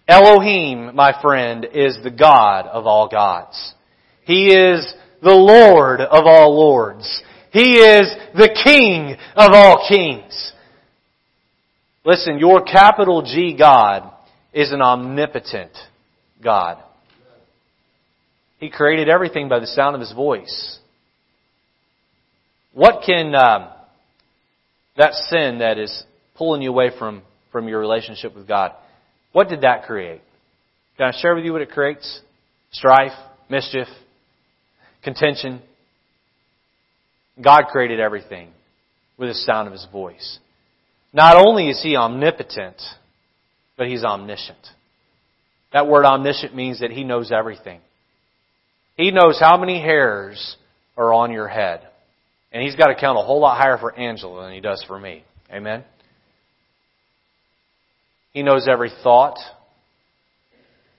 Elohim, 0.09 0.94
my 0.94 1.12
friend, 1.20 1.66
is 1.74 1.98
the 2.02 2.11
God 2.11 2.66
of 2.66 2.87
all 2.87 3.09
gods. 3.09 3.74
He 4.24 4.48
is 4.48 4.94
the 5.22 5.35
Lord 5.35 6.00
of 6.00 6.24
all 6.26 6.56
lords. 6.56 7.22
He 7.52 7.78
is 7.78 8.14
the 8.35 8.50
King 8.64 9.16
of 9.35 9.50
all 9.52 9.87
kings. 9.88 10.52
Listen, 12.04 12.38
your 12.38 12.62
capital 12.62 13.22
G 13.22 13.56
God 13.59 14.12
is 14.52 14.72
an 14.72 14.80
omnipotent 14.80 15.72
God. 16.42 16.82
He 18.59 18.71
created 18.71 19.09
everything 19.09 19.49
by 19.49 19.61
the 19.61 19.66
sound 19.66 19.95
of 19.95 20.01
His 20.01 20.12
voice. 20.12 20.79
What 22.73 23.03
can 23.05 23.35
um, 23.35 23.69
that 24.97 25.12
sin 25.31 25.59
that 25.59 25.79
is 25.79 26.05
pulling 26.37 26.62
you 26.62 26.71
away 26.71 26.90
from, 26.99 27.23
from 27.53 27.69
your 27.69 27.81
relationship 27.81 28.35
with 28.35 28.47
God, 28.49 28.73
what 29.33 29.49
did 29.49 29.62
that 29.62 29.85
create? 29.85 30.23
Can 30.97 31.07
I 31.07 31.21
share 31.21 31.35
with 31.35 31.45
you 31.45 31.53
what 31.53 31.62
it 31.62 31.71
creates? 31.71 32.21
Strife, 32.73 33.12
mischief, 33.51 33.88
contention. 35.03 35.61
God 37.42 37.64
created 37.71 38.01
everything 38.01 38.49
with 39.19 39.29
the 39.29 39.35
sound 39.35 39.66
of 39.66 39.73
His 39.73 39.87
voice. 39.92 40.38
Not 41.12 41.37
only 41.37 41.69
is 41.69 41.83
He 41.83 41.97
omnipotent, 41.97 42.81
but 43.77 43.87
He's 43.87 44.05
omniscient. 44.05 44.59
That 45.73 45.87
word 45.87 46.05
omniscient 46.05 46.55
means 46.55 46.81
that 46.81 46.90
He 46.90 47.05
knows 47.05 47.31
everything. 47.31 47.81
He 48.96 49.11
knows 49.11 49.38
how 49.38 49.59
many 49.59 49.80
hairs 49.80 50.56
are 50.96 51.12
on 51.12 51.30
your 51.32 51.48
head. 51.48 51.80
And 52.52 52.62
He's 52.62 52.76
got 52.76 52.87
to 52.87 52.94
count 52.94 53.18
a 53.18 53.22
whole 53.22 53.40
lot 53.40 53.59
higher 53.59 53.78
for 53.78 53.94
Angela 53.94 54.44
than 54.44 54.54
He 54.54 54.61
does 54.61 54.82
for 54.87 54.98
me. 54.98 55.24
Amen? 55.52 55.85
He 58.32 58.42
knows 58.42 58.66
every 58.68 58.90
thought. 59.02 59.38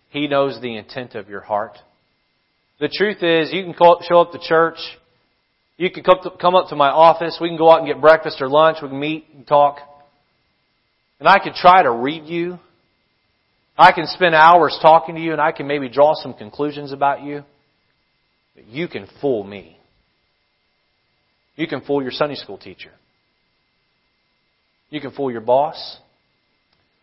He 0.10 0.28
knows 0.28 0.60
the 0.62 0.76
intent 0.78 1.16
of 1.16 1.30
your 1.30 1.42
heart. 1.42 1.78
The 2.80 2.88
truth 2.88 3.24
is, 3.24 3.52
you 3.52 3.64
can 3.64 3.74
show 4.08 4.22
up 4.22 4.32
to 4.32 4.40
church. 4.40 4.78
You 5.78 5.92
can 5.92 6.04
come 6.04 6.56
up 6.56 6.70
to 6.70 6.76
my 6.76 6.90
office. 6.90 7.38
We 7.42 7.50
can 7.50 7.58
go 7.58 7.72
out 7.72 7.80
and 7.80 7.88
get 7.88 8.00
breakfast 8.02 8.42
or 8.42 8.50
lunch. 8.50 8.78
We 8.82 8.90
can 8.90 9.00
meet 9.00 9.26
and 9.36 9.46
talk. 9.46 9.80
And 11.20 11.28
I 11.28 11.40
could 11.40 11.54
try 11.54 11.84
to 11.84 11.92
read 11.92 12.26
you. 12.26 12.60
I 13.78 13.92
can 13.92 14.08
spend 14.08 14.34
hours 14.34 14.78
talking 14.82 15.16
to 15.16 15.22
you 15.22 15.34
and 15.34 15.42
I 15.42 15.52
can 15.52 15.68
maybe 15.68 15.90
draw 15.90 16.14
some 16.16 16.34
conclusions 16.34 16.92
about 16.92 17.22
you. 17.24 17.44
But 18.58 18.68
you 18.68 18.88
can 18.88 19.08
fool 19.22 19.44
me. 19.44 19.78
You 21.56 21.68
can 21.68 21.82
fool 21.82 22.02
your 22.02 22.12
Sunday 22.12 22.36
school 22.36 22.58
teacher. 22.58 22.90
You 24.90 25.00
can 25.00 25.12
fool 25.12 25.32
your 25.32 25.42
boss. 25.42 25.98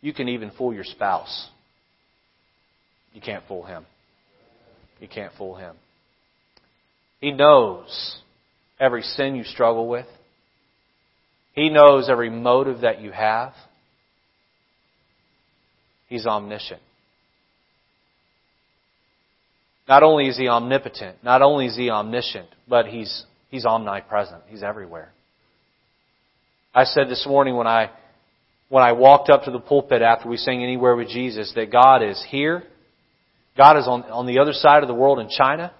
You 0.01 0.13
can 0.13 0.29
even 0.29 0.51
fool 0.59 0.75
your 0.75 0.83
spouse. 0.83 1.49
You 3.13 3.21
can't 3.21 3.45
fool 3.47 3.63
him. 3.63 3.87
You 4.99 5.07
can't 5.07 5.33
fool 5.39 5.55
him. 5.55 5.77
He 7.21 7.31
knows 7.31 8.19
every 8.81 9.03
sin 9.03 9.37
you 9.37 9.45
struggle 9.45 9.89
with. 9.89 10.07
He 11.53 11.71
knows 11.71 12.11
every 12.11 12.31
motive 12.31 12.81
that 12.81 13.01
you 13.01 13.13
have. 13.13 13.53
He's 16.09 16.27
omniscient. 16.27 16.83
Not 19.89 20.03
only 20.03 20.29
is 20.29 20.37
He 20.37 20.49
omnipotent, 20.49 21.23
not 21.23 21.43
only 21.43 21.67
is 21.67 21.77
He 21.77 21.91
omniscient, 21.91 22.49
but 22.69 22.87
He's, 22.87 23.25
He's 23.51 23.65
omnipresent. 23.65 24.43
He's 24.49 24.63
everywhere. 24.63 25.13
I 26.75 26.85
said 26.85 27.09
this 27.09 27.25
morning 27.27 27.57
when 27.57 27.67
I, 27.67 27.91
when 28.69 28.83
I 28.83 28.93
walked 28.93 29.31
up 29.31 29.45
to 29.45 29.51
the 29.51 29.61
pulpit 29.61 30.03
after 30.03 30.29
we 30.29 30.37
sang 30.37 30.63
Anywhere 30.63 30.97
with 30.97 31.09
Jesus 31.09 31.53
that 31.55 31.71
God 31.71 32.03
is 32.03 32.25
here. 32.29 32.65
God 33.57 33.77
is 33.77 33.87
on, 33.87 34.03
on 34.05 34.27
the 34.27 34.41
other 34.41 34.53
side 34.53 34.83
of 34.83 34.89
the 34.89 34.95
world 34.95 35.21
in 35.21 35.29
China. 35.29 35.73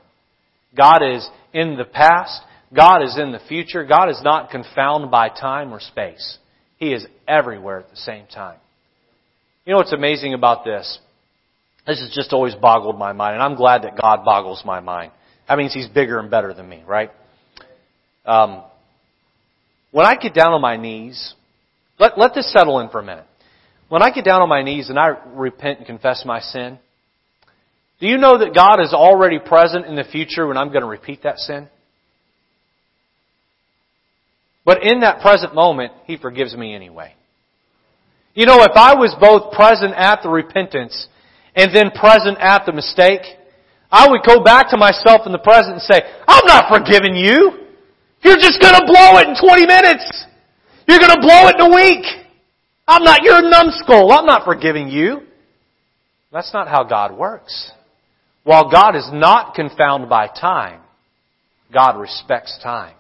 God 0.77 1.03
is 1.03 1.29
in 1.53 1.77
the 1.77 1.85
past. 1.85 2.41
God 2.73 3.03
is 3.03 3.19
in 3.19 3.33
the 3.33 3.41
future. 3.49 3.85
God 3.85 4.09
is 4.09 4.21
not 4.23 4.51
confounded 4.51 5.11
by 5.11 5.29
time 5.29 5.73
or 5.73 5.81
space. 5.81 6.39
He 6.79 6.93
is 6.93 7.07
everywhere 7.27 7.81
at 7.81 7.91
the 7.91 7.97
same 7.97 8.27
time. 8.27 8.59
You 9.65 9.73
know 9.73 9.79
what's 9.79 9.93
amazing 9.93 10.35
about 10.35 10.65
this? 10.65 10.99
This 11.87 12.01
has 12.01 12.11
just 12.15 12.33
always 12.33 12.55
boggled 12.55 12.99
my 12.99 13.13
mind, 13.13 13.35
and 13.35 13.43
I'm 13.43 13.57
glad 13.57 13.83
that 13.83 14.01
God 14.01 14.25
boggles 14.25 14.63
my 14.65 14.81
mind. 14.81 15.13
That 15.49 15.59
means 15.59 15.75
He's 15.75 15.89
bigger 15.89 16.19
and 16.19 16.31
better 16.31 16.55
than 16.55 16.69
me, 16.69 16.83
right? 16.87 17.11
Um, 18.25 18.63
when 19.91 20.07
I 20.07 20.17
get 20.17 20.35
down 20.35 20.53
on 20.53 20.63
my 20.63 20.77
knees, 20.77 21.35
let, 21.99 22.19
let 22.19 22.35
this 22.35 22.51
settle 22.53 22.81
in 22.81 22.89
for 22.89 23.01
a 23.01 23.05
minute. 23.05 23.27
When 23.89 24.03
I 24.03 24.11
get 24.11 24.25
down 24.25 24.41
on 24.41 24.49
my 24.49 24.63
knees 24.63 24.89
and 24.89 24.99
I 24.99 25.17
repent 25.35 25.79
and 25.79 25.87
confess 25.87 26.25
my 26.25 26.41
sin, 26.41 26.79
do 28.01 28.07
you 28.07 28.17
know 28.17 28.39
that 28.39 28.55
God 28.55 28.81
is 28.81 28.93
already 28.93 29.39
present 29.39 29.87
in 29.87 29.95
the 29.95 30.05
future 30.05 30.47
when 30.47 30.57
I'm 30.57 30.69
going 30.69 30.81
to 30.81 30.89
repeat 30.89 31.23
that 31.23 31.39
sin? 31.39 31.69
But 34.65 34.83
in 34.83 35.01
that 35.01 35.21
present 35.21 35.55
moment, 35.55 35.93
He 36.07 36.17
forgives 36.17 36.57
me 36.57 36.75
anyway. 36.75 37.15
You 38.35 38.47
know, 38.47 38.63
if 38.63 38.73
I 38.75 38.95
was 38.95 39.15
both 39.21 39.53
present 39.53 39.95
at 39.95 40.23
the 40.23 40.29
repentance 40.29 41.07
and 41.55 41.75
then 41.75 41.91
present 41.91 42.39
at 42.39 42.67
the 42.67 42.73
mistake, 42.73 43.23
I 43.91 44.09
would 44.09 44.23
go 44.27 44.43
back 44.43 44.71
to 44.71 44.77
myself 44.77 45.23
in 45.27 45.33
the 45.33 45.39
present 45.39 45.75
and 45.75 45.83
say, 45.83 46.01
I'm 46.27 46.47
not 46.47 46.69
forgiving 46.69 47.15
you. 47.15 47.65
You're 48.23 48.37
just 48.37 48.61
gonna 48.61 48.87
blow 48.87 49.19
it 49.19 49.29
in 49.29 49.37
20 49.37 49.67
minutes. 49.67 50.25
You're 50.89 50.99
gonna 50.99 51.21
blow 51.21 51.49
it 51.49 51.57
in 51.57 51.61
a 51.61 51.75
week. 51.75 52.05
I'm 52.89 53.05
not, 53.05 53.23
you're 53.23 53.39
a 53.39 53.49
numbskull. 53.49 54.13
I'm 54.13 54.27
not 54.27 54.45
forgiving 54.45 54.89
you. 54.89 55.21
That's 56.33 56.53
not 56.53 56.69
how 56.69 56.85
God 56.85 57.17
works. 57.17 57.71
While 58.43 58.71
God 58.71 58.97
is 58.97 59.09
not 59.13 59.55
confounded 59.55 60.11
by 60.11 60.27
time, 60.27 60.81
God 61.73 61.99
respects 61.99 62.59
time. 62.63 62.95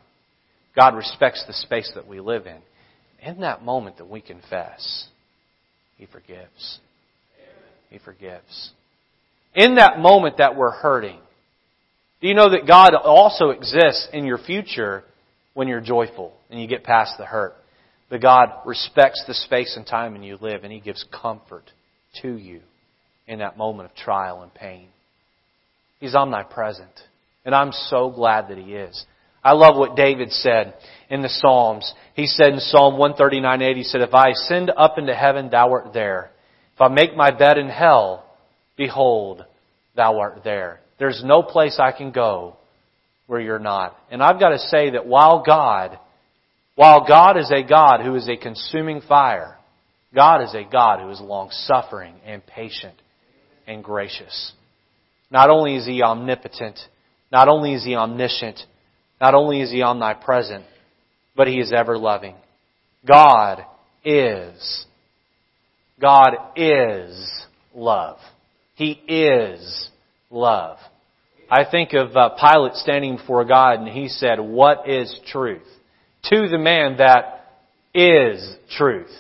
God 0.76 0.94
respects 0.94 1.44
the 1.46 1.52
space 1.52 1.90
that 1.94 2.07
we 2.07 2.20
live 2.20 2.46
in. 2.46 2.59
In 3.20 3.40
that 3.40 3.62
moment 3.62 3.98
that 3.98 4.09
we 4.09 4.20
confess, 4.20 5.07
He 5.96 6.07
forgives. 6.07 6.78
He 7.95 8.01
forgives. 8.01 8.72
In 9.55 9.76
that 9.76 10.01
moment 10.01 10.38
that 10.38 10.57
we're 10.57 10.72
hurting, 10.72 11.20
do 12.20 12.26
you 12.26 12.34
know 12.34 12.51
that 12.51 12.66
God 12.66 12.92
also 12.92 13.51
exists 13.51 14.09
in 14.12 14.26
your 14.26 14.38
future 14.38 15.05
when 15.55 15.68
you're 15.68 15.80
joyful 15.80 16.32
and 16.51 16.61
you 16.61 16.66
get 16.66 16.82
past 16.82 17.12
the 17.18 17.24
hurt? 17.24 17.55
That 18.11 18.20
God 18.20 18.49
respects 18.66 19.22
the 19.28 19.34
space 19.34 19.76
and 19.76 19.86
time 19.86 20.16
and 20.16 20.24
you 20.24 20.38
live 20.40 20.64
and 20.64 20.72
He 20.72 20.80
gives 20.80 21.05
comfort 21.22 21.70
to 22.22 22.36
you 22.36 22.62
in 23.28 23.38
that 23.38 23.57
moment 23.57 23.88
of 23.88 23.97
trial 23.97 24.42
and 24.42 24.53
pain. 24.53 24.88
He's 26.01 26.16
omnipresent. 26.16 27.01
And 27.45 27.55
I'm 27.55 27.70
so 27.70 28.11
glad 28.11 28.49
that 28.49 28.59
He 28.59 28.74
is. 28.74 29.07
I 29.45 29.53
love 29.53 29.76
what 29.76 29.95
David 29.95 30.32
said 30.32 30.74
in 31.11 31.22
the 31.22 31.28
Psalms. 31.28 31.95
He 32.14 32.26
said 32.26 32.55
in 32.55 32.59
Psalm 32.59 32.95
139.8, 32.95 33.76
he 33.76 33.84
said, 33.84 34.01
If 34.01 34.14
I 34.14 34.30
ascend 34.30 34.72
up 34.76 34.99
into 34.99 35.14
heaven, 35.14 35.49
thou 35.49 35.70
art 35.70 35.92
there. 35.92 36.32
If 36.74 36.80
I 36.80 36.88
make 36.88 37.16
my 37.16 37.30
bed 37.30 37.58
in 37.58 37.68
hell, 37.68 38.24
behold, 38.76 39.44
thou 39.94 40.18
art 40.18 40.40
there. 40.42 40.80
There's 40.98 41.22
no 41.24 41.42
place 41.42 41.78
I 41.78 41.92
can 41.92 42.10
go 42.10 42.56
where 43.26 43.40
you're 43.40 43.58
not. 43.58 43.96
And 44.10 44.22
I've 44.22 44.40
got 44.40 44.50
to 44.50 44.58
say 44.58 44.90
that 44.90 45.06
while 45.06 45.42
God, 45.44 45.98
while 46.74 47.06
God 47.06 47.36
is 47.36 47.50
a 47.50 47.62
God 47.62 48.00
who 48.00 48.14
is 48.16 48.28
a 48.28 48.36
consuming 48.36 49.00
fire, 49.00 49.56
God 50.14 50.42
is 50.42 50.54
a 50.54 50.64
God 50.64 51.00
who 51.00 51.10
is 51.10 51.20
long 51.20 51.50
suffering 51.50 52.14
and 52.24 52.44
patient 52.44 52.94
and 53.66 53.82
gracious. 53.82 54.52
Not 55.30 55.50
only 55.50 55.76
is 55.76 55.86
He 55.86 56.02
omnipotent, 56.02 56.78
not 57.32 57.48
only 57.48 57.74
is 57.74 57.84
He 57.84 57.96
omniscient, 57.96 58.60
not 59.20 59.34
only 59.34 59.60
is 59.60 59.70
He 59.70 59.82
omnipresent, 59.82 60.64
but 61.36 61.48
He 61.48 61.58
is 61.58 61.72
ever 61.72 61.98
loving. 61.98 62.36
God 63.06 63.64
is. 64.04 64.86
God 66.01 66.34
is 66.57 67.47
love. 67.74 68.18
He 68.74 68.92
is 69.09 69.88
love. 70.30 70.78
I 71.51 71.64
think 71.70 71.92
of 71.92 72.16
uh, 72.16 72.30
Pilate 72.30 72.74
standing 72.74 73.16
before 73.16 73.45
God 73.45 73.78
and 73.78 73.88
he 73.88 74.09
said, 74.09 74.40
What 74.40 74.88
is 74.88 75.20
truth? 75.30 75.66
To 76.24 76.49
the 76.49 76.59
man 76.59 76.97
that 76.99 77.45
is 77.95 78.57
truth. 78.76 79.11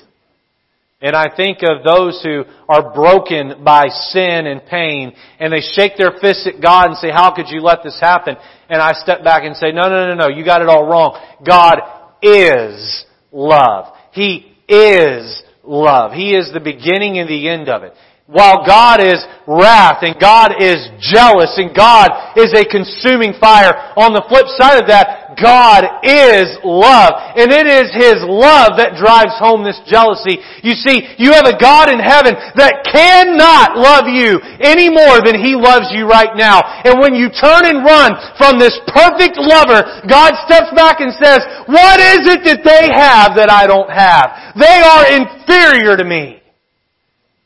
And 1.04 1.14
I 1.14 1.26
think 1.36 1.58
of 1.62 1.84
those 1.84 2.22
who 2.22 2.44
are 2.66 2.94
broken 2.94 3.62
by 3.62 3.88
sin 3.88 4.46
and 4.46 4.64
pain 4.64 5.12
and 5.38 5.52
they 5.52 5.60
shake 5.60 5.98
their 5.98 6.12
fists 6.18 6.46
at 6.46 6.62
God 6.62 6.86
and 6.86 6.96
say, 6.96 7.10
how 7.10 7.34
could 7.34 7.50
you 7.50 7.60
let 7.60 7.82
this 7.84 7.98
happen? 8.00 8.36
And 8.70 8.80
I 8.80 8.92
step 8.94 9.22
back 9.22 9.42
and 9.44 9.54
say, 9.54 9.70
no, 9.70 9.82
no, 9.82 10.08
no, 10.08 10.14
no, 10.14 10.28
you 10.28 10.46
got 10.46 10.62
it 10.62 10.68
all 10.68 10.86
wrong. 10.86 11.20
God 11.46 11.80
is 12.22 13.04
love. 13.30 13.92
He 14.12 14.56
is 14.66 15.42
love. 15.66 16.12
He 16.12 16.34
is 16.34 16.52
the 16.52 16.60
beginning 16.60 17.18
and 17.18 17.28
the 17.28 17.48
end 17.48 17.68
of 17.68 17.82
it. 17.82 17.94
While 18.24 18.64
God 18.64 19.04
is 19.04 19.20
wrath 19.44 20.00
and 20.00 20.16
God 20.16 20.56
is 20.56 20.80
jealous 20.96 21.60
and 21.60 21.76
God 21.76 22.08
is 22.40 22.56
a 22.56 22.64
consuming 22.64 23.36
fire, 23.36 23.76
on 24.00 24.16
the 24.16 24.24
flip 24.32 24.48
side 24.56 24.80
of 24.80 24.88
that, 24.88 25.36
God 25.36 26.00
is 26.00 26.48
love. 26.64 27.20
And 27.36 27.52
it 27.52 27.68
is 27.68 27.92
His 27.92 28.24
love 28.24 28.80
that 28.80 28.96
drives 28.96 29.36
home 29.36 29.60
this 29.60 29.76
jealousy. 29.84 30.40
You 30.64 30.72
see, 30.72 31.04
you 31.20 31.36
have 31.36 31.44
a 31.44 31.60
God 31.60 31.92
in 31.92 32.00
heaven 32.00 32.32
that 32.56 32.88
cannot 32.88 33.76
love 33.76 34.08
you 34.08 34.40
any 34.56 34.88
more 34.88 35.20
than 35.20 35.36
He 35.36 35.52
loves 35.52 35.92
you 35.92 36.08
right 36.08 36.32
now. 36.32 36.64
And 36.88 36.96
when 36.96 37.12
you 37.12 37.28
turn 37.28 37.68
and 37.68 37.84
run 37.84 38.16
from 38.40 38.56
this 38.56 38.72
perfect 38.88 39.36
lover, 39.36 39.84
God 40.08 40.32
steps 40.48 40.72
back 40.72 41.04
and 41.04 41.12
says, 41.20 41.44
what 41.68 42.00
is 42.00 42.24
it 42.24 42.40
that 42.48 42.64
they 42.64 42.88
have 42.88 43.36
that 43.36 43.52
I 43.52 43.68
don't 43.68 43.92
have? 43.92 44.56
They 44.56 44.80
are 44.80 45.12
inferior 45.12 46.00
to 46.00 46.08
me. 46.08 46.43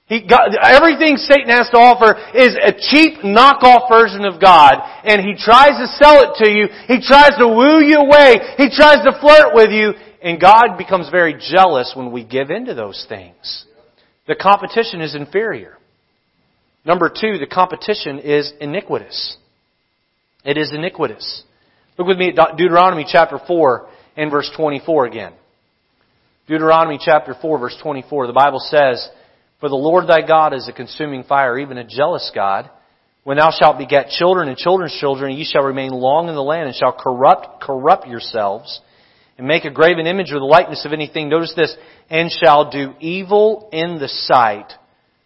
He, 0.09 0.26
everything 0.62 1.18
Satan 1.18 1.52
has 1.52 1.68
to 1.68 1.76
offer 1.76 2.16
is 2.32 2.56
a 2.56 2.72
cheap 2.72 3.20
knockoff 3.20 3.90
version 3.90 4.24
of 4.24 4.40
God, 4.40 4.80
and 5.04 5.20
he 5.20 5.36
tries 5.36 5.76
to 5.76 5.86
sell 6.00 6.24
it 6.24 6.42
to 6.44 6.50
you. 6.50 6.68
He 6.88 7.04
tries 7.04 7.36
to 7.36 7.46
woo 7.46 7.84
you 7.84 7.98
away. 7.98 8.40
He 8.56 8.70
tries 8.72 9.04
to 9.04 9.12
flirt 9.20 9.52
with 9.52 9.68
you, 9.70 9.92
and 10.22 10.40
God 10.40 10.78
becomes 10.78 11.11
very 11.11 11.36
jealous 11.38 11.92
when 11.94 12.11
we 12.11 12.24
give 12.24 12.48
into 12.48 12.72
those 12.72 13.04
things. 13.06 13.66
The 14.26 14.34
competition 14.34 15.02
is 15.02 15.14
inferior. 15.14 15.76
Number 16.86 17.11
two, 17.11 17.36
the 17.38 17.46
competition 17.46 18.18
is 18.18 18.50
iniquitous. 18.62 19.36
It 20.42 20.56
is 20.56 20.72
iniquitous. 20.72 21.42
Look 21.98 22.06
with 22.06 22.16
me 22.16 22.28
at 22.30 22.56
Deuteronomy 22.56 23.04
chapter 23.06 23.38
4 23.46 23.88
and 24.16 24.30
verse 24.30 24.50
24 24.56 25.04
again. 25.04 25.34
Deuteronomy 26.46 26.98
chapter 26.98 27.34
4 27.38 27.59
verse 27.59 27.76
24. 27.82 28.26
The 28.26 28.32
Bible 28.32 28.61
says, 28.61 29.06
for 29.61 29.68
the 29.68 29.74
Lord 29.74 30.06
thy 30.06 30.26
God 30.26 30.54
is 30.54 30.68
a 30.68 30.72
consuming 30.72 31.24
fire, 31.24 31.59
even 31.59 31.78
a 31.78 31.84
jealous 31.84 32.30
God. 32.34 32.70
When 33.24 33.38
thou 33.38 33.50
shalt 33.50 33.78
beget 33.78 34.11
children 34.11 34.48
and 34.48 34.56
children's 34.56 34.96
children, 34.98 35.36
ye 35.36 35.44
shall 35.44 35.64
remain 35.64 35.90
long 35.90 36.28
in 36.28 36.34
the 36.34 36.42
land 36.42 36.68
and 36.68 36.76
shall 36.76 36.92
corrupt, 36.92 37.61
corrupt 37.62 38.06
yourselves 38.06 38.80
and 39.36 39.46
make 39.46 39.64
a 39.64 39.70
graven 39.70 40.06
image 40.06 40.32
or 40.32 40.38
the 40.38 40.44
likeness 40.44 40.84
of 40.84 40.92
anything. 40.92 41.28
Notice 41.28 41.54
this, 41.56 41.74
and 42.11 42.30
shall 42.30 42.70
do 42.70 42.94
evil 43.00 43.68
in 43.72 43.98
the 43.98 44.09
sight 44.09 44.72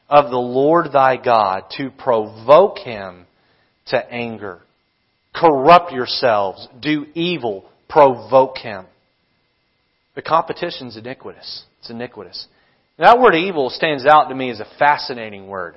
of 0.08 0.30
the 0.30 0.36
Lord 0.36 0.92
thy 0.92 1.16
God 1.16 1.64
to 1.78 1.90
provoke 1.90 2.78
him 2.78 3.26
to 3.86 4.12
anger. 4.12 4.60
Corrupt 5.34 5.92
yourselves, 5.92 6.68
do 6.80 7.06
evil, 7.14 7.64
provoke 7.88 8.58
him. 8.58 8.84
The 10.14 10.22
competition's 10.22 10.98
iniquitous. 10.98 11.64
It's 11.80 11.88
iniquitous. 11.88 12.46
That 13.03 13.18
word 13.18 13.34
evil 13.34 13.68
stands 13.68 14.07
out 14.07 14.28
to 14.28 14.34
me 14.36 14.48
as 14.50 14.61
a 14.61 14.66
fascinating 14.78 15.48
word. 15.48 15.74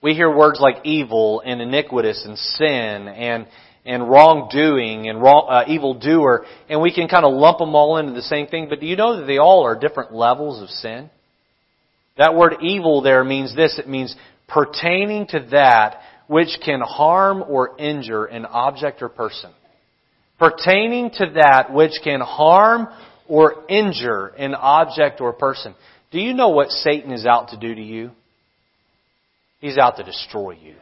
We 0.00 0.14
hear 0.14 0.32
words 0.32 0.60
like 0.60 0.76
evil 0.84 1.42
and 1.44 1.60
iniquitous 1.60 2.24
and 2.24 2.38
sin 2.38 3.08
and 3.08 3.48
and 3.84 4.08
wrongdoing 4.08 5.08
and 5.08 5.20
wrong, 5.20 5.48
uh, 5.50 5.64
evildoer, 5.66 6.46
and 6.68 6.80
we 6.80 6.94
can 6.94 7.08
kind 7.08 7.24
of 7.24 7.34
lump 7.34 7.58
them 7.58 7.74
all 7.74 7.96
into 7.96 8.12
the 8.12 8.22
same 8.22 8.46
thing. 8.46 8.68
But 8.68 8.78
do 8.78 8.86
you 8.86 8.94
know 8.94 9.18
that 9.18 9.26
they 9.26 9.38
all 9.38 9.64
are 9.64 9.76
different 9.76 10.14
levels 10.14 10.62
of 10.62 10.70
sin? 10.70 11.10
That 12.18 12.36
word 12.36 12.58
evil 12.62 13.02
there 13.02 13.24
means 13.24 13.56
this. 13.56 13.76
It 13.76 13.88
means 13.88 14.14
pertaining 14.46 15.26
to 15.30 15.48
that 15.50 15.98
which 16.28 16.56
can 16.64 16.82
harm 16.82 17.42
or 17.42 17.76
injure 17.80 18.26
an 18.26 18.46
object 18.46 19.02
or 19.02 19.08
person. 19.08 19.50
Pertaining 20.38 21.10
to 21.14 21.32
that 21.34 21.74
which 21.74 21.94
can 22.04 22.20
harm 22.20 22.86
or 23.28 23.64
injure 23.68 24.28
an 24.38 24.54
object 24.54 25.20
or 25.20 25.32
person. 25.32 25.74
Do 26.10 26.20
you 26.20 26.34
know 26.34 26.50
what 26.50 26.70
Satan 26.70 27.12
is 27.12 27.26
out 27.26 27.48
to 27.48 27.56
do 27.56 27.74
to 27.74 27.82
you? 27.82 28.10
He's 29.60 29.78
out 29.78 29.96
to 29.96 30.02
destroy 30.02 30.52
you. 30.52 30.74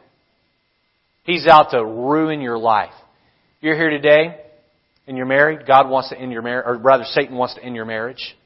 He's 1.24 1.46
out 1.46 1.70
to 1.70 1.84
ruin 1.84 2.40
your 2.40 2.58
life. 2.58 2.92
You're 3.60 3.76
here 3.76 3.90
today 3.90 4.40
and 5.06 5.16
you're 5.16 5.26
married. 5.26 5.66
God 5.66 5.88
wants 5.88 6.10
to 6.10 6.18
end 6.18 6.32
your 6.32 6.42
marriage, 6.42 6.64
or 6.66 6.76
rather 6.76 7.04
Satan 7.04 7.36
wants 7.36 7.54
to 7.54 7.64
end 7.64 7.76
your 7.76 7.84
marriage. 7.84 8.36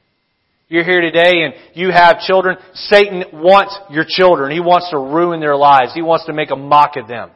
You're 0.69 0.85
here 0.85 1.01
today 1.01 1.45
and 1.45 1.55
you 1.75 1.91
have 1.91 2.21
children. 2.21 2.57
Satan 2.75 3.25
wants 3.33 3.79
your 3.91 4.05
children. 4.07 4.53
He 4.53 4.61
wants 4.61 4.91
to 4.91 4.99
ruin 4.99 5.41
their 5.41 5.57
lives. 5.57 5.95
He 5.95 6.03
wants 6.03 6.27
to 6.27 6.33
make 6.33 6.51
a 6.51 6.57
mock 6.57 6.97
of 6.97 7.09
them. 7.09 7.31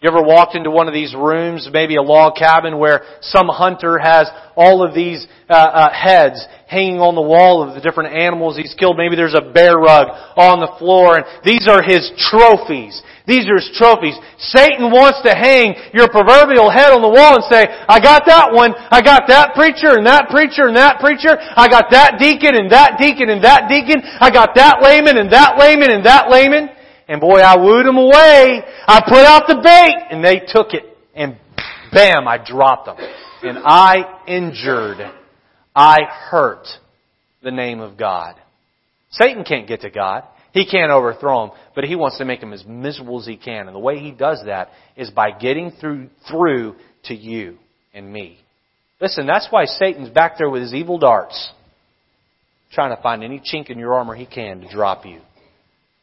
You 0.00 0.08
ever 0.08 0.22
walked 0.24 0.56
into 0.56 0.70
one 0.70 0.88
of 0.88 0.94
these 0.96 1.12
rooms, 1.12 1.68
maybe 1.70 1.96
a 1.96 2.00
log 2.00 2.32
cabin, 2.32 2.78
where 2.78 3.04
some 3.20 3.52
hunter 3.52 4.00
has 4.00 4.32
all 4.56 4.80
of 4.80 4.94
these 4.94 5.28
uh, 5.44 5.52
uh, 5.52 5.92
heads 5.92 6.40
hanging 6.72 7.04
on 7.04 7.12
the 7.12 7.20
wall 7.20 7.60
of 7.60 7.76
the 7.76 7.84
different 7.84 8.16
animals 8.16 8.56
he's 8.56 8.72
killed. 8.80 8.96
Maybe 8.96 9.12
there's 9.12 9.36
a 9.36 9.44
bear 9.52 9.76
rug 9.76 10.08
on 10.40 10.64
the 10.64 10.72
floor, 10.80 11.20
and 11.20 11.28
these 11.44 11.68
are 11.68 11.84
his 11.84 12.08
trophies. 12.16 12.96
These 13.28 13.44
are 13.52 13.60
his 13.60 13.68
trophies. 13.76 14.16
Satan 14.40 14.88
wants 14.88 15.20
to 15.28 15.36
hang 15.36 15.76
your 15.92 16.08
proverbial 16.08 16.72
head 16.72 16.96
on 16.96 17.04
the 17.04 17.12
wall 17.12 17.36
and 17.36 17.44
say, 17.52 17.68
I 17.68 18.00
got 18.00 18.24
that 18.24 18.56
one, 18.56 18.72
I 18.88 19.04
got 19.04 19.28
that 19.28 19.52
preacher, 19.52 20.00
and 20.00 20.08
that 20.08 20.32
preacher, 20.32 20.64
and 20.64 20.80
that 20.80 20.96
preacher, 21.04 21.36
I 21.36 21.68
got 21.68 21.92
that 21.92 22.16
deacon, 22.16 22.56
and 22.56 22.72
that 22.72 22.96
deacon, 22.96 23.28
and 23.28 23.44
that 23.44 23.68
deacon, 23.68 24.00
I 24.00 24.32
got 24.32 24.56
that 24.56 24.80
layman, 24.80 25.20
and 25.20 25.28
that 25.36 25.60
layman, 25.60 25.92
and 25.92 26.08
that 26.08 26.32
layman. 26.32 26.72
And 27.10 27.20
boy, 27.20 27.40
I 27.40 27.56
wooed 27.56 27.86
them 27.86 27.96
away. 27.96 28.62
I 28.86 29.00
put 29.04 29.26
out 29.26 29.48
the 29.48 29.56
bait 29.56 29.96
and 30.10 30.24
they 30.24 30.46
took 30.46 30.74
it 30.74 30.96
and 31.12 31.36
bam, 31.92 32.28
I 32.28 32.38
dropped 32.38 32.86
them. 32.86 32.96
And 33.42 33.58
I 33.64 34.22
injured, 34.28 34.98
I 35.74 35.98
hurt 36.08 36.68
the 37.42 37.50
name 37.50 37.80
of 37.80 37.98
God. 37.98 38.36
Satan 39.10 39.42
can't 39.42 39.66
get 39.66 39.80
to 39.80 39.90
God. 39.90 40.22
He 40.52 40.64
can't 40.64 40.92
overthrow 40.92 41.46
him, 41.46 41.50
but 41.74 41.82
he 41.82 41.96
wants 41.96 42.18
to 42.18 42.24
make 42.24 42.40
him 42.40 42.52
as 42.52 42.64
miserable 42.64 43.18
as 43.18 43.26
he 43.26 43.36
can. 43.36 43.66
And 43.66 43.74
the 43.74 43.80
way 43.80 43.98
he 43.98 44.12
does 44.12 44.42
that 44.46 44.68
is 44.96 45.10
by 45.10 45.32
getting 45.32 45.72
through, 45.72 46.10
through 46.30 46.76
to 47.06 47.14
you 47.14 47.58
and 47.92 48.12
me. 48.12 48.38
Listen, 49.00 49.26
that's 49.26 49.48
why 49.50 49.64
Satan's 49.64 50.10
back 50.10 50.38
there 50.38 50.48
with 50.48 50.62
his 50.62 50.74
evil 50.74 50.98
darts, 50.98 51.50
trying 52.70 52.94
to 52.94 53.02
find 53.02 53.24
any 53.24 53.40
chink 53.40 53.68
in 53.68 53.80
your 53.80 53.94
armor 53.94 54.14
he 54.14 54.26
can 54.26 54.60
to 54.60 54.70
drop 54.70 55.04
you. 55.04 55.20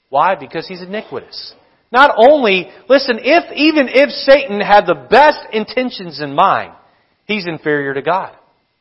Why? 0.10 0.36
Because 0.36 0.68
he's 0.68 0.82
iniquitous. 0.82 1.54
Not 1.92 2.12
only, 2.18 2.70
listen, 2.90 3.20
if, 3.22 3.52
even 3.54 3.88
if 3.90 4.10
Satan 4.10 4.60
had 4.60 4.86
the 4.86 5.08
best 5.10 5.40
intentions 5.54 6.22
in 6.22 6.34
mind, 6.34 6.74
he's 7.26 7.48
inferior 7.48 7.94
to 7.94 8.02
God. 8.02 8.36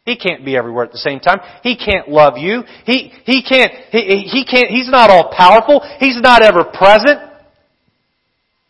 He 0.05 0.16
can't 0.16 0.45
be 0.45 0.57
everywhere 0.57 0.85
at 0.85 0.93
the 0.93 0.99
same 0.99 1.18
time. 1.18 1.41
He 1.62 1.77
can't 1.77 2.09
love 2.09 2.35
you. 2.37 2.62
He, 2.85 3.12
he 3.24 3.43
can't, 3.43 3.72
he, 3.91 4.29
he 4.31 4.45
can't, 4.45 4.68
he's 4.68 4.89
not 4.89 5.11
all 5.11 5.33
powerful. 5.37 5.83
He's 5.99 6.20
not 6.20 6.43
ever 6.43 6.64
present. 6.64 7.20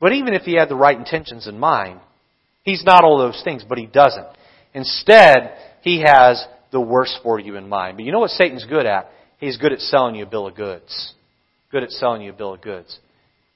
But 0.01 0.13
even 0.13 0.35
if 0.35 0.43
he 0.43 0.55
had 0.55 0.69
the 0.69 0.77
right 0.77 0.97
intentions 0.97 1.47
in 1.47 1.59
mind, 1.59 2.01
he's 2.63 2.85
not 2.85 3.05
all 3.05 3.19
those 3.19 3.41
things, 3.45 3.65
but 3.67 3.77
he 3.79 3.87
doesn't. 3.87 4.27
Instead, 4.73 5.57
he 5.83 6.03
has 6.07 6.43
the 6.73 6.81
worst 6.81 7.19
for 7.23 7.39
you 7.39 7.57
in 7.57 7.69
mind. 7.69 7.97
But 7.97 8.05
you 8.05 8.13
know 8.13 8.21
what 8.21 8.31
Satan's 8.31 8.65
good 8.65 8.87
at? 8.87 9.11
He's 9.39 9.59
good 9.59 9.73
at 9.73 9.81
selling 9.81 10.15
you 10.15 10.25
a 10.25 10.29
bill 10.29 10.47
of 10.47 10.55
goods 10.55 11.15
good 11.77 11.83
at 11.83 11.91
selling 11.91 12.22
you 12.22 12.31
a 12.31 12.33
bill 12.33 12.55
of 12.55 12.62
goods. 12.62 12.99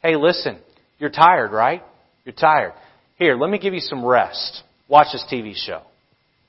Hey, 0.03 0.15
listen, 0.15 0.59
you're 0.99 1.09
tired, 1.09 1.53
right? 1.53 1.83
You're 2.27 2.35
tired. 2.35 2.75
Here, 3.17 3.35
let 3.35 3.49
me 3.49 3.59
give 3.59 3.73
you 3.73 3.81
some 3.81 4.05
rest. 4.05 4.63
Watch 4.89 5.07
this 5.13 5.25
TV 5.33 5.55
show. 5.57 5.81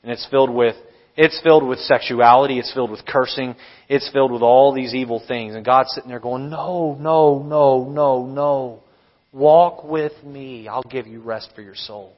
And 0.03 0.11
it's 0.11 0.27
filled 0.29 0.49
with 0.49 0.75
it's 1.15 1.39
filled 1.41 1.65
with 1.65 1.79
sexuality, 1.79 2.59
it's 2.59 2.73
filled 2.73 2.91
with 2.91 3.05
cursing, 3.05 3.55
it's 3.87 4.09
filled 4.11 4.33
with 4.33 4.41
all 4.41 4.73
these 4.73 4.93
evil 4.93 5.23
things. 5.25 5.55
And 5.55 5.63
God's 5.63 5.93
sitting 5.93 6.09
there 6.09 6.19
going, 6.19 6.49
No, 6.49 6.97
no, 6.99 7.39
no, 7.39 7.85
no, 7.89 8.25
no. 8.25 8.83
Walk 9.31 9.85
with 9.85 10.21
me. 10.25 10.67
I'll 10.67 10.83
give 10.83 11.07
you 11.07 11.21
rest 11.21 11.51
for 11.55 11.61
your 11.61 11.75
soul. 11.75 12.13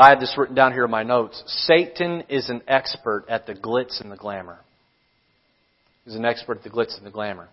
I 0.00 0.08
have 0.08 0.20
this 0.20 0.34
written 0.38 0.54
down 0.54 0.72
here 0.72 0.86
in 0.86 0.90
my 0.90 1.02
notes. 1.02 1.42
Satan 1.66 2.24
is 2.30 2.48
an 2.48 2.62
expert 2.66 3.26
at 3.28 3.46
the 3.46 3.54
glitz 3.54 4.00
and 4.00 4.10
the 4.10 4.16
glamour. 4.16 4.58
He's 6.06 6.14
an 6.14 6.24
expert 6.24 6.56
at 6.56 6.64
the 6.64 6.70
glitz 6.70 6.96
and 6.96 7.04
the 7.04 7.10
glamour. 7.10 7.50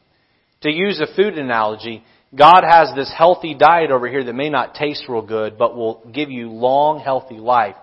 To 0.62 0.72
use 0.72 1.02
a 1.02 1.14
food 1.14 1.38
analogy, 1.38 2.06
God 2.34 2.64
has 2.66 2.96
this 2.96 3.14
healthy 3.16 3.54
diet 3.54 3.92
over 3.92 4.08
here 4.08 4.24
that 4.24 4.34
may 4.34 4.50
not 4.50 4.76
taste 4.76 5.10
real 5.10 5.22
good, 5.22 5.58
but 5.58 5.76
will 5.76 6.02
give 6.14 6.32
you 6.32 6.50
long, 6.50 7.02
healthy 7.02 7.36
life. 7.36 7.76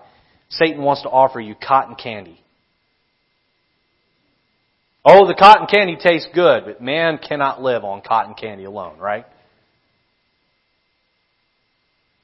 Satan 0.49 0.81
wants 0.81 1.03
to 1.03 1.09
offer 1.09 1.39
you 1.39 1.53
cotton 1.53 1.93
candy. 1.93 2.41
Oh, 5.05 5.27
the 5.27 5.35
cotton 5.35 5.67
candy 5.67 5.95
tastes 5.95 6.29
good, 6.33 6.63
but 6.65 6.81
man 6.81 7.19
cannot 7.19 7.61
live 7.61 7.83
on 7.83 8.01
cotton 8.01 8.33
candy 8.33 8.63
alone, 8.63 8.97
right? 8.97 9.27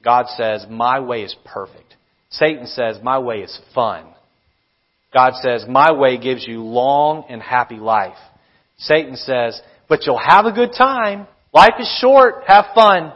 God 0.02 0.26
says, 0.36 0.66
My 0.68 0.98
way 0.98 1.22
is 1.22 1.36
perfect. 1.44 1.94
Satan 2.32 2.66
says, 2.66 2.98
My 3.02 3.18
way 3.18 3.38
is 3.40 3.60
fun. 3.74 4.06
God 5.12 5.34
says, 5.42 5.64
My 5.68 5.92
way 5.92 6.18
gives 6.18 6.46
you 6.46 6.62
long 6.62 7.26
and 7.28 7.40
happy 7.42 7.76
life. 7.76 8.16
Satan 8.78 9.16
says, 9.16 9.60
But 9.88 10.06
you'll 10.06 10.20
have 10.22 10.46
a 10.46 10.52
good 10.52 10.72
time. 10.76 11.26
Life 11.52 11.74
is 11.78 11.98
short. 12.00 12.44
Have 12.46 12.66
fun. 12.74 13.12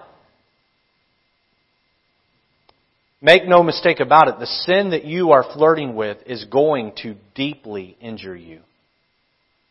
Make 3.22 3.48
no 3.48 3.62
mistake 3.62 4.00
about 4.00 4.28
it. 4.28 4.38
The 4.38 4.46
sin 4.46 4.90
that 4.90 5.04
you 5.04 5.32
are 5.32 5.44
flirting 5.54 5.96
with 5.96 6.18
is 6.26 6.44
going 6.44 6.92
to 7.02 7.16
deeply 7.34 7.96
injure 8.00 8.36
you. 8.36 8.60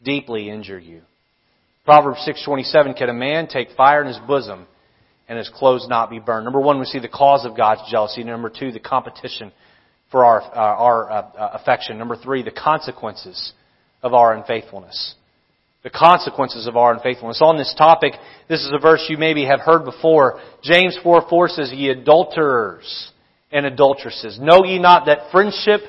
Deeply 0.03 0.49
injure 0.49 0.79
you. 0.79 1.01
Proverbs 1.85 2.27
6:27 2.27 2.97
Can 2.97 3.09
a 3.09 3.13
man 3.13 3.47
take 3.47 3.69
fire 3.77 4.01
in 4.01 4.07
his 4.07 4.19
bosom 4.27 4.65
and 5.27 5.37
his 5.37 5.49
clothes 5.49 5.87
not 5.89 6.09
be 6.09 6.19
burned. 6.19 6.45
Number 6.45 6.59
one, 6.59 6.79
we 6.79 6.85
see 6.85 6.99
the 6.99 7.07
cause 7.07 7.45
of 7.45 7.57
God's 7.57 7.81
jealousy. 7.89 8.23
Number 8.23 8.49
two, 8.49 8.71
the 8.71 8.79
competition 8.79 9.51
for 10.11 10.23
our, 10.23 10.41
uh, 10.41 10.55
our 10.55 11.11
uh, 11.11 11.15
uh, 11.15 11.49
affection. 11.53 11.97
Number 11.97 12.15
three, 12.15 12.43
the 12.43 12.51
consequences 12.51 13.53
of 14.03 14.13
our 14.13 14.33
unfaithfulness. 14.33 15.15
The 15.83 15.89
consequences 15.89 16.67
of 16.67 16.77
our 16.77 16.93
unfaithfulness. 16.93 17.41
On 17.41 17.57
this 17.57 17.73
topic, 17.77 18.13
this 18.47 18.61
is 18.61 18.71
a 18.73 18.79
verse 18.79 19.05
you 19.09 19.17
maybe 19.17 19.45
have 19.45 19.59
heard 19.59 19.83
before. 19.83 20.39
James 20.63 20.97
4 21.03 21.27
4 21.29 21.47
says, 21.49 21.71
Ye 21.71 21.89
adulterers 21.89 23.11
and 23.51 23.65
adulteresses, 23.65 24.39
know 24.39 24.63
ye 24.63 24.79
not 24.79 25.05
that 25.05 25.31
friendship 25.31 25.81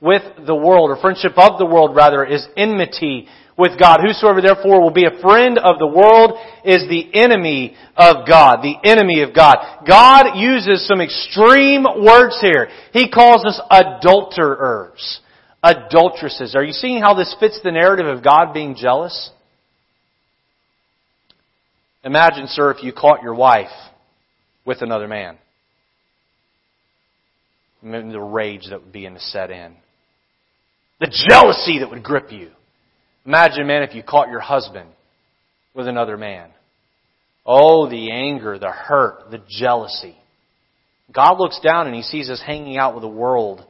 with 0.00 0.22
the 0.44 0.54
world, 0.54 0.90
or 0.90 1.00
friendship 1.00 1.32
of 1.36 1.58
the 1.58 1.66
world 1.66 1.96
rather, 1.96 2.24
is 2.24 2.46
enmity 2.56 3.28
with 3.56 3.78
God. 3.78 4.00
Whosoever 4.04 4.40
therefore 4.40 4.80
will 4.80 4.92
be 4.92 5.06
a 5.06 5.20
friend 5.20 5.58
of 5.58 5.78
the 5.78 5.86
world 5.86 6.38
is 6.64 6.88
the 6.88 7.14
enemy 7.14 7.76
of 7.96 8.26
God. 8.26 8.62
The 8.62 8.76
enemy 8.84 9.22
of 9.22 9.34
God. 9.34 9.56
God 9.86 10.36
uses 10.36 10.86
some 10.86 11.00
extreme 11.00 11.84
words 11.84 12.38
here. 12.40 12.68
He 12.92 13.10
calls 13.10 13.44
us 13.44 13.60
adulterers. 13.70 15.20
Adulteresses. 15.62 16.54
Are 16.54 16.64
you 16.64 16.72
seeing 16.72 17.00
how 17.00 17.14
this 17.14 17.34
fits 17.40 17.60
the 17.62 17.72
narrative 17.72 18.06
of 18.06 18.22
God 18.22 18.52
being 18.52 18.74
jealous? 18.76 19.30
Imagine, 22.04 22.46
sir, 22.48 22.70
if 22.70 22.82
you 22.82 22.92
caught 22.92 23.22
your 23.22 23.34
wife 23.34 23.70
with 24.66 24.82
another 24.82 25.08
man. 25.08 25.38
The 27.82 28.20
rage 28.20 28.66
that 28.70 28.82
would 28.82 28.92
be 28.92 29.06
in 29.06 29.14
to 29.14 29.20
set 29.20 29.50
in. 29.50 29.74
The 31.00 31.26
jealousy 31.28 31.80
that 31.80 31.90
would 31.90 32.02
grip 32.02 32.30
you. 32.30 32.50
Imagine, 33.26 33.66
man, 33.66 33.82
if 33.82 33.94
you 33.94 34.02
caught 34.02 34.28
your 34.28 34.40
husband 34.40 34.88
with 35.74 35.88
another 35.88 36.16
man. 36.16 36.50
Oh, 37.46 37.88
the 37.88 38.10
anger, 38.10 38.58
the 38.58 38.70
hurt, 38.70 39.30
the 39.30 39.42
jealousy. 39.48 40.16
God 41.12 41.38
looks 41.38 41.60
down 41.60 41.86
and 41.86 41.94
He 41.94 42.02
sees 42.02 42.30
us 42.30 42.42
hanging 42.44 42.78
out 42.78 42.94
with 42.94 43.02
the 43.02 43.08
world, 43.08 43.64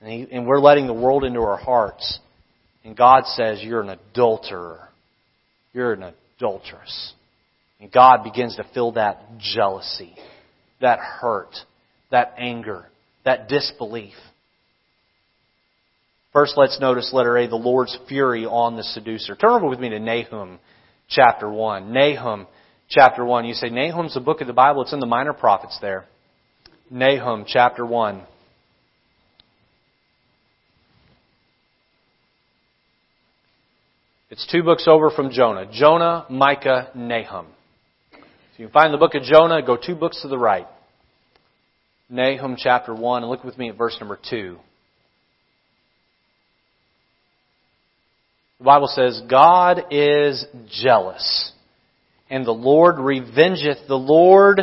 and, 0.00 0.10
he, 0.10 0.26
and 0.32 0.46
we're 0.46 0.60
letting 0.60 0.86
the 0.86 0.94
world 0.94 1.24
into 1.24 1.40
our 1.40 1.56
hearts. 1.56 2.18
And 2.84 2.96
God 2.96 3.24
says, 3.26 3.62
You're 3.62 3.82
an 3.82 3.90
adulterer. 3.90 4.88
You're 5.72 5.92
an 5.94 6.14
adulteress. 6.38 7.12
And 7.80 7.90
God 7.90 8.22
begins 8.22 8.56
to 8.56 8.66
feel 8.72 8.92
that 8.92 9.38
jealousy, 9.38 10.14
that 10.80 10.98
hurt, 10.98 11.54
that 12.10 12.34
anger, 12.38 12.86
that 13.24 13.48
disbelief. 13.48 14.14
First, 16.34 16.54
let's 16.56 16.80
notice 16.80 17.12
letter 17.12 17.38
A, 17.38 17.46
the 17.46 17.54
Lord's 17.54 17.96
fury 18.08 18.44
on 18.44 18.76
the 18.76 18.82
seducer. 18.82 19.36
Turn 19.36 19.52
over 19.52 19.68
with 19.68 19.78
me 19.78 19.90
to 19.90 20.00
Nahum 20.00 20.58
chapter 21.08 21.48
1. 21.48 21.92
Nahum 21.92 22.48
chapter 22.88 23.24
1. 23.24 23.44
You 23.44 23.54
say, 23.54 23.70
Nahum's 23.70 24.16
a 24.16 24.20
book 24.20 24.40
of 24.40 24.48
the 24.48 24.52
Bible. 24.52 24.82
It's 24.82 24.92
in 24.92 24.98
the 24.98 25.06
minor 25.06 25.32
prophets 25.32 25.78
there. 25.80 26.06
Nahum 26.90 27.44
chapter 27.46 27.86
1. 27.86 28.24
It's 34.30 34.44
two 34.50 34.64
books 34.64 34.88
over 34.88 35.10
from 35.10 35.30
Jonah. 35.30 35.70
Jonah, 35.72 36.26
Micah, 36.28 36.90
Nahum. 36.96 37.46
So 38.10 38.18
you 38.56 38.66
can 38.66 38.72
find 38.72 38.92
the 38.92 38.98
book 38.98 39.14
of 39.14 39.22
Jonah, 39.22 39.62
go 39.64 39.76
two 39.76 39.94
books 39.94 40.20
to 40.22 40.28
the 40.28 40.36
right. 40.36 40.66
Nahum 42.10 42.56
chapter 42.58 42.92
1, 42.92 43.22
and 43.22 43.30
look 43.30 43.44
with 43.44 43.56
me 43.56 43.68
at 43.68 43.78
verse 43.78 43.96
number 44.00 44.18
2. 44.28 44.58
The 48.64 48.70
Bible 48.70 48.88
says, 48.88 49.20
God 49.28 49.88
is 49.90 50.46
jealous, 50.70 51.52
and 52.30 52.46
the 52.46 52.52
Lord 52.52 52.94
revengeth. 52.94 53.86
The 53.86 53.94
Lord 53.94 54.58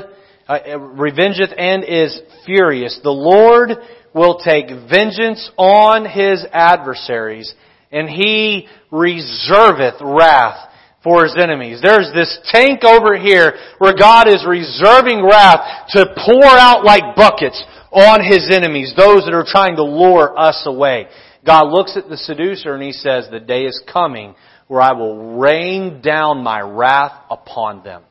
uh, 0.47 0.58
revengeth 0.58 1.54
and 1.56 1.84
is 1.84 2.20
furious. 2.43 2.99
The 3.04 3.12
Lord 3.12 3.70
will 4.16 4.39
take 4.39 4.70
vengeance 4.89 5.52
on 5.56 6.06
his 6.06 6.43
adversaries, 6.52 7.54
and 7.91 8.10
he 8.10 8.68
reserveth 8.91 10.02
wrath 10.02 10.68
for 11.04 11.22
his 11.22 11.38
enemies. 11.39 11.80
There's 11.84 12.10
this 12.16 12.39
tank 12.45 12.84
over 12.84 13.16
here 13.16 13.54
where 13.78 13.93
God 13.93 14.28
is 14.28 14.43
reserving 14.49 15.24
wrath 15.24 15.89
to 15.89 16.08
pour 16.26 16.58
out 16.58 16.84
like 16.84 17.16
buckets 17.16 17.64
on 17.91 18.26
his 18.26 18.49
enemies, 18.52 18.95
those 18.97 19.26
that 19.26 19.36
are 19.36 19.45
trying 19.47 19.76
to 19.76 19.84
lure 19.84 20.34
us 20.39 20.64
away. 20.66 21.06
God 21.45 21.71
looks 21.71 21.97
at 21.97 22.09
the 22.09 22.17
seducer 22.17 22.73
and 22.73 22.83
he 22.83 22.91
says, 22.91 23.27
the 23.31 23.39
day 23.39 23.63
is 23.63 23.81
coming 23.91 24.35
where 24.67 24.81
I 24.81 24.93
will 24.93 25.37
rain 25.37 26.01
down 26.01 26.43
my 26.43 26.61
wrath 26.61 27.19
upon 27.29 27.83
them. 27.83 28.03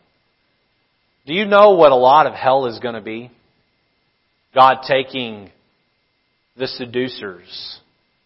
Do 1.26 1.34
you 1.34 1.44
know 1.44 1.72
what 1.72 1.92
a 1.92 1.96
lot 1.96 2.26
of 2.26 2.34
hell 2.34 2.66
is 2.66 2.78
going 2.80 2.96
to 2.96 3.00
be? 3.00 3.30
God 4.54 4.78
taking 4.86 5.50
the 6.56 6.66
seducers, 6.66 7.78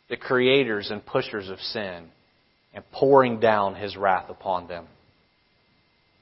the 0.08 0.16
creators 0.16 0.90
and 0.90 1.04
pushers 1.04 1.50
of 1.50 1.58
sin, 1.60 2.06
and 2.72 2.90
pouring 2.90 3.40
down 3.40 3.74
His 3.74 3.96
wrath 3.96 4.30
upon 4.30 4.68
them. 4.68 4.86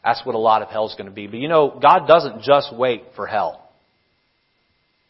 That's 0.04 0.20
what 0.26 0.34
a 0.34 0.38
lot 0.38 0.62
of 0.62 0.68
hell 0.68 0.86
is 0.86 0.94
going 0.94 1.08
to 1.08 1.14
be. 1.14 1.28
But 1.28 1.38
you 1.38 1.48
know, 1.48 1.78
God 1.80 2.06
doesn't 2.08 2.42
just 2.42 2.74
wait 2.76 3.04
for 3.14 3.26
hell. 3.26 3.70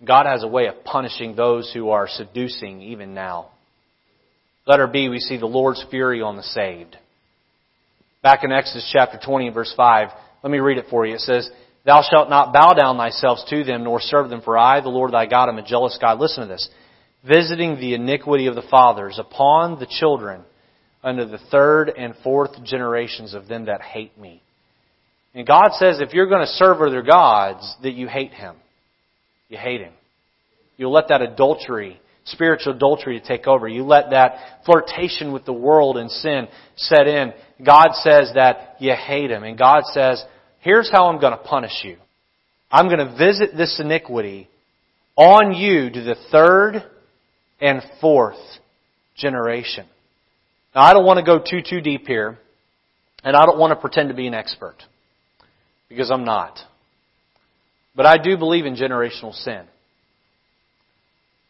God 0.04 0.26
has 0.26 0.42
a 0.42 0.48
way 0.48 0.66
of 0.66 0.84
punishing 0.84 1.34
those 1.34 1.72
who 1.72 1.90
are 1.90 2.06
seducing 2.08 2.82
even 2.82 3.14
now. 3.14 3.51
Letter 4.66 4.86
B, 4.86 5.08
we 5.08 5.18
see 5.18 5.38
the 5.38 5.46
Lord's 5.46 5.84
fury 5.90 6.22
on 6.22 6.36
the 6.36 6.42
saved. 6.42 6.96
Back 8.22 8.44
in 8.44 8.52
Exodus 8.52 8.88
chapter 8.92 9.18
20 9.24 9.46
and 9.46 9.54
verse 9.54 9.72
5, 9.76 10.08
let 10.42 10.50
me 10.50 10.58
read 10.58 10.78
it 10.78 10.86
for 10.88 11.04
you. 11.04 11.14
It 11.14 11.20
says, 11.20 11.50
Thou 11.84 12.02
shalt 12.08 12.30
not 12.30 12.52
bow 12.52 12.72
down 12.72 12.96
thyself 12.96 13.40
to 13.50 13.64
them, 13.64 13.82
nor 13.82 14.00
serve 14.00 14.30
them, 14.30 14.42
for 14.42 14.56
I, 14.56 14.80
the 14.80 14.88
Lord 14.88 15.12
thy 15.12 15.26
God, 15.26 15.48
am 15.48 15.58
a 15.58 15.66
jealous 15.66 15.98
God. 16.00 16.20
Listen 16.20 16.42
to 16.42 16.48
this. 16.48 16.68
Visiting 17.26 17.76
the 17.76 17.94
iniquity 17.94 18.46
of 18.46 18.54
the 18.54 18.62
fathers 18.70 19.18
upon 19.18 19.80
the 19.80 19.86
children 19.86 20.42
unto 21.02 21.24
the 21.24 21.38
third 21.50 21.88
and 21.88 22.14
fourth 22.22 22.62
generations 22.64 23.34
of 23.34 23.48
them 23.48 23.66
that 23.66 23.80
hate 23.80 24.16
me. 24.16 24.42
And 25.34 25.46
God 25.46 25.70
says 25.72 26.00
if 26.00 26.12
you're 26.12 26.28
going 26.28 26.46
to 26.46 26.52
serve 26.52 26.80
other 26.80 27.02
gods, 27.02 27.74
that 27.82 27.94
you 27.94 28.06
hate 28.06 28.32
Him. 28.32 28.56
You 29.48 29.58
hate 29.58 29.80
Him. 29.80 29.92
You'll 30.76 30.92
let 30.92 31.08
that 31.08 31.22
adultery, 31.22 32.00
spiritual 32.24 32.74
adultery 32.74 33.20
to 33.20 33.26
take 33.26 33.46
over. 33.46 33.66
You 33.66 33.84
let 33.84 34.10
that 34.10 34.64
flirtation 34.64 35.32
with 35.32 35.44
the 35.44 35.52
world 35.52 35.96
and 35.96 36.10
sin 36.10 36.48
set 36.76 37.06
in. 37.06 37.32
God 37.64 37.92
says 37.94 38.32
that 38.34 38.76
you 38.80 38.94
hate 38.94 39.30
Him. 39.30 39.44
And 39.44 39.58
God 39.58 39.84
says, 39.86 40.24
here's 40.60 40.90
how 40.90 41.06
I'm 41.06 41.20
going 41.20 41.32
to 41.32 41.42
punish 41.42 41.80
you. 41.82 41.96
I'm 42.70 42.86
going 42.86 43.06
to 43.06 43.16
visit 43.16 43.56
this 43.56 43.80
iniquity 43.80 44.48
on 45.16 45.52
you 45.54 45.90
to 45.90 46.02
the 46.02 46.16
third 46.30 46.82
and 47.60 47.82
fourth 48.00 48.38
generation. 49.16 49.86
Now, 50.74 50.82
I 50.82 50.94
don't 50.94 51.04
want 51.04 51.18
to 51.18 51.24
go 51.24 51.38
too, 51.38 51.60
too 51.62 51.80
deep 51.82 52.06
here, 52.06 52.38
and 53.22 53.36
I 53.36 53.44
don't 53.44 53.58
want 53.58 53.72
to 53.72 53.76
pretend 53.76 54.08
to 54.08 54.14
be 54.14 54.26
an 54.26 54.34
expert, 54.34 54.76
because 55.88 56.10
I'm 56.10 56.24
not. 56.24 56.58
But 57.94 58.06
I 58.06 58.16
do 58.16 58.38
believe 58.38 58.64
in 58.64 58.74
generational 58.74 59.34
sin. 59.34 59.66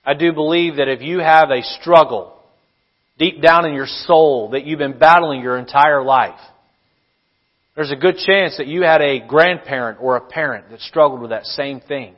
I 0.05 0.14
do 0.14 0.32
believe 0.32 0.76
that 0.76 0.88
if 0.88 1.00
you 1.00 1.20
have 1.20 1.50
a 1.50 1.62
struggle 1.62 2.34
deep 3.18 3.40
down 3.40 3.66
in 3.66 3.74
your 3.74 3.86
soul 3.86 4.50
that 4.50 4.64
you've 4.64 4.78
been 4.78 4.98
battling 4.98 5.42
your 5.42 5.59
entire 5.59 6.03
life, 6.03 6.40
there's 7.76 7.92
a 7.92 7.96
good 7.96 8.16
chance 8.16 8.57
that 8.59 8.66
you 8.66 8.82
had 8.82 9.00
a 9.00 9.26
grandparent 9.26 9.98
or 10.00 10.16
a 10.16 10.20
parent 10.20 10.70
that 10.70 10.80
struggled 10.80 11.20
with 11.20 11.30
that 11.30 11.46
same 11.46 11.80
thing. 11.80 12.14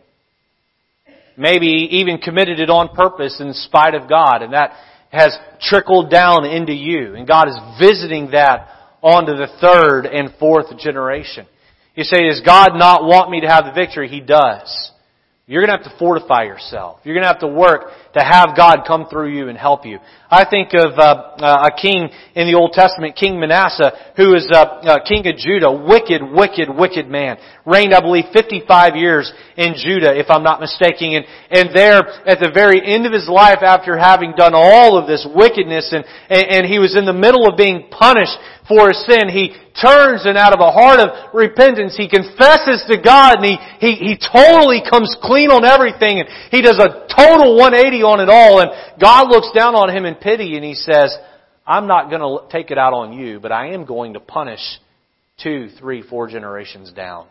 Maybe 1.36 1.66
even 1.90 2.18
committed 2.18 2.58
it 2.58 2.70
on 2.70 2.94
purpose 2.94 3.36
in 3.40 3.52
spite 3.52 3.94
of 3.94 4.08
God, 4.08 4.42
and 4.42 4.52
that 4.52 4.72
has 5.10 5.36
trickled 5.60 6.10
down 6.10 6.44
into 6.44 6.72
you. 6.72 7.14
And 7.14 7.26
God 7.26 7.48
is 7.48 7.56
visiting 7.78 8.30
that 8.30 8.68
onto 9.02 9.32
the 9.32 9.48
third 9.60 10.06
and 10.06 10.30
fourth 10.38 10.76
generation. 10.78 11.46
You 11.94 12.04
say, 12.04 12.28
does 12.28 12.40
God 12.44 12.70
not 12.74 13.04
want 13.04 13.30
me 13.30 13.42
to 13.42 13.48
have 13.48 13.66
the 13.66 13.72
victory? 13.72 14.08
He 14.08 14.20
does. 14.20 14.90
You're 15.46 15.60
going 15.60 15.76
to 15.76 15.84
have 15.84 15.92
to 15.92 15.98
fortify 15.98 16.44
yourself. 16.44 17.00
You're 17.04 17.14
going 17.14 17.24
to 17.24 17.28
have 17.28 17.40
to 17.40 17.48
work 17.48 17.92
to 18.14 18.24
have 18.24 18.56
God 18.56 18.84
come 18.86 19.08
through 19.10 19.36
you 19.36 19.50
and 19.50 19.58
help 19.58 19.84
you. 19.84 19.98
I 20.30 20.48
think 20.48 20.72
of 20.72 20.96
uh, 20.96 21.36
uh, 21.36 21.68
a 21.68 21.70
king 21.76 22.08
in 22.34 22.48
the 22.48 22.56
Old 22.56 22.72
Testament, 22.72 23.14
King 23.14 23.38
Manasseh, 23.38 23.92
who 24.16 24.32
is 24.34 24.48
uh, 24.50 25.04
king 25.04 25.20
of 25.28 25.36
Judah. 25.36 25.70
Wicked, 25.70 26.24
wicked, 26.24 26.72
wicked 26.72 27.12
man. 27.12 27.36
Reigned, 27.66 27.92
I 27.92 28.00
believe, 28.00 28.24
55 28.32 28.96
years 28.96 29.30
in 29.58 29.74
Judah, 29.76 30.16
if 30.18 30.30
I'm 30.30 30.42
not 30.42 30.64
mistaken. 30.64 31.12
And, 31.12 31.26
and 31.50 31.76
there, 31.76 32.00
at 32.24 32.40
the 32.40 32.48
very 32.48 32.80
end 32.80 33.04
of 33.04 33.12
his 33.12 33.28
life, 33.28 33.60
after 33.60 33.98
having 33.98 34.32
done 34.32 34.52
all 34.54 34.96
of 34.96 35.06
this 35.06 35.28
wickedness, 35.28 35.92
and, 35.92 36.06
and, 36.30 36.44
and 36.56 36.62
he 36.64 36.78
was 36.78 36.96
in 36.96 37.04
the 37.04 37.12
middle 37.12 37.44
of 37.44 37.58
being 37.58 37.92
punished 37.92 38.40
for 38.66 38.88
his 38.88 39.04
sin, 39.04 39.28
he 39.28 39.52
turns 39.76 40.24
and 40.24 40.38
out 40.38 40.54
of 40.54 40.60
a 40.60 40.72
heart 40.72 41.00
of 41.00 41.34
repentance, 41.34 41.96
he 41.96 42.08
confesses 42.08 42.84
to 42.88 42.96
God 42.96 43.42
and 43.42 43.44
he, 43.44 43.56
he, 43.80 43.92
he 43.92 44.14
totally 44.16 44.80
comes 44.80 45.14
clean 45.20 45.50
on 45.50 45.64
everything 45.64 46.20
and 46.20 46.28
he 46.50 46.62
does 46.62 46.78
a 46.78 47.04
total 47.12 47.56
180 47.56 48.02
on 48.02 48.20
it 48.20 48.28
all 48.30 48.60
and 48.60 48.70
God 49.00 49.28
looks 49.28 49.50
down 49.54 49.74
on 49.74 49.94
him 49.94 50.04
in 50.06 50.14
pity 50.14 50.56
and 50.56 50.64
he 50.64 50.74
says, 50.74 51.14
I'm 51.66 51.86
not 51.86 52.08
going 52.10 52.20
to 52.20 52.46
take 52.50 52.70
it 52.70 52.78
out 52.78 52.92
on 52.92 53.12
you, 53.12 53.40
but 53.40 53.52
I 53.52 53.72
am 53.72 53.84
going 53.84 54.14
to 54.14 54.20
punish 54.20 54.60
two, 55.42 55.68
three, 55.78 56.02
four 56.02 56.28
generations 56.28 56.92
down. 56.92 57.26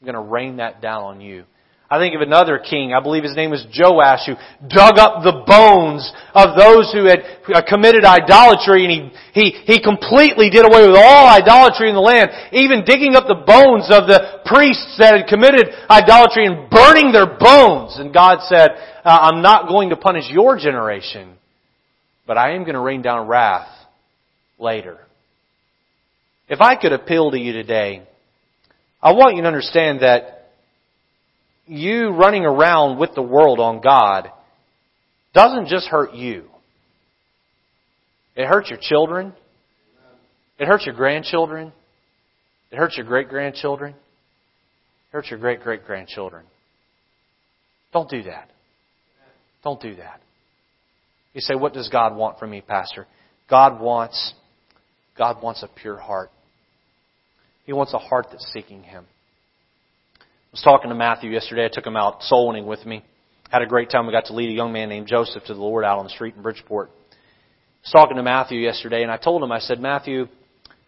I'm 0.00 0.06
going 0.12 0.14
to 0.14 0.32
rain 0.32 0.56
that 0.56 0.80
down 0.80 1.02
on 1.02 1.20
you. 1.20 1.44
I 1.88 1.98
think 1.98 2.16
of 2.16 2.20
another 2.20 2.58
king, 2.58 2.92
I 2.92 3.00
believe 3.00 3.22
his 3.22 3.36
name 3.36 3.50
was 3.50 3.64
Joash, 3.70 4.26
who 4.26 4.34
dug 4.66 4.98
up 4.98 5.22
the 5.22 5.44
bones 5.46 6.10
of 6.34 6.58
those 6.58 6.90
who 6.90 7.06
had 7.06 7.22
uh, 7.46 7.62
committed 7.62 8.04
idolatry 8.04 8.82
and 8.82 8.90
he, 8.90 9.00
he, 9.32 9.74
he 9.74 9.80
completely 9.80 10.50
did 10.50 10.66
away 10.66 10.82
with 10.82 10.98
all 10.98 11.28
idolatry 11.28 11.88
in 11.88 11.94
the 11.94 12.02
land, 12.02 12.30
even 12.50 12.82
digging 12.84 13.14
up 13.14 13.28
the 13.28 13.38
bones 13.38 13.86
of 13.86 14.10
the 14.10 14.42
priests 14.44 14.96
that 14.98 15.14
had 15.14 15.28
committed 15.28 15.70
idolatry 15.88 16.46
and 16.46 16.68
burning 16.70 17.12
their 17.12 17.38
bones. 17.38 17.94
And 17.98 18.12
God 18.12 18.42
said, 18.48 18.70
uh, 19.04 19.30
I'm 19.30 19.40
not 19.40 19.68
going 19.68 19.90
to 19.90 19.96
punish 19.96 20.24
your 20.28 20.58
generation, 20.58 21.34
but 22.26 22.36
I 22.36 22.56
am 22.56 22.62
going 22.62 22.74
to 22.74 22.80
rain 22.80 23.02
down 23.02 23.28
wrath 23.28 23.68
later. 24.58 24.98
If 26.48 26.60
I 26.60 26.74
could 26.74 26.92
appeal 26.92 27.30
to 27.30 27.38
you 27.38 27.52
today, 27.52 28.02
I 29.00 29.12
want 29.12 29.36
you 29.36 29.42
to 29.42 29.48
understand 29.48 30.00
that 30.00 30.35
you 31.66 32.10
running 32.10 32.44
around 32.44 32.98
with 32.98 33.14
the 33.14 33.22
world 33.22 33.60
on 33.60 33.80
God 33.80 34.30
doesn't 35.34 35.68
just 35.68 35.86
hurt 35.88 36.14
you. 36.14 36.44
It 38.36 38.46
hurts 38.46 38.70
your 38.70 38.78
children. 38.80 39.32
It 40.58 40.66
hurts 40.66 40.86
your 40.86 40.94
grandchildren. 40.94 41.72
It 42.70 42.76
hurts 42.76 42.96
your 42.96 43.06
great 43.06 43.28
grandchildren. 43.28 43.92
It 43.92 45.12
hurts 45.12 45.30
your 45.30 45.38
great 45.38 45.62
great 45.62 45.84
grandchildren. 45.84 46.44
Don't 47.92 48.08
do 48.08 48.22
that. 48.24 48.50
Don't 49.62 49.80
do 49.80 49.96
that. 49.96 50.20
You 51.34 51.40
say, 51.40 51.54
what 51.54 51.74
does 51.74 51.88
God 51.88 52.16
want 52.16 52.38
from 52.38 52.50
me, 52.50 52.60
Pastor? 52.60 53.06
God 53.50 53.80
wants, 53.80 54.32
God 55.18 55.42
wants 55.42 55.62
a 55.62 55.68
pure 55.68 55.98
heart. 55.98 56.30
He 57.64 57.72
wants 57.72 57.92
a 57.92 57.98
heart 57.98 58.28
that's 58.30 58.46
seeking 58.52 58.82
Him 58.82 59.06
was 60.56 60.62
talking 60.62 60.88
to 60.88 60.94
Matthew 60.94 61.30
yesterday. 61.30 61.66
I 61.66 61.68
took 61.70 61.86
him 61.86 61.98
out 61.98 62.22
soul 62.22 62.48
winning 62.48 62.64
with 62.64 62.84
me. 62.86 63.04
Had 63.50 63.60
a 63.60 63.66
great 63.66 63.90
time. 63.90 64.06
We 64.06 64.12
got 64.12 64.24
to 64.26 64.32
lead 64.32 64.48
a 64.48 64.54
young 64.54 64.72
man 64.72 64.88
named 64.88 65.06
Joseph 65.06 65.44
to 65.44 65.52
the 65.52 65.60
Lord 65.60 65.84
out 65.84 65.98
on 65.98 66.04
the 66.04 66.10
street 66.10 66.34
in 66.34 66.40
Bridgeport. 66.40 66.88
I 66.88 67.14
was 67.84 67.92
talking 67.92 68.16
to 68.16 68.22
Matthew 68.22 68.60
yesterday, 68.60 69.02
and 69.02 69.12
I 69.12 69.18
told 69.18 69.42
him, 69.42 69.52
I 69.52 69.58
said, 69.58 69.80
Matthew, 69.80 70.22
we 70.22 70.28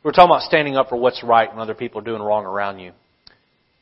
were 0.03 0.13
talking 0.13 0.31
about 0.31 0.41
standing 0.45 0.77
up 0.77 0.89
for 0.89 0.97
what's 0.97 1.23
right 1.23 1.51
when 1.51 1.59
other 1.59 1.75
people 1.75 2.01
are 2.01 2.05
doing 2.05 2.23
wrong 2.23 2.47
around 2.47 2.79
you. 2.79 2.93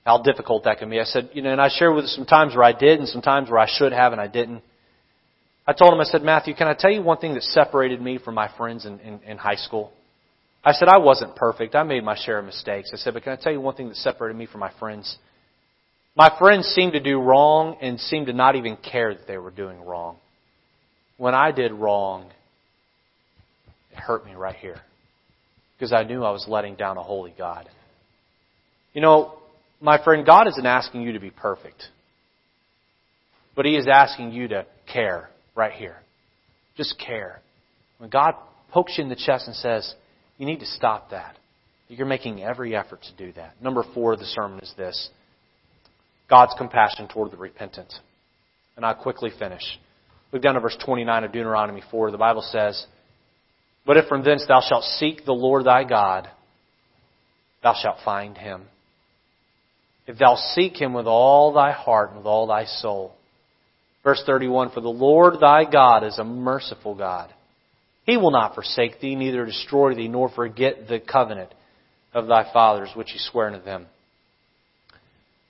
How 0.04 0.22
difficult 0.22 0.64
that 0.64 0.78
can 0.78 0.90
be. 0.90 0.98
I 0.98 1.04
said, 1.04 1.30
you 1.34 1.40
know, 1.40 1.52
and 1.52 1.60
I 1.60 1.68
shared 1.68 1.94
with 1.94 2.06
him 2.06 2.10
some 2.10 2.26
times 2.26 2.56
where 2.56 2.64
I 2.64 2.72
did 2.72 2.98
and 2.98 3.08
some 3.08 3.22
times 3.22 3.48
where 3.48 3.60
I 3.60 3.68
should 3.68 3.92
have 3.92 4.10
and 4.10 4.20
I 4.20 4.26
didn't. 4.26 4.62
I 5.68 5.72
told 5.72 5.92
him, 5.92 6.00
I 6.00 6.04
said, 6.04 6.22
Matthew, 6.22 6.54
can 6.54 6.66
I 6.66 6.74
tell 6.74 6.90
you 6.90 7.02
one 7.02 7.18
thing 7.18 7.34
that 7.34 7.44
separated 7.44 8.02
me 8.02 8.18
from 8.18 8.34
my 8.34 8.50
friends 8.56 8.86
in, 8.86 8.98
in, 8.98 9.20
in 9.20 9.38
high 9.38 9.54
school? 9.54 9.92
I 10.64 10.72
said, 10.72 10.88
I 10.88 10.98
wasn't 10.98 11.36
perfect. 11.36 11.76
I 11.76 11.84
made 11.84 12.02
my 12.02 12.16
share 12.16 12.40
of 12.40 12.44
mistakes. 12.44 12.90
I 12.92 12.96
said, 12.96 13.14
but 13.14 13.22
can 13.22 13.34
I 13.34 13.36
tell 13.36 13.52
you 13.52 13.60
one 13.60 13.76
thing 13.76 13.86
that 13.86 13.96
separated 13.96 14.36
me 14.36 14.46
from 14.46 14.58
my 14.58 14.72
friends? 14.80 15.16
My 16.16 16.34
friends 16.38 16.66
seemed 16.68 16.94
to 16.94 17.00
do 17.00 17.20
wrong 17.20 17.76
and 17.82 18.00
seemed 18.00 18.28
to 18.28 18.32
not 18.32 18.56
even 18.56 18.78
care 18.78 19.14
that 19.14 19.26
they 19.26 19.36
were 19.36 19.50
doing 19.50 19.84
wrong. 19.84 20.16
When 21.18 21.34
I 21.34 21.52
did 21.52 21.72
wrong, 21.72 22.30
it 23.92 23.98
hurt 23.98 24.24
me 24.24 24.32
right 24.32 24.56
here 24.56 24.80
because 25.76 25.92
I 25.92 26.04
knew 26.04 26.24
I 26.24 26.30
was 26.30 26.46
letting 26.48 26.74
down 26.74 26.96
a 26.96 27.02
holy 27.02 27.34
God. 27.36 27.68
You 28.94 29.02
know, 29.02 29.34
my 29.78 30.02
friend, 30.02 30.24
God 30.24 30.48
isn't 30.48 30.64
asking 30.64 31.02
you 31.02 31.12
to 31.12 31.20
be 31.20 31.30
perfect, 31.30 31.82
but 33.54 33.66
He 33.66 33.76
is 33.76 33.86
asking 33.86 34.32
you 34.32 34.48
to 34.48 34.64
care 34.90 35.28
right 35.54 35.72
here. 35.72 35.96
Just 36.78 36.98
care. 36.98 37.40
When 37.98 38.08
God 38.08 38.34
pokes 38.70 38.94
you 38.96 39.04
in 39.04 39.10
the 39.10 39.16
chest 39.16 39.46
and 39.46 39.56
says, 39.56 39.94
You 40.38 40.46
need 40.46 40.60
to 40.60 40.66
stop 40.66 41.10
that. 41.10 41.36
You're 41.88 42.06
making 42.06 42.42
every 42.42 42.74
effort 42.74 43.02
to 43.02 43.26
do 43.26 43.32
that. 43.34 43.60
Number 43.62 43.84
four 43.94 44.14
of 44.14 44.18
the 44.18 44.24
sermon 44.24 44.60
is 44.60 44.72
this 44.78 45.10
God's 46.28 46.54
compassion 46.56 47.08
toward 47.08 47.30
the 47.30 47.36
repentant. 47.36 47.92
And 48.76 48.84
I'll 48.84 48.94
quickly 48.94 49.30
finish. 49.38 49.62
Look 50.32 50.42
down 50.42 50.54
to 50.54 50.60
verse 50.60 50.76
29 50.84 51.24
of 51.24 51.32
Deuteronomy 51.32 51.82
4. 51.90 52.10
The 52.10 52.18
Bible 52.18 52.42
says, 52.42 52.86
But 53.86 53.96
if 53.96 54.06
from 54.06 54.24
thence 54.24 54.44
thou 54.46 54.60
shalt 54.60 54.84
seek 54.84 55.24
the 55.24 55.32
Lord 55.32 55.64
thy 55.64 55.84
God, 55.84 56.28
thou 57.62 57.74
shalt 57.80 57.98
find 58.04 58.36
him. 58.36 58.64
If 60.06 60.18
thou 60.18 60.36
seek 60.54 60.80
him 60.80 60.92
with 60.92 61.06
all 61.06 61.52
thy 61.52 61.72
heart 61.72 62.10
and 62.10 62.18
with 62.18 62.26
all 62.26 62.46
thy 62.46 62.64
soul. 62.64 63.14
Verse 64.04 64.22
31, 64.24 64.70
For 64.70 64.80
the 64.80 64.88
Lord 64.88 65.40
thy 65.40 65.64
God 65.64 66.04
is 66.04 66.18
a 66.18 66.24
merciful 66.24 66.94
God. 66.94 67.32
He 68.04 68.16
will 68.16 68.30
not 68.30 68.54
forsake 68.54 69.00
thee, 69.00 69.16
neither 69.16 69.44
destroy 69.44 69.94
thee, 69.94 70.06
nor 70.06 70.28
forget 70.28 70.86
the 70.88 71.00
covenant 71.00 71.52
of 72.14 72.28
thy 72.28 72.50
fathers 72.52 72.90
which 72.94 73.10
he 73.10 73.18
sware 73.18 73.48
unto 73.48 73.64
them. 73.64 73.86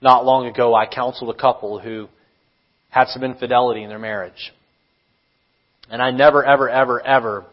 Not 0.00 0.24
long 0.24 0.46
ago, 0.46 0.74
I 0.74 0.86
counseled 0.86 1.34
a 1.34 1.38
couple 1.38 1.78
who 1.78 2.08
had 2.90 3.08
some 3.08 3.24
infidelity 3.24 3.82
in 3.82 3.88
their 3.88 3.98
marriage. 3.98 4.52
And 5.90 6.02
I 6.02 6.10
never, 6.10 6.44
ever, 6.44 6.68
ever, 6.68 7.02
ever 7.02 7.46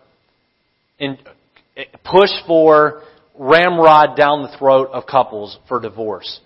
push 2.04 2.30
for 2.48 3.04
ramrod 3.38 4.16
down 4.16 4.44
the 4.44 4.56
throat 4.58 4.89
of 4.91 5.06
couples 5.06 5.58
for 5.68 5.80
divorce. 5.80 6.39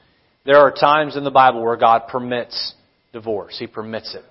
There 0.45 0.59
are 0.59 0.71
times 0.71 1.17
in 1.17 1.23
the 1.23 1.31
Bible 1.31 1.63
where 1.63 1.75
God 1.75 2.07
permits 2.09 2.73
divorce. 3.11 3.57
He 3.59 3.67
permits 3.67 4.15
it. 4.15 4.23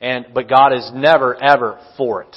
And, 0.00 0.26
but 0.34 0.48
God 0.48 0.72
is 0.74 0.90
never, 0.94 1.34
ever 1.42 1.80
for 1.96 2.22
it. 2.22 2.36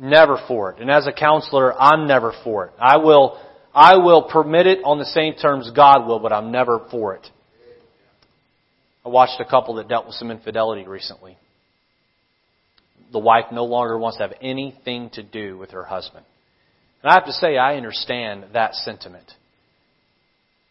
Never 0.00 0.38
for 0.48 0.72
it. 0.72 0.80
And 0.80 0.90
as 0.90 1.06
a 1.06 1.12
counselor, 1.12 1.72
I'm 1.74 2.08
never 2.08 2.32
for 2.42 2.66
it. 2.66 2.72
I 2.80 2.96
will, 2.96 3.38
I 3.74 3.96
will 3.98 4.22
permit 4.22 4.66
it 4.66 4.80
on 4.84 4.98
the 4.98 5.04
same 5.04 5.34
terms 5.34 5.70
God 5.74 6.06
will, 6.06 6.18
but 6.18 6.32
I'm 6.32 6.50
never 6.50 6.86
for 6.90 7.14
it. 7.14 7.26
I 9.04 9.08
watched 9.08 9.40
a 9.40 9.44
couple 9.44 9.74
that 9.74 9.88
dealt 9.88 10.06
with 10.06 10.14
some 10.14 10.30
infidelity 10.30 10.86
recently. 10.86 11.36
The 13.12 13.18
wife 13.18 13.46
no 13.52 13.64
longer 13.64 13.98
wants 13.98 14.18
to 14.18 14.24
have 14.24 14.34
anything 14.40 15.10
to 15.10 15.22
do 15.22 15.58
with 15.58 15.72
her 15.72 15.84
husband. 15.84 16.24
And 17.02 17.10
I 17.10 17.14
have 17.14 17.26
to 17.26 17.32
say, 17.32 17.58
I 17.58 17.76
understand 17.76 18.46
that 18.54 18.74
sentiment. 18.74 19.30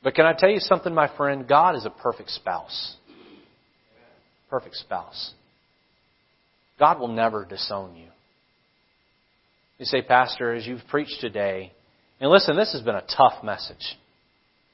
But 0.04 0.16
can 0.16 0.26
I 0.26 0.34
tell 0.34 0.50
you 0.50 0.60
something, 0.60 0.94
my 0.94 1.16
friend? 1.16 1.48
God 1.48 1.76
is 1.76 1.86
a 1.86 1.90
perfect 1.90 2.32
spouse. 2.32 2.96
Perfect 4.50 4.76
spouse. 4.76 5.34
God 6.80 7.00
will 7.00 7.08
never 7.08 7.46
disown 7.46 7.96
you. 7.96 8.08
You 9.78 9.86
say, 9.86 10.02
Pastor, 10.02 10.54
as 10.54 10.66
you've 10.66 10.86
preached 10.90 11.22
today, 11.22 11.72
and 12.20 12.32
listen, 12.32 12.56
this 12.56 12.74
has 12.74 12.82
been 12.82 12.96
a 12.96 13.06
tough 13.16 13.44
message. 13.44 13.98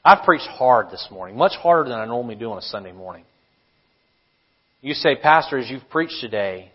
I've 0.04 0.24
preached 0.24 0.48
hard 0.48 0.92
this 0.92 1.08
morning, 1.12 1.38
much 1.38 1.54
harder 1.54 1.90
than 1.90 2.00
I 2.00 2.06
normally 2.06 2.36
do 2.36 2.52
on 2.52 2.58
a 2.58 2.62
Sunday 2.62 2.92
morning. 2.92 3.26
You 4.82 4.94
say, 4.94 5.16
Pastor, 5.16 5.58
as 5.58 5.70
you've 5.70 5.90
preached 5.90 6.22
today, 6.22 6.72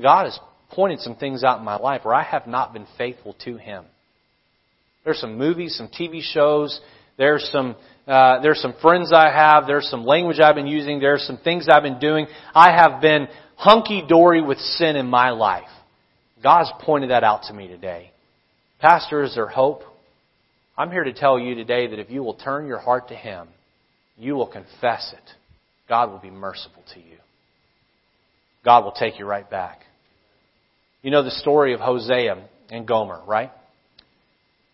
God 0.00 0.24
has 0.24 0.38
pointed 0.70 1.00
some 1.00 1.16
things 1.16 1.42
out 1.42 1.58
in 1.58 1.64
my 1.64 1.76
life 1.76 2.04
where 2.04 2.14
I 2.14 2.22
have 2.22 2.46
not 2.46 2.72
been 2.72 2.86
faithful 2.96 3.34
to 3.44 3.56
Him. 3.56 3.84
There's 5.04 5.20
some 5.20 5.38
movies, 5.38 5.76
some 5.76 5.88
TV 5.88 6.20
shows, 6.22 6.80
there's 7.16 7.48
some 7.52 7.76
uh, 8.06 8.40
there's 8.40 8.60
some 8.60 8.74
friends 8.80 9.12
I 9.12 9.30
have, 9.30 9.66
there's 9.66 9.88
some 9.90 10.04
language 10.04 10.38
I've 10.38 10.54
been 10.54 10.68
using, 10.68 11.00
there's 11.00 11.26
some 11.26 11.38
things 11.38 11.66
I've 11.68 11.82
been 11.82 11.98
doing. 11.98 12.26
I 12.54 12.70
have 12.70 13.00
been 13.00 13.26
hunky 13.56 14.04
dory 14.06 14.40
with 14.40 14.58
sin 14.58 14.94
in 14.94 15.06
my 15.06 15.30
life. 15.30 15.68
God's 16.40 16.70
pointed 16.82 17.10
that 17.10 17.24
out 17.24 17.44
to 17.48 17.52
me 17.52 17.66
today. 17.66 18.12
Pastor, 18.80 19.24
is 19.24 19.34
there 19.34 19.48
hope? 19.48 19.82
I'm 20.78 20.92
here 20.92 21.02
to 21.02 21.12
tell 21.12 21.38
you 21.38 21.56
today 21.56 21.88
that 21.88 21.98
if 21.98 22.10
you 22.10 22.22
will 22.22 22.34
turn 22.34 22.68
your 22.68 22.78
heart 22.78 23.08
to 23.08 23.16
Him, 23.16 23.48
you 24.16 24.34
will 24.34 24.46
confess 24.46 25.12
it. 25.12 25.30
God 25.88 26.10
will 26.10 26.18
be 26.18 26.30
merciful 26.30 26.82
to 26.94 27.00
you. 27.00 27.16
God 28.64 28.84
will 28.84 28.92
take 28.92 29.18
you 29.18 29.24
right 29.24 29.48
back. 29.48 29.80
You 31.02 31.10
know 31.10 31.22
the 31.22 31.30
story 31.30 31.72
of 31.72 31.80
Hosea 31.80 32.48
and 32.70 32.86
Gomer, 32.86 33.22
right? 33.26 33.52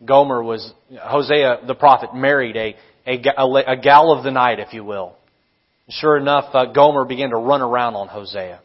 Gomer 0.04 0.42
was, 0.42 0.72
Hosea 0.98 1.60
the 1.66 1.74
prophet 1.74 2.14
married 2.14 2.56
a, 2.56 2.76
a, 3.06 3.72
a 3.72 3.76
gal 3.76 4.12
of 4.12 4.24
the 4.24 4.30
night, 4.30 4.58
if 4.58 4.72
you 4.72 4.84
will. 4.84 5.14
Sure 5.90 6.16
enough, 6.16 6.54
uh, 6.54 6.66
Gomer 6.66 7.04
began 7.04 7.30
to 7.30 7.36
run 7.36 7.60
around 7.60 7.94
on 7.96 8.08
Hosea. 8.08 8.60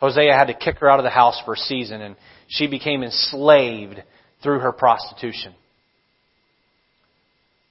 Hosea 0.00 0.32
had 0.32 0.46
to 0.46 0.54
kick 0.54 0.78
her 0.78 0.90
out 0.90 0.98
of 0.98 1.04
the 1.04 1.10
house 1.10 1.40
for 1.44 1.54
a 1.54 1.56
season, 1.56 2.00
and 2.00 2.16
she 2.48 2.66
became 2.66 3.02
enslaved 3.02 4.02
through 4.42 4.60
her 4.60 4.72
prostitution. 4.72 5.54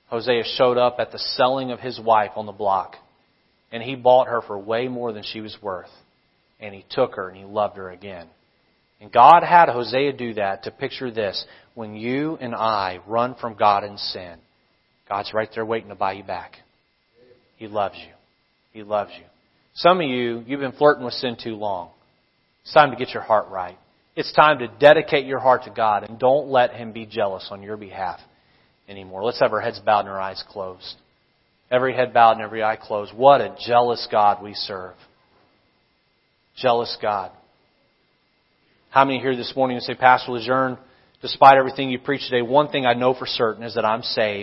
Hosea 0.09 0.43
showed 0.57 0.77
up 0.77 0.97
at 0.99 1.11
the 1.11 1.19
selling 1.19 1.71
of 1.71 1.79
his 1.79 1.99
wife 1.99 2.31
on 2.35 2.45
the 2.45 2.51
block, 2.51 2.95
and 3.71 3.83
he 3.83 3.95
bought 3.95 4.27
her 4.27 4.41
for 4.41 4.57
way 4.57 4.87
more 4.87 5.13
than 5.13 5.23
she 5.23 5.41
was 5.41 5.57
worth. 5.61 5.89
And 6.59 6.73
he 6.73 6.85
took 6.89 7.15
her 7.15 7.29
and 7.29 7.37
he 7.37 7.45
loved 7.45 7.77
her 7.77 7.89
again. 7.91 8.27
And 8.99 9.11
God 9.11 9.43
had 9.43 9.69
Hosea 9.69 10.13
do 10.13 10.33
that 10.35 10.63
to 10.63 10.71
picture 10.71 11.11
this. 11.11 11.45
When 11.75 11.95
you 11.95 12.37
and 12.41 12.55
I 12.55 12.99
run 13.05 13.35
from 13.35 13.55
God 13.55 13.83
in 13.83 13.97
sin, 13.97 14.37
God's 15.07 15.33
right 15.33 15.49
there 15.53 15.65
waiting 15.65 15.89
to 15.89 15.95
buy 15.95 16.13
you 16.13 16.23
back. 16.23 16.53
He 17.57 17.67
loves 17.67 17.95
you. 17.95 18.13
He 18.73 18.83
loves 18.83 19.11
you. 19.17 19.25
Some 19.75 20.01
of 20.01 20.07
you, 20.07 20.43
you've 20.47 20.59
been 20.59 20.71
flirting 20.71 21.05
with 21.05 21.13
sin 21.13 21.37
too 21.41 21.55
long. 21.55 21.89
It's 22.63 22.73
time 22.73 22.89
to 22.89 22.97
get 22.97 23.13
your 23.13 23.23
heart 23.23 23.49
right. 23.49 23.77
It's 24.15 24.33
time 24.33 24.59
to 24.59 24.67
dedicate 24.67 25.27
your 25.27 25.39
heart 25.39 25.65
to 25.65 25.69
God 25.69 26.03
and 26.03 26.17
don't 26.17 26.47
let 26.47 26.73
Him 26.73 26.91
be 26.91 27.05
jealous 27.05 27.47
on 27.51 27.61
your 27.61 27.77
behalf 27.77 28.19
anymore. 28.89 29.23
Let's 29.23 29.39
have 29.39 29.53
our 29.53 29.61
heads 29.61 29.79
bowed 29.79 30.01
and 30.01 30.09
our 30.09 30.19
eyes 30.19 30.43
closed. 30.49 30.95
Every 31.69 31.93
head 31.93 32.13
bowed 32.13 32.33
and 32.33 32.41
every 32.41 32.63
eye 32.63 32.77
closed. 32.77 33.13
What 33.13 33.41
a 33.41 33.55
jealous 33.65 34.07
God 34.11 34.41
we 34.41 34.53
serve. 34.53 34.95
Jealous 36.55 36.97
God. 37.01 37.31
How 38.89 39.05
many 39.05 39.19
here 39.19 39.35
this 39.35 39.53
morning 39.55 39.79
say, 39.81 39.95
Pastor 39.95 40.31
Lejeune, 40.31 40.77
despite 41.21 41.57
everything 41.57 41.89
you 41.89 41.99
preach 41.99 42.21
today, 42.29 42.41
one 42.41 42.69
thing 42.69 42.85
I 42.85 42.93
know 42.93 43.13
for 43.13 43.25
certain 43.27 43.63
is 43.63 43.75
that 43.75 43.85
I'm 43.85 44.01
saved. 44.01 44.35